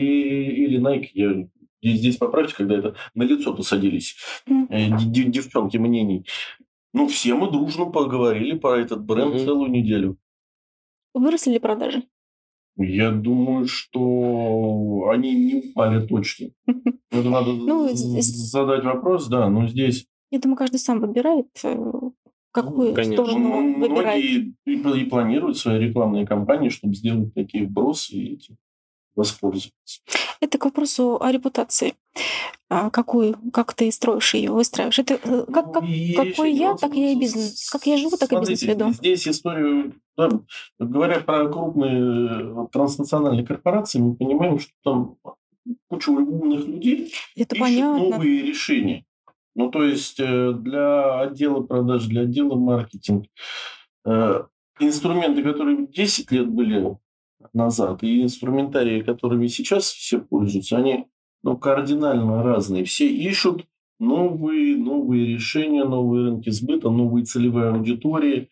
или 0.64 0.80
Nike, 0.80 1.50
я 1.82 1.94
здесь 1.94 2.16
поправьте, 2.16 2.54
когда 2.56 2.78
это 2.78 2.96
на 3.14 3.24
лицо 3.24 3.54
посадились 3.54 4.16
mm. 4.48 4.96
девчонки 5.04 5.76
мнений. 5.76 6.24
Ну, 6.94 7.06
все 7.08 7.34
мы 7.34 7.50
дружно 7.50 7.84
поговорили 7.90 8.56
про 8.56 8.78
этот 8.78 9.04
бренд 9.04 9.34
mm-hmm. 9.34 9.44
целую 9.44 9.70
неделю. 9.70 10.16
Выросли 11.12 11.52
ли 11.52 11.58
продажи? 11.58 12.04
Я 12.76 13.12
думаю, 13.12 13.66
что 13.66 15.08
они 15.12 15.34
не 15.34 15.70
упали 15.70 16.06
точно. 16.06 16.48
Это 17.10 17.30
надо 17.30 17.52
ну, 17.52 17.88
задать 17.92 18.84
вопрос, 18.84 19.28
да, 19.28 19.48
но 19.48 19.68
здесь... 19.68 20.06
Я 20.30 20.40
думаю, 20.40 20.56
каждый 20.56 20.78
сам 20.78 21.00
выбирает, 21.00 21.46
э, 21.62 21.76
какую 22.50 22.94
Конечно. 22.94 23.24
сторону 23.24 23.52
он 23.52 23.80
выбирает. 23.80 24.54
Многие 24.66 25.04
и 25.04 25.08
планируют 25.08 25.56
свои 25.56 25.78
рекламные 25.78 26.26
кампании, 26.26 26.70
чтобы 26.70 26.94
сделать 26.94 27.32
такие 27.34 27.66
вбросы 27.66 28.14
и 28.16 28.34
этим 28.34 28.56
воспользоваться. 29.16 30.00
Это 30.40 30.58
к 30.58 30.64
вопросу 30.64 31.20
о 31.20 31.30
репутации. 31.32 31.94
А, 32.70 32.90
какую, 32.90 33.36
как 33.52 33.74
ты 33.74 33.90
строишь 33.92 34.34
ее, 34.34 34.50
выстраиваешь. 34.50 34.98
Это 34.98 35.14
э, 35.14 35.44
как, 35.52 35.72
как, 35.72 35.82
ну, 35.82 36.14
какой 36.16 36.52
я, 36.52 36.74
так 36.74 36.94
я 36.94 37.12
и 37.12 37.18
бизнес. 37.18 37.68
Как 37.70 37.86
я 37.86 37.96
живу, 37.96 38.16
так 38.16 38.32
и 38.32 38.36
бизнес 38.36 38.62
веду. 38.62 38.90
Здесь 38.92 39.28
историю, 39.28 39.94
да, 40.16 40.30
говоря 40.78 41.20
про 41.20 41.48
крупные 41.48 42.68
транснациональные 42.72 43.46
корпорации, 43.46 43.98
мы 43.98 44.16
понимаем, 44.16 44.58
что 44.58 44.72
там 44.82 45.16
куча 45.88 46.10
умных 46.10 46.66
людей 46.66 47.12
Это 47.36 47.56
понятно. 47.56 48.08
новые 48.10 48.42
решения. 48.42 49.04
Ну, 49.54 49.70
то 49.70 49.84
есть 49.84 50.18
э, 50.18 50.52
для 50.52 51.20
отдела 51.20 51.62
продаж, 51.62 52.06
для 52.06 52.22
отдела 52.22 52.56
маркетинга 52.56 53.28
э, 54.04 54.42
инструменты, 54.80 55.42
которые 55.42 55.86
10 55.86 56.32
лет 56.32 56.48
были 56.48 56.96
назад, 57.52 58.02
и 58.02 58.22
инструментарии, 58.22 59.02
которыми 59.02 59.46
сейчас 59.46 59.84
все 59.84 60.20
пользуются, 60.20 60.76
они 60.78 61.06
ну, 61.42 61.56
кардинально 61.56 62.42
разные. 62.42 62.84
Все 62.84 63.06
ищут 63.06 63.66
новые, 63.98 64.76
новые 64.76 65.26
решения, 65.26 65.84
новые 65.84 66.26
рынки 66.28 66.50
сбыта, 66.50 66.90
новые 66.90 67.24
целевые 67.24 67.68
аудитории. 67.70 68.48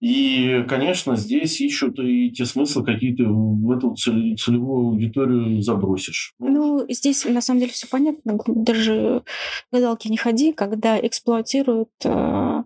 И, 0.00 0.62
конечно, 0.68 1.16
здесь 1.16 1.58
ищут 1.60 1.98
и 1.98 2.30
те 2.30 2.44
смыслы, 2.44 2.84
какие 2.84 3.14
ты 3.16 3.24
в 3.26 3.70
эту 3.70 3.94
целевую 3.94 4.88
аудиторию 4.88 5.62
забросишь. 5.62 6.34
Ну, 6.38 6.84
здесь 6.90 7.24
на 7.24 7.40
самом 7.40 7.60
деле 7.60 7.72
все 7.72 7.86
понятно. 7.88 8.38
Даже 8.46 9.22
гадалки 9.72 10.08
не 10.08 10.18
ходи, 10.18 10.52
когда 10.52 10.98
эксплуатируют 11.00 11.90
э, 12.04 12.62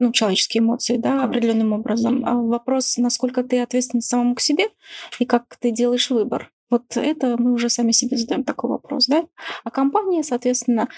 ну, 0.00 0.12
человеческие 0.12 0.62
эмоции 0.62 0.96
да, 0.96 1.22
определенным 1.22 1.72
образом. 1.72 2.24
А 2.26 2.34
вопрос, 2.34 2.96
насколько 2.96 3.44
ты 3.44 3.60
ответственен 3.60 4.02
самому 4.02 4.34
к 4.34 4.40
себе 4.40 4.64
и 5.20 5.24
как 5.24 5.56
ты 5.60 5.70
делаешь 5.70 6.10
выбор. 6.10 6.50
Вот 6.72 6.96
это 6.96 7.36
мы 7.38 7.52
уже 7.52 7.68
сами 7.68 7.92
себе 7.92 8.16
задаем 8.16 8.44
такой 8.44 8.70
вопрос, 8.70 9.06
да? 9.06 9.26
А 9.62 9.70
компания, 9.70 10.22
соответственно, 10.22 10.88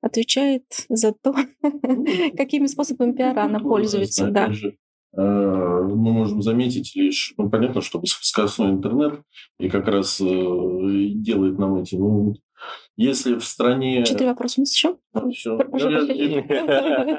отвечает 0.00 0.64
за 0.88 1.12
то, 1.12 1.32
какими 2.36 2.66
способами 2.66 3.12
пиара 3.12 3.44
она 3.44 3.60
Ну, 3.60 3.68
пользуется, 3.68 4.26
да. 4.26 4.50
Э, 5.16 5.20
мы 5.20 6.12
можем 6.12 6.42
заметить 6.42 6.94
лишь, 6.94 7.34
ну, 7.36 7.50
понятно, 7.50 7.80
что 7.80 8.00
скоростной 8.04 8.70
интернет 8.70 9.20
и 9.58 9.68
как 9.68 9.88
раз 9.88 10.20
э, 10.20 10.24
делает 10.24 11.58
нам 11.58 11.76
эти, 11.76 11.96
ну, 11.96 12.34
если 12.96 13.34
в 13.36 13.44
стране... 13.44 14.04
Четыре 14.04 14.30
вопроса 14.30 14.60
у 14.60 14.62
нас 14.62 14.72
еще? 14.72 14.96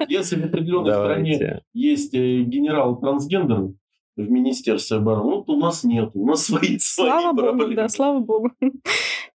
Если 0.09 0.35
в 0.39 0.45
определенной 0.45 0.93
стране 0.93 1.61
есть 1.73 2.13
э, 2.13 2.41
генерал 2.41 2.99
трансгендер 2.99 3.73
в 4.15 4.29
Министерстве 4.29 4.97
обороны, 4.97 5.37
ну, 5.37 5.43
то 5.43 5.53
у 5.53 5.59
нас 5.59 5.83
нет, 5.83 6.11
у 6.13 6.25
нас 6.25 6.45
свои, 6.45 6.77
свои 6.77 7.09
Слава 7.09 7.33
богу, 7.33 7.73
да, 7.73 7.89
слава 7.89 8.19
богу. 8.19 8.51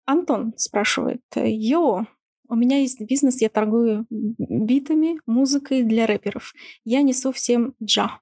Антон 0.07 0.55
спрашивает, 0.57 1.23
йо, 1.37 2.07
у 2.49 2.55
меня 2.55 2.79
есть 2.79 3.01
бизнес, 3.01 3.43
я 3.43 3.51
торгую 3.51 4.07
битами, 4.11 5.21
музыкой 5.27 5.83
для 5.83 6.07
рэперов. 6.07 6.55
Я 6.85 7.03
несу 7.03 7.31
всем 7.33 7.75
джа. 7.83 8.21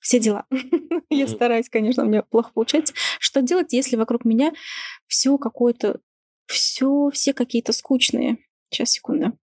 Все 0.00 0.20
дела. 0.20 0.46
Я 1.10 1.26
стараюсь, 1.28 1.68
конечно, 1.68 2.04
у 2.04 2.06
меня 2.06 2.22
плохо 2.22 2.50
получается. 2.54 2.94
Что 3.18 3.42
делать, 3.42 3.72
если 3.72 3.96
вокруг 3.96 4.24
меня 4.24 4.52
все 5.06 5.38
какое-то, 5.38 6.00
все, 6.46 7.10
все 7.12 7.32
какие-то 7.32 7.72
скучные. 7.72 8.38
Сейчас, 8.70 8.90
секунду. 8.90 9.38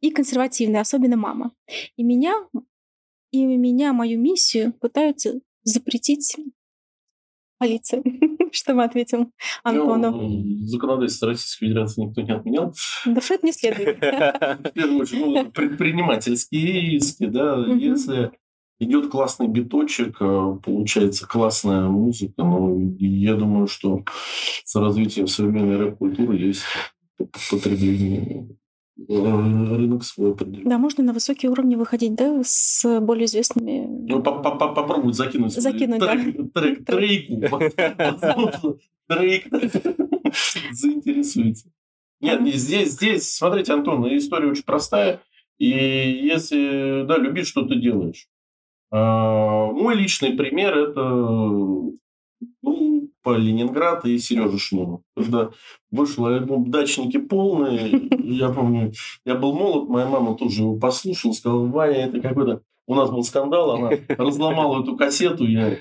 И 0.00 0.10
консервативные, 0.10 0.80
особенно 0.80 1.16
мама. 1.16 1.52
И 1.96 2.02
меня, 2.02 2.34
и 3.30 3.44
меня, 3.44 3.92
мою 3.92 4.20
миссию 4.20 4.74
пытаются 4.74 5.40
запретить 5.62 6.36
полиция. 7.58 8.02
Что 8.52 8.74
мы 8.74 8.84
ответим 8.84 9.32
Антону? 9.62 10.10
Ну, 10.10 10.66
законодательство 10.66 11.28
Российской 11.28 11.66
Федерации 11.66 12.02
никто 12.02 12.20
не 12.20 12.32
отменял. 12.32 12.74
Да 13.06 13.20
что 13.20 13.34
это 13.34 13.46
не 13.46 13.52
следует. 13.52 13.96
В 14.00 14.72
первую 14.74 15.00
очередь, 15.00 15.20
ну, 15.20 15.50
предпринимательские 15.50 16.90
риски, 16.90 17.26
да, 17.26 17.64
если 17.66 18.32
идет 18.80 19.10
классный 19.10 19.46
биточек, 19.48 20.16
э, 20.20 20.56
получается 20.64 21.26
классная 21.26 21.88
музыка, 21.88 22.42
и 22.98 23.06
я 23.06 23.34
думаю, 23.34 23.66
что 23.68 24.04
с 24.64 24.74
развитием 24.74 25.26
современной 25.28 25.76
рэп-культуры 25.76 26.36
есть 26.36 26.62
потребление, 27.50 28.48
э, 28.98 29.04
рынок 29.76 30.04
свой 30.04 30.32
определенный. 30.32 30.68
Да, 30.70 30.78
можно 30.78 31.04
на 31.04 31.12
высокие 31.12 31.50
уровни 31.50 31.76
выходить, 31.76 32.14
да, 32.14 32.40
с 32.44 33.00
более 33.00 33.26
известными... 33.26 33.86
Ну, 34.08 34.22
по- 34.22 34.40
по- 34.42 34.56
по- 34.56 34.74
попробовать 34.74 35.16
закинуть, 35.16 35.52
Закинуть, 35.52 36.00
да. 36.00 36.12
трек, 36.14 36.52
трек, 36.52 36.84
трейку. 36.86 37.58
Трейк 39.08 39.46
заинтересуется. 40.72 41.68
Нет, 42.20 42.40
не 42.40 42.52
здесь, 42.52 42.92
здесь, 42.92 43.36
смотрите, 43.36 43.72
Антон, 43.72 44.06
история 44.16 44.48
очень 44.48 44.62
простая. 44.64 45.20
И 45.58 45.68
если, 45.68 47.04
да, 47.06 47.18
любишь, 47.18 47.48
что 47.48 47.62
ты 47.62 47.76
делаешь. 47.76 48.28
А, 48.92 49.72
Мой 49.72 49.94
личный 49.94 50.34
пример– 50.34 50.76
это 50.90 51.00
ну, 52.62 53.08
по 53.22 53.36
Ленинград 53.36 54.04
и 54.04 54.18
Сережа 54.18 54.58
Шнуров. 54.58 55.00
Когда 55.16 55.50
вышел 55.90 56.26
альбом 56.26 56.70
«Дачники 56.70 57.16
полные», 57.16 58.08
я 58.22 58.50
помню, 58.50 58.92
я 59.24 59.34
был 59.34 59.54
молод, 59.54 59.88
моя 59.88 60.06
мама 60.06 60.36
тоже 60.36 60.62
его 60.62 60.76
послушала, 60.76 61.32
сказала, 61.32 61.66
Ваня, 61.66 62.06
это 62.06 62.20
какой-то... 62.20 62.62
У 62.86 62.94
нас 62.94 63.10
был 63.10 63.22
скандал, 63.22 63.70
она 63.70 63.90
разломала 64.08 64.82
эту 64.82 64.96
кассету, 64.96 65.46
я, 65.46 65.78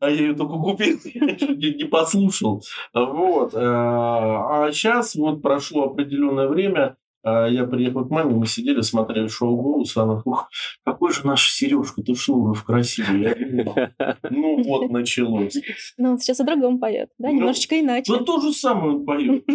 а 0.00 0.10
я 0.10 0.16
ее 0.16 0.34
только 0.34 0.54
купил, 0.54 0.98
я 1.04 1.74
не, 1.74 1.84
послушал. 1.84 2.62
Вот. 2.92 3.54
А 3.54 4.70
сейчас 4.72 5.14
вот 5.14 5.40
прошло 5.42 5.84
определенное 5.84 6.48
время, 6.48 6.96
я 7.24 7.64
приехал 7.64 8.06
к 8.06 8.10
маме, 8.10 8.34
мы 8.34 8.46
сидели, 8.46 8.80
смотрели 8.80 9.28
шоу 9.28 9.56
«Голос», 9.56 9.96
она, 9.96 10.22
ух, 10.24 10.48
какой 10.84 11.12
же 11.12 11.26
наш 11.26 11.52
Сережка-то 11.52 12.14
Шнуров 12.14 12.64
красивый. 12.64 13.22
Я 13.22 13.34
думаю, 13.34 13.92
ну 14.30 14.62
вот 14.62 14.90
началось. 14.90 15.56
Ну, 15.98 16.12
он 16.12 16.18
сейчас 16.18 16.40
о 16.40 16.44
другом 16.44 16.78
поет, 16.78 17.10
да, 17.18 17.28
Ну, 17.28 17.34
немножечко 17.36 17.78
иначе. 17.78 18.12
Да 18.12 18.24
то 18.24 18.40
же 18.40 18.52
самое 18.52 18.96
он 18.96 19.04
поет. 19.04 19.44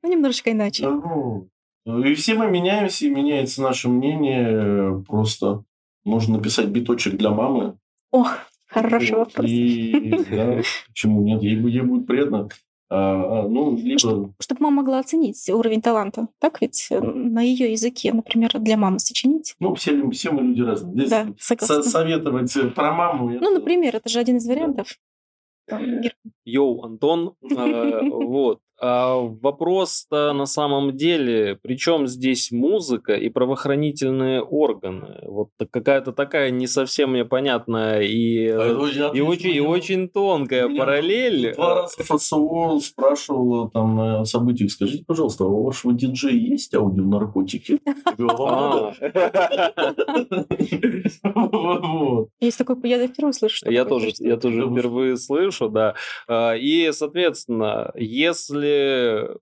Ну, 0.00 0.12
немножечко 0.12 0.52
иначе. 0.52 0.88
Ну, 0.88 1.48
И 2.04 2.14
все 2.14 2.34
мы 2.34 2.48
меняемся, 2.48 3.04
и 3.04 3.10
меняется 3.10 3.62
наше 3.62 3.88
мнение. 3.88 5.04
Просто 5.08 5.64
нужно 6.04 6.36
написать 6.36 6.68
биточек 6.68 7.16
для 7.16 7.30
мамы. 7.30 7.78
Ох, 8.12 8.38
хороший 8.66 9.16
вопрос. 9.16 9.44
И 9.46 10.14
да, 10.30 10.60
почему 10.88 11.22
нет? 11.22 11.42
Ей, 11.42 11.56
ей 11.56 11.82
будет 11.82 12.06
приятно. 12.06 12.48
А, 12.90 13.40
а, 13.44 13.48
ну, 13.48 13.76
либо... 13.76 14.32
Чтобы 14.40 14.60
мама 14.62 14.76
могла 14.76 14.98
оценить 15.00 15.46
уровень 15.50 15.82
таланта. 15.82 16.28
Так 16.38 16.62
ведь 16.62 16.86
э, 16.90 17.00
на 17.00 17.42
ее 17.42 17.70
языке, 17.72 18.12
например, 18.14 18.50
для 18.58 18.76
мамы 18.78 18.98
сочинить. 18.98 19.54
Ну, 19.60 19.74
все, 19.74 20.08
все 20.10 20.30
мы 20.30 20.42
люди 20.42 20.62
разные. 20.62 20.94
Здесь 20.94 21.10
Да, 21.10 21.26
со- 21.38 21.56
согласна. 21.58 21.82
советовать 21.82 22.74
про 22.74 22.92
маму... 22.92 23.28
Ну, 23.28 23.36
это- 23.36 23.50
например, 23.50 23.96
это 23.96 24.08
же 24.08 24.18
один 24.20 24.36
из 24.38 24.46
вариантов. 24.48 24.98
Йоу, 26.44 26.82
Антон. 26.82 27.34
Э, 27.42 28.00
Вот. 28.10 28.60
А 28.80 29.16
вопрос-то 29.16 30.32
на 30.32 30.46
самом 30.46 30.96
деле, 30.96 31.58
причем 31.60 32.06
здесь 32.06 32.52
музыка 32.52 33.14
и 33.14 33.28
правоохранительные 33.28 34.40
органы? 34.40 35.18
Вот 35.22 35.48
какая-то 35.70 36.12
такая 36.12 36.50
не 36.50 36.68
совсем 36.68 37.10
мне 37.10 37.24
понятная 37.24 38.02
и, 38.02 38.46
А 38.46 38.68
э, 38.68 38.74
очень 38.76 39.16
и 39.16 39.20
очень, 39.20 39.50
и 39.50 39.60
очень 39.60 40.08
тонкая 40.08 40.68
Меня 40.68 40.78
параллель. 40.78 41.54
Два 41.56 41.74
раза 41.74 41.96
ФСО 42.04 42.78
спрашивала 42.80 43.68
там 43.68 43.96
на 43.96 44.24
событиях, 44.24 44.70
скажите, 44.70 45.04
пожалуйста, 45.04 45.42
а 45.42 45.48
у 45.48 45.64
вашего 45.64 45.92
диджея 45.92 46.34
есть 46.34 46.72
аудионаркотики? 46.74 47.80
А. 48.40 48.92
«А, 51.22 51.48
Вот. 51.48 52.28
Есть 52.40 52.58
такой, 52.58 52.76
я 52.84 53.06
впервые 53.06 53.32
слышу, 53.32 53.70
Я 53.70 53.84
тоже, 53.84 54.10
я 54.18 54.36
тоже 54.36 54.62
впервые 54.70 55.16
слышу, 55.16 55.68
да. 55.68 55.94
А, 56.26 56.54
И, 56.54 56.90
соответственно, 56.92 57.90
если 57.96 58.67
деле 58.68 59.36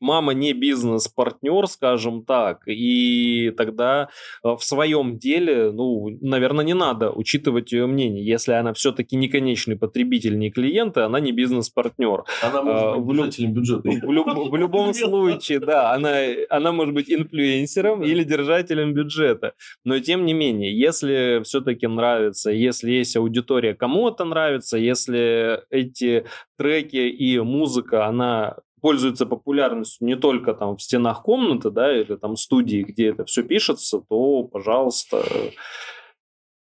мама 0.00 0.32
не 0.32 0.52
бизнес-партнер, 0.52 1.66
скажем 1.66 2.24
так, 2.24 2.62
и 2.66 3.52
тогда 3.56 4.08
э, 4.44 4.48
в 4.48 4.62
своем 4.62 5.18
деле, 5.18 5.70
ну, 5.70 6.08
наверное, 6.20 6.64
не 6.64 6.74
надо 6.74 7.10
учитывать 7.10 7.72
ее 7.72 7.86
мнение. 7.86 8.24
Если 8.24 8.52
она 8.52 8.72
все-таки 8.72 9.16
не 9.16 9.28
конечный 9.28 9.76
потребитель, 9.76 10.38
не 10.38 10.50
клиент, 10.50 10.96
и 10.96 11.00
она 11.00 11.20
не 11.20 11.32
бизнес-партнер. 11.32 12.24
Она 12.42 12.60
А, 12.60 12.62
может 12.62 13.04
быть 13.04 13.16
держателем 13.16 13.52
бюджета. 13.52 13.88
В, 13.90 14.12
люб- 14.12 14.50
в 14.50 14.56
любом 14.56 14.94
случае, 14.94 15.60
да, 15.60 15.92
она, 15.92 16.16
она 16.48 16.72
может 16.72 16.94
быть 16.94 17.10
инфлюенсером 17.10 18.02
или 18.02 18.24
держателем 18.24 18.94
бюджета. 18.94 19.52
Но 19.84 19.98
тем 20.00 20.24
не 20.24 20.34
менее, 20.34 20.78
если 20.78 21.42
все-таки 21.44 21.86
нравится, 21.86 22.50
если 22.50 22.90
есть 22.92 23.16
аудитория, 23.16 23.74
кому 23.74 24.08
это 24.08 24.24
нравится, 24.24 24.78
если 24.78 25.60
эти 25.70 26.24
треки 26.56 26.96
и 26.96 27.38
музыка, 27.40 28.06
она 28.06 28.56
пользуется 28.80 29.26
популярностью 29.26 30.06
не 30.06 30.16
только 30.16 30.54
там 30.54 30.76
в 30.76 30.82
стенах 30.82 31.22
комнаты, 31.22 31.70
да, 31.70 31.96
или 31.98 32.16
там 32.16 32.36
студии, 32.36 32.82
где 32.82 33.08
это 33.08 33.24
все 33.24 33.42
пишется, 33.42 34.00
то, 34.08 34.44
пожалуйста, 34.44 35.22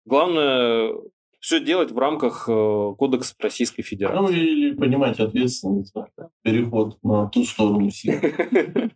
главное 0.05 0.93
все 1.39 1.59
делать 1.63 1.91
в 1.91 1.97
рамках 1.99 2.45
э, 2.49 2.93
Кодекса 2.97 3.35
Российской 3.39 3.81
Ну, 3.81 3.85
Федерации. 3.85 4.35
или 4.35 4.75
понимать 4.75 5.19
ответственность, 5.19 5.93
да, 5.93 6.07
переход 6.41 6.97
на 7.03 7.27
ту 7.27 7.43
сторону 7.43 7.91
сил. 7.91 8.13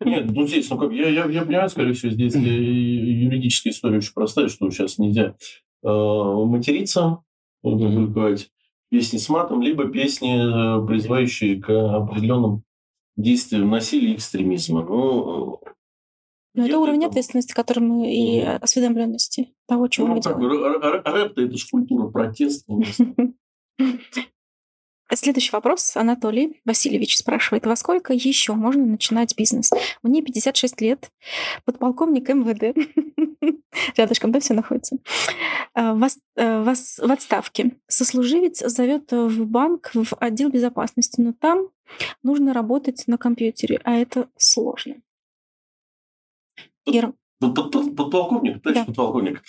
Нет, 0.04 0.32
ну 0.32 0.48
здесь, 0.48 0.68
ну 0.72 0.80
как, 0.80 0.92
я, 0.92 1.10
я, 1.10 1.26
я 1.26 1.44
понимаю, 1.44 1.70
скорее 1.70 1.94
всего, 1.94 2.12
здесь 2.12 2.34
юридическая 2.34 3.72
история 3.72 3.98
очень 3.98 4.14
простая, 4.16 4.48
что 4.48 4.68
сейчас 4.72 4.98
нельзя 4.98 5.36
э, 5.84 5.88
материться, 5.88 7.20
публиковать 7.62 8.50
песни 8.90 9.18
с 9.20 9.30
матом, 9.30 9.62
либо 9.62 9.88
песни, 9.88 10.34
э, 10.84 10.88
призывающие 10.88 11.62
к 11.62 11.70
определенным 11.70 12.64
действия 13.22 13.60
насилия 13.60 14.14
и 14.14 14.16
экстремизма. 14.16 14.84
Но 14.84 15.60
но 16.56 16.66
это 16.66 16.80
уровень 16.80 17.02
там... 17.02 17.10
ответственности, 17.10 17.54
который 17.54 17.80
мы 17.80 18.14
и 18.14 18.42
осведомленности 18.42 19.54
того, 19.68 19.88
чего 19.88 20.08
ну, 20.08 20.16
мы 20.16 20.22
так, 20.22 20.40
делаем. 20.40 20.82
Рэп-то 20.82 21.42
это 21.42 21.58
же 21.58 21.66
культура 21.70 22.10
протеста. 22.10 22.74
Следующий 25.14 25.52
вопрос. 25.52 25.96
Анатолий 25.98 26.62
Васильевич 26.66 27.18
спрашивает, 27.18 27.66
во 27.66 27.76
сколько 27.76 28.14
еще 28.14 28.54
можно 28.54 28.86
начинать 28.86 29.36
бизнес? 29.36 29.72
Мне 30.04 30.22
56 30.22 30.82
лет, 30.82 31.12
подполковник 31.66 32.30
МВД, 32.30 32.78
рядышком, 33.98 34.32
да, 34.32 34.40
все 34.40 34.54
находится, 34.54 34.98
а, 35.74 35.96
вас, 35.96 36.20
а, 36.38 36.62
вас 36.64 37.00
в 37.00 37.12
отставке. 37.12 37.72
Сослуживец 37.88 38.60
зовет 38.60 39.12
в 39.12 39.46
банк, 39.46 39.92
в 39.94 40.14
отдел 40.20 40.50
безопасности, 40.50 41.22
но 41.22 41.34
там 41.34 41.70
нужно 42.22 42.54
работать 42.54 43.04
на 43.08 43.18
компьютере, 43.18 43.82
а 43.84 43.96
это 43.96 44.30
сложно. 44.38 44.98
Ира. 46.86 47.14
Подполковник, 47.40 48.62
товарищ 48.62 48.82
да. 48.82 48.86
подполковник. 48.86 49.42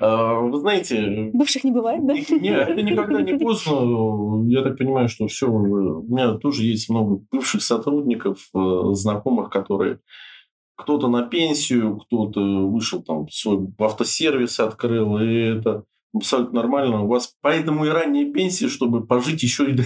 А, 0.00 0.40
вы 0.40 0.58
знаете... 0.58 1.30
Бывших 1.34 1.64
не 1.64 1.72
бывает, 1.72 2.06
да? 2.06 2.14
Нет, 2.14 2.68
это 2.70 2.82
никогда 2.82 3.20
не 3.20 3.38
поздно. 3.38 4.48
Я 4.48 4.62
так 4.62 4.78
понимаю, 4.78 5.08
что 5.08 5.26
все... 5.26 5.46
У 5.46 6.02
меня 6.02 6.34
тоже 6.34 6.64
есть 6.64 6.88
много 6.88 7.22
бывших 7.30 7.62
сотрудников, 7.62 8.48
э, 8.54 8.80
знакомых, 8.92 9.50
которые 9.50 10.00
кто-то 10.76 11.08
на 11.08 11.22
пенсию, 11.22 11.98
кто-то 11.98 12.40
вышел 12.40 13.02
там 13.02 13.28
свой 13.28 13.68
автосервис 13.78 14.58
открыл, 14.58 15.18
и 15.18 15.58
это 15.58 15.84
абсолютно 16.14 16.62
нормально. 16.62 17.02
У 17.02 17.08
вас 17.08 17.34
поэтому 17.42 17.84
и 17.84 17.90
ранняя 17.90 18.32
пенсия, 18.32 18.68
чтобы 18.68 19.06
пожить 19.06 19.42
еще 19.42 19.70
и 19.70 19.72
для 19.72 19.84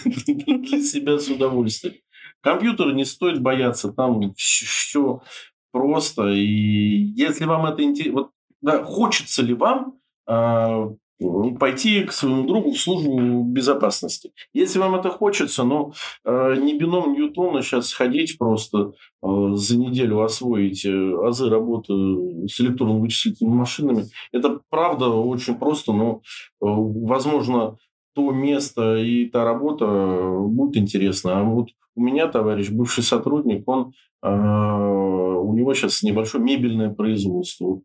себя 0.82 1.18
с 1.18 1.28
удовольствием. 1.28 1.96
Компьютера 2.40 2.92
не 2.92 3.04
стоит 3.04 3.42
бояться, 3.42 3.92
там 3.92 4.32
все 4.34 5.20
просто. 5.72 6.28
И 6.28 6.44
если 6.44 7.44
вам 7.44 7.66
это 7.66 7.82
интересно, 7.82 8.20
вот, 8.20 8.30
да, 8.60 8.84
хочется 8.84 9.42
ли 9.42 9.54
вам 9.54 9.98
э, 10.28 10.90
пойти 11.58 12.04
к 12.04 12.12
своему 12.12 12.46
другу 12.46 12.72
в 12.72 12.78
службу 12.78 13.42
безопасности. 13.42 14.32
Если 14.52 14.78
вам 14.78 14.94
это 14.94 15.10
хочется, 15.10 15.64
но 15.64 15.92
э, 16.24 16.56
не 16.60 16.78
бином 16.78 17.12
Ньютона 17.12 17.62
сейчас 17.62 17.92
ходить 17.92 18.38
просто 18.38 18.92
э, 19.22 19.50
за 19.54 19.78
неделю 19.78 20.22
освоить 20.22 20.84
э, 20.84 21.26
азы 21.26 21.48
работы 21.48 21.92
с 22.48 22.60
электронно-вычислительными 22.60 23.54
машинами, 23.54 24.04
это 24.32 24.60
правда 24.70 25.08
очень 25.08 25.56
просто, 25.56 25.92
но, 25.92 26.20
э, 26.60 26.66
возможно, 26.66 27.76
то 28.14 28.30
место 28.32 28.96
и 28.96 29.26
та 29.26 29.44
работа 29.44 29.86
будет 29.86 30.76
интересна. 30.76 31.40
А 31.40 31.44
вот 31.44 31.68
у 31.98 32.00
меня 32.00 32.28
товарищ, 32.28 32.70
бывший 32.70 33.02
сотрудник, 33.02 33.68
он 33.68 33.92
э, 34.22 34.28
у 34.28 35.52
него 35.52 35.74
сейчас 35.74 36.02
небольшое 36.02 36.42
мебельное 36.42 36.90
производство. 36.90 37.80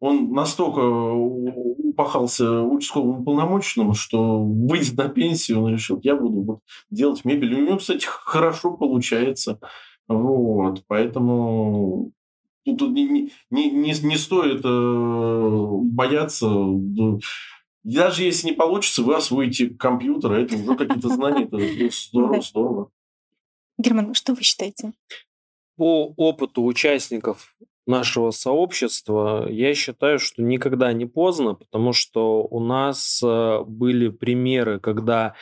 Он 0.00 0.32
настолько 0.32 0.80
упахался 0.80 2.62
участковым 2.62 3.20
уполномоченным, 3.20 3.92
что, 3.94 4.42
выйдя 4.42 4.96
на 4.96 5.08
пенсию, 5.08 5.62
он 5.62 5.72
решил, 5.72 6.00
я 6.02 6.16
буду 6.16 6.60
делать 6.90 7.24
мебель. 7.24 7.54
У 7.54 7.66
него, 7.66 7.76
кстати, 7.76 8.06
хорошо 8.06 8.72
получается. 8.72 9.60
Вот, 10.08 10.84
поэтому 10.88 12.12
тут 12.64 12.90
не, 12.90 13.30
не, 13.50 13.70
не, 13.70 13.92
не 13.92 14.16
стоит 14.16 14.62
э, 14.64 15.68
бояться. 15.82 16.50
Даже 17.82 18.24
если 18.24 18.48
не 18.48 18.54
получится, 18.54 19.02
вы 19.02 19.14
освоите 19.14 19.68
компьютер, 19.68 20.32
а 20.32 20.38
это 20.38 20.56
уже 20.56 20.74
какие-то 20.74 21.08
знания, 21.08 21.44
это 21.44 21.58
здорово, 21.92 22.40
здорово. 22.40 22.90
Герман, 23.78 24.14
что 24.14 24.34
вы 24.34 24.42
считаете? 24.42 24.92
По 25.76 26.12
опыту 26.16 26.64
участников 26.64 27.56
нашего 27.86 28.30
сообщества, 28.30 29.46
я 29.50 29.74
считаю, 29.74 30.18
что 30.18 30.42
никогда 30.42 30.92
не 30.92 31.06
поздно, 31.06 31.54
потому 31.54 31.92
что 31.92 32.42
у 32.44 32.60
нас 32.60 33.20
э, 33.22 33.64
были 33.66 34.08
примеры, 34.08 34.80
когда 34.80 35.34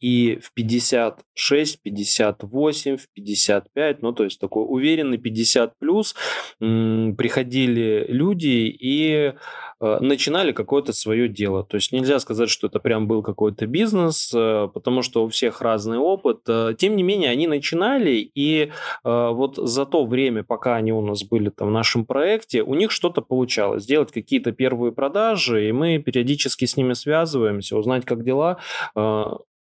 и 0.00 0.38
в 0.42 0.52
56, 0.52 1.82
58, 1.82 2.96
в 2.96 3.08
55, 3.14 4.02
ну 4.02 4.12
то 4.12 4.24
есть 4.24 4.38
такой 4.38 4.64
уверенный 4.68 5.18
50 5.18 5.78
плюс 5.78 6.14
приходили 6.58 8.06
люди 8.08 8.76
и 8.78 9.32
э, 9.80 9.98
начинали 10.00 10.52
какое-то 10.52 10.92
свое 10.92 11.28
дело. 11.28 11.64
То 11.64 11.76
есть 11.76 11.92
нельзя 11.92 12.18
сказать, 12.18 12.50
что 12.50 12.66
это 12.66 12.78
прям 12.78 13.06
был 13.08 13.22
какой-то 13.22 13.66
бизнес, 13.66 14.32
э, 14.34 14.68
потому 14.72 15.02
что 15.02 15.24
у 15.24 15.28
всех 15.28 15.62
разный 15.62 15.98
опыт. 15.98 16.40
Э, 16.48 16.74
тем 16.76 16.96
не 16.96 17.02
менее, 17.02 17.30
они 17.30 17.46
начинали, 17.46 18.30
и 18.34 18.70
вот 19.04 19.56
за 19.56 19.86
то 19.86 20.04
время, 20.04 20.42
пока 20.42 20.76
они 20.76 20.92
у 20.92 21.00
нас 21.00 21.24
были 21.24 21.48
там 21.48 21.68
в 21.68 21.70
нашем 21.70 22.04
проекте, 22.04 22.62
у 22.62 22.74
них 22.74 22.90
что-то 22.90 23.22
получалось. 23.22 23.84
Сделать 23.84 24.12
какие-то 24.12 24.52
первые 24.52 24.92
продажи, 24.92 25.68
и 25.68 25.72
мы 25.72 25.98
периодически 25.98 26.64
с 26.64 26.76
ними 26.76 26.92
связываемся, 26.92 27.76
узнать, 27.76 28.04
как 28.04 28.24
дела 28.24 28.58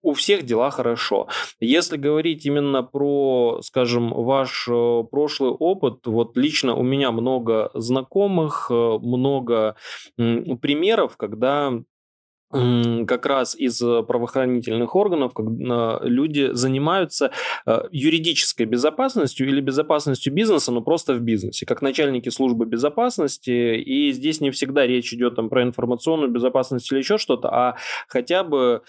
у 0.06 0.14
всех 0.14 0.44
дела 0.44 0.70
хорошо. 0.70 1.26
Если 1.58 1.96
говорить 1.96 2.46
именно 2.46 2.84
про, 2.84 3.60
скажем, 3.62 4.12
ваш 4.12 4.68
э, 4.68 5.02
прошлый 5.10 5.50
опыт, 5.50 6.06
вот 6.06 6.36
лично 6.36 6.76
у 6.76 6.84
меня 6.84 7.10
много 7.10 7.70
знакомых, 7.74 8.68
э, 8.70 8.98
много 9.02 9.74
примеров, 10.16 11.16
когда 11.16 11.72
как 12.50 13.26
раз 13.26 13.56
из 13.56 13.82
э, 13.82 14.02
правоохранительных 14.04 14.94
органов 14.94 15.34
когда 15.34 15.98
люди 16.02 16.50
занимаются 16.52 17.32
э, 17.66 17.82
юридической 17.90 18.66
безопасностью 18.66 19.48
или 19.48 19.60
безопасностью 19.60 20.32
бизнеса, 20.32 20.70
но 20.70 20.80
просто 20.80 21.14
в 21.14 21.20
бизнесе, 21.20 21.66
как 21.66 21.82
начальники 21.82 22.28
службы 22.28 22.64
безопасности. 22.66 23.76
И 23.80 24.12
здесь 24.12 24.40
не 24.40 24.50
всегда 24.52 24.86
речь 24.86 25.12
идет 25.12 25.34
там, 25.34 25.48
про 25.48 25.64
информационную 25.64 26.30
безопасность 26.30 26.90
или 26.92 26.98
еще 26.98 27.18
что-то, 27.18 27.48
а 27.48 27.76
хотя 28.06 28.44
бы 28.44 28.82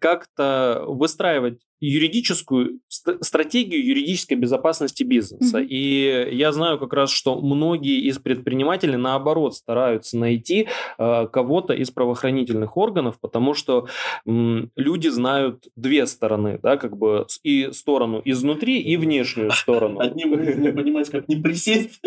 как-то 0.00 0.84
выстраивать 0.86 1.60
юридическую 1.80 2.80
стратегию 2.88 3.84
юридической 3.84 4.34
безопасности 4.34 5.02
бизнеса. 5.02 5.60
Mm-hmm. 5.60 5.66
И 5.66 6.28
я 6.36 6.52
знаю 6.52 6.78
как 6.78 6.92
раз, 6.92 7.10
что 7.10 7.40
многие 7.40 8.00
из 8.00 8.18
предпринимателей 8.18 8.96
наоборот 8.96 9.54
стараются 9.54 10.18
найти 10.18 10.68
э, 10.98 11.26
кого-то 11.32 11.74
из 11.74 11.90
правоохранительных 11.90 12.76
органов, 12.76 13.18
потому 13.20 13.54
что 13.54 13.86
э, 14.26 14.30
люди 14.76 15.08
знают 15.08 15.68
две 15.76 16.06
стороны, 16.06 16.58
да, 16.62 16.76
как 16.76 16.96
бы 16.96 17.26
и 17.42 17.70
сторону 17.72 18.20
изнутри, 18.24 18.80
и 18.80 18.96
внешнюю 18.96 19.50
сторону. 19.52 20.00
Одним 20.00 20.32
понимать, 20.76 21.10
как 21.10 21.28
не 21.28 21.36
присесть. 21.36 22.00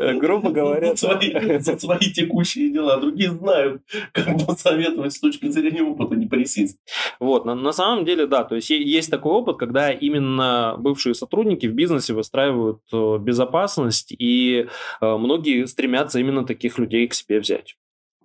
Э, 0.00 0.14
грубо 0.14 0.50
говоря, 0.50 0.94
за 0.94 0.96
свои, 0.96 1.58
за 1.58 1.78
свои 1.78 2.10
текущие 2.10 2.70
дела. 2.70 2.98
Другие 2.98 3.30
знают, 3.30 3.82
как 4.12 4.46
посоветовать 4.46 5.12
с 5.12 5.20
точки 5.20 5.48
зрения 5.48 5.82
опыта 5.82 6.14
не 6.16 6.26
присесть. 6.26 6.78
Вот, 7.18 7.44
на, 7.44 7.54
на 7.54 7.72
самом 7.72 8.06
деле, 8.06 8.26
да, 8.26 8.44
то 8.44 8.54
есть 8.54 8.70
есть 8.70 9.10
такой 9.10 9.32
опыт, 9.32 9.58
когда 9.58 9.92
именно 9.92 10.76
бывшие 10.78 11.14
сотрудники 11.14 11.66
в 11.66 11.74
бизнесе 11.74 12.14
выстраивают 12.14 12.80
э, 12.92 13.18
безопасность, 13.18 14.14
и 14.18 14.66
э, 15.00 15.16
многие 15.16 15.66
стремятся 15.66 16.18
именно 16.18 16.46
таких 16.46 16.78
людей 16.78 17.06
к 17.06 17.14
себе 17.14 17.40
взять. 17.40 17.76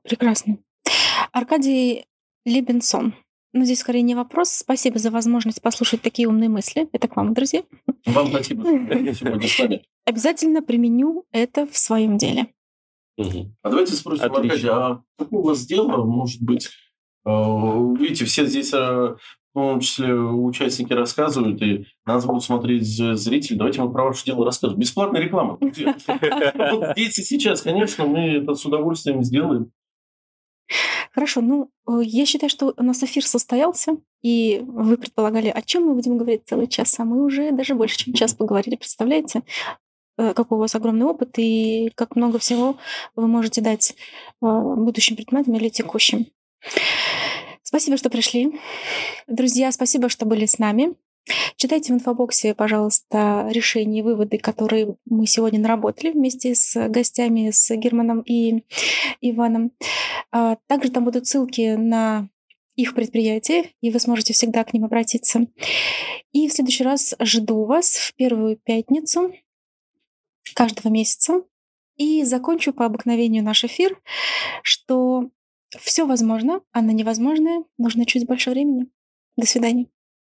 Прекрасно. 0.03 0.57
Аркадий 1.33 2.05
Либенсон. 2.45 3.15
Ну, 3.55 3.63
здесь 3.63 3.79
скорее 3.79 4.01
не 4.01 4.15
вопрос. 4.15 4.49
Спасибо 4.49 4.99
за 4.99 5.11
возможность 5.11 5.61
послушать 5.61 6.01
такие 6.01 6.27
умные 6.27 6.49
мысли. 6.49 6.89
Это 6.91 7.07
к 7.07 7.15
вам, 7.15 7.33
друзья. 7.33 7.63
Вам 8.05 8.27
спасибо, 8.27 8.63
что 8.65 9.13
сегодня 9.13 9.47
с 9.47 9.59
вами. 9.59 9.85
Обязательно 10.03 10.61
применю 10.61 11.25
это 11.31 11.65
в 11.65 11.77
своем 11.77 12.17
деле. 12.17 12.47
Угу. 13.17 13.53
А 13.63 13.69
давайте 13.69 13.93
спросим. 13.93 14.25
Аркадий, 14.25 14.67
а 14.67 15.01
какое 15.17 15.39
у 15.39 15.43
вас 15.43 15.65
дело, 15.65 16.03
может 16.03 16.41
быть, 16.41 16.67
э, 17.25 17.29
видите, 17.97 18.25
все 18.25 18.45
здесь 18.45 18.73
э, 18.73 18.77
в 18.77 19.17
том 19.53 19.79
числе 19.79 20.13
участники 20.13 20.91
рассказывают, 20.91 21.61
и 21.61 21.85
нас 22.05 22.25
будут 22.25 22.43
смотреть 22.43 22.85
зрители. 22.85 23.57
Давайте 23.57 23.81
мы 23.81 23.89
про 23.89 24.03
ваше 24.03 24.25
дело 24.25 24.43
расскажем. 24.43 24.77
Бесплатная 24.77 25.21
реклама. 25.21 25.57
Вот 25.61 26.91
здесь 26.97 27.19
и 27.19 27.23
сейчас, 27.23 27.61
конечно, 27.61 28.05
мы 28.05 28.19
это 28.31 28.53
с 28.53 28.65
удовольствием 28.65 29.23
сделаем. 29.23 29.71
Хорошо, 31.13 31.41
ну, 31.41 31.69
э, 31.87 32.01
я 32.03 32.25
считаю, 32.25 32.49
что 32.49 32.73
у 32.75 32.83
нас 32.83 33.03
эфир 33.03 33.25
состоялся, 33.25 33.97
и 34.21 34.61
вы 34.65 34.97
предполагали, 34.97 35.49
о 35.49 35.61
чем 35.61 35.85
мы 35.85 35.93
будем 35.93 36.17
говорить 36.17 36.43
целый 36.45 36.67
час, 36.67 36.99
а 36.99 37.05
мы 37.05 37.23
уже 37.23 37.51
даже 37.51 37.75
больше, 37.75 37.97
чем 37.97 38.13
час 38.13 38.33
поговорили, 38.33 38.75
представляете? 38.75 39.43
Э, 40.17 40.33
какой 40.33 40.57
у 40.57 40.61
вас 40.61 40.75
огромный 40.75 41.05
опыт 41.05 41.37
и 41.37 41.91
как 41.95 42.15
много 42.15 42.39
всего 42.39 42.77
вы 43.15 43.27
можете 43.27 43.61
дать 43.61 43.91
э, 43.91 43.95
будущим 44.41 45.15
предпринимателям 45.15 45.57
или 45.57 45.69
текущим. 45.69 46.27
Спасибо, 47.63 47.97
что 47.97 48.09
пришли. 48.09 48.59
Друзья, 49.27 49.71
спасибо, 49.71 50.09
что 50.09 50.25
были 50.25 50.45
с 50.45 50.59
нами. 50.59 50.95
Читайте 51.55 51.91
в 51.91 51.95
инфобоксе, 51.95 52.53
пожалуйста, 52.53 53.47
решения 53.49 53.99
и 53.99 54.03
выводы, 54.03 54.37
которые 54.37 54.95
мы 55.05 55.25
сегодня 55.25 55.59
наработали 55.59 56.11
вместе 56.11 56.53
с 56.53 56.87
гостями, 56.89 57.49
с 57.51 57.75
Германом 57.75 58.21
и 58.21 58.63
Иваном. 59.21 59.71
А, 60.31 60.57
также 60.67 60.91
там 60.91 61.05
будут 61.05 61.25
ссылки 61.25 61.75
на 61.75 62.29
их 62.75 62.93
предприятия, 62.93 63.71
и 63.81 63.89
вы 63.89 63.99
сможете 63.99 64.33
всегда 64.33 64.63
к 64.63 64.73
ним 64.73 64.85
обратиться. 64.85 65.47
И 66.31 66.47
в 66.47 66.53
следующий 66.53 66.83
раз 66.83 67.15
жду 67.19 67.65
вас 67.65 67.95
в 67.95 68.13
первую 68.15 68.57
пятницу 68.57 69.33
каждого 70.53 70.91
месяца. 70.91 71.43
И 71.95 72.23
закончу 72.25 72.73
по 72.73 72.85
обыкновению 72.85 73.43
наш 73.43 73.63
эфир, 73.63 73.97
что 74.63 75.29
все 75.79 76.05
возможно, 76.05 76.61
а 76.73 76.81
на 76.81 76.91
невозможное 76.91 77.63
нужно 77.77 78.05
чуть 78.05 78.27
больше 78.27 78.51
времени. 78.51 78.87
До 79.37 79.45
свидания. 79.45 79.87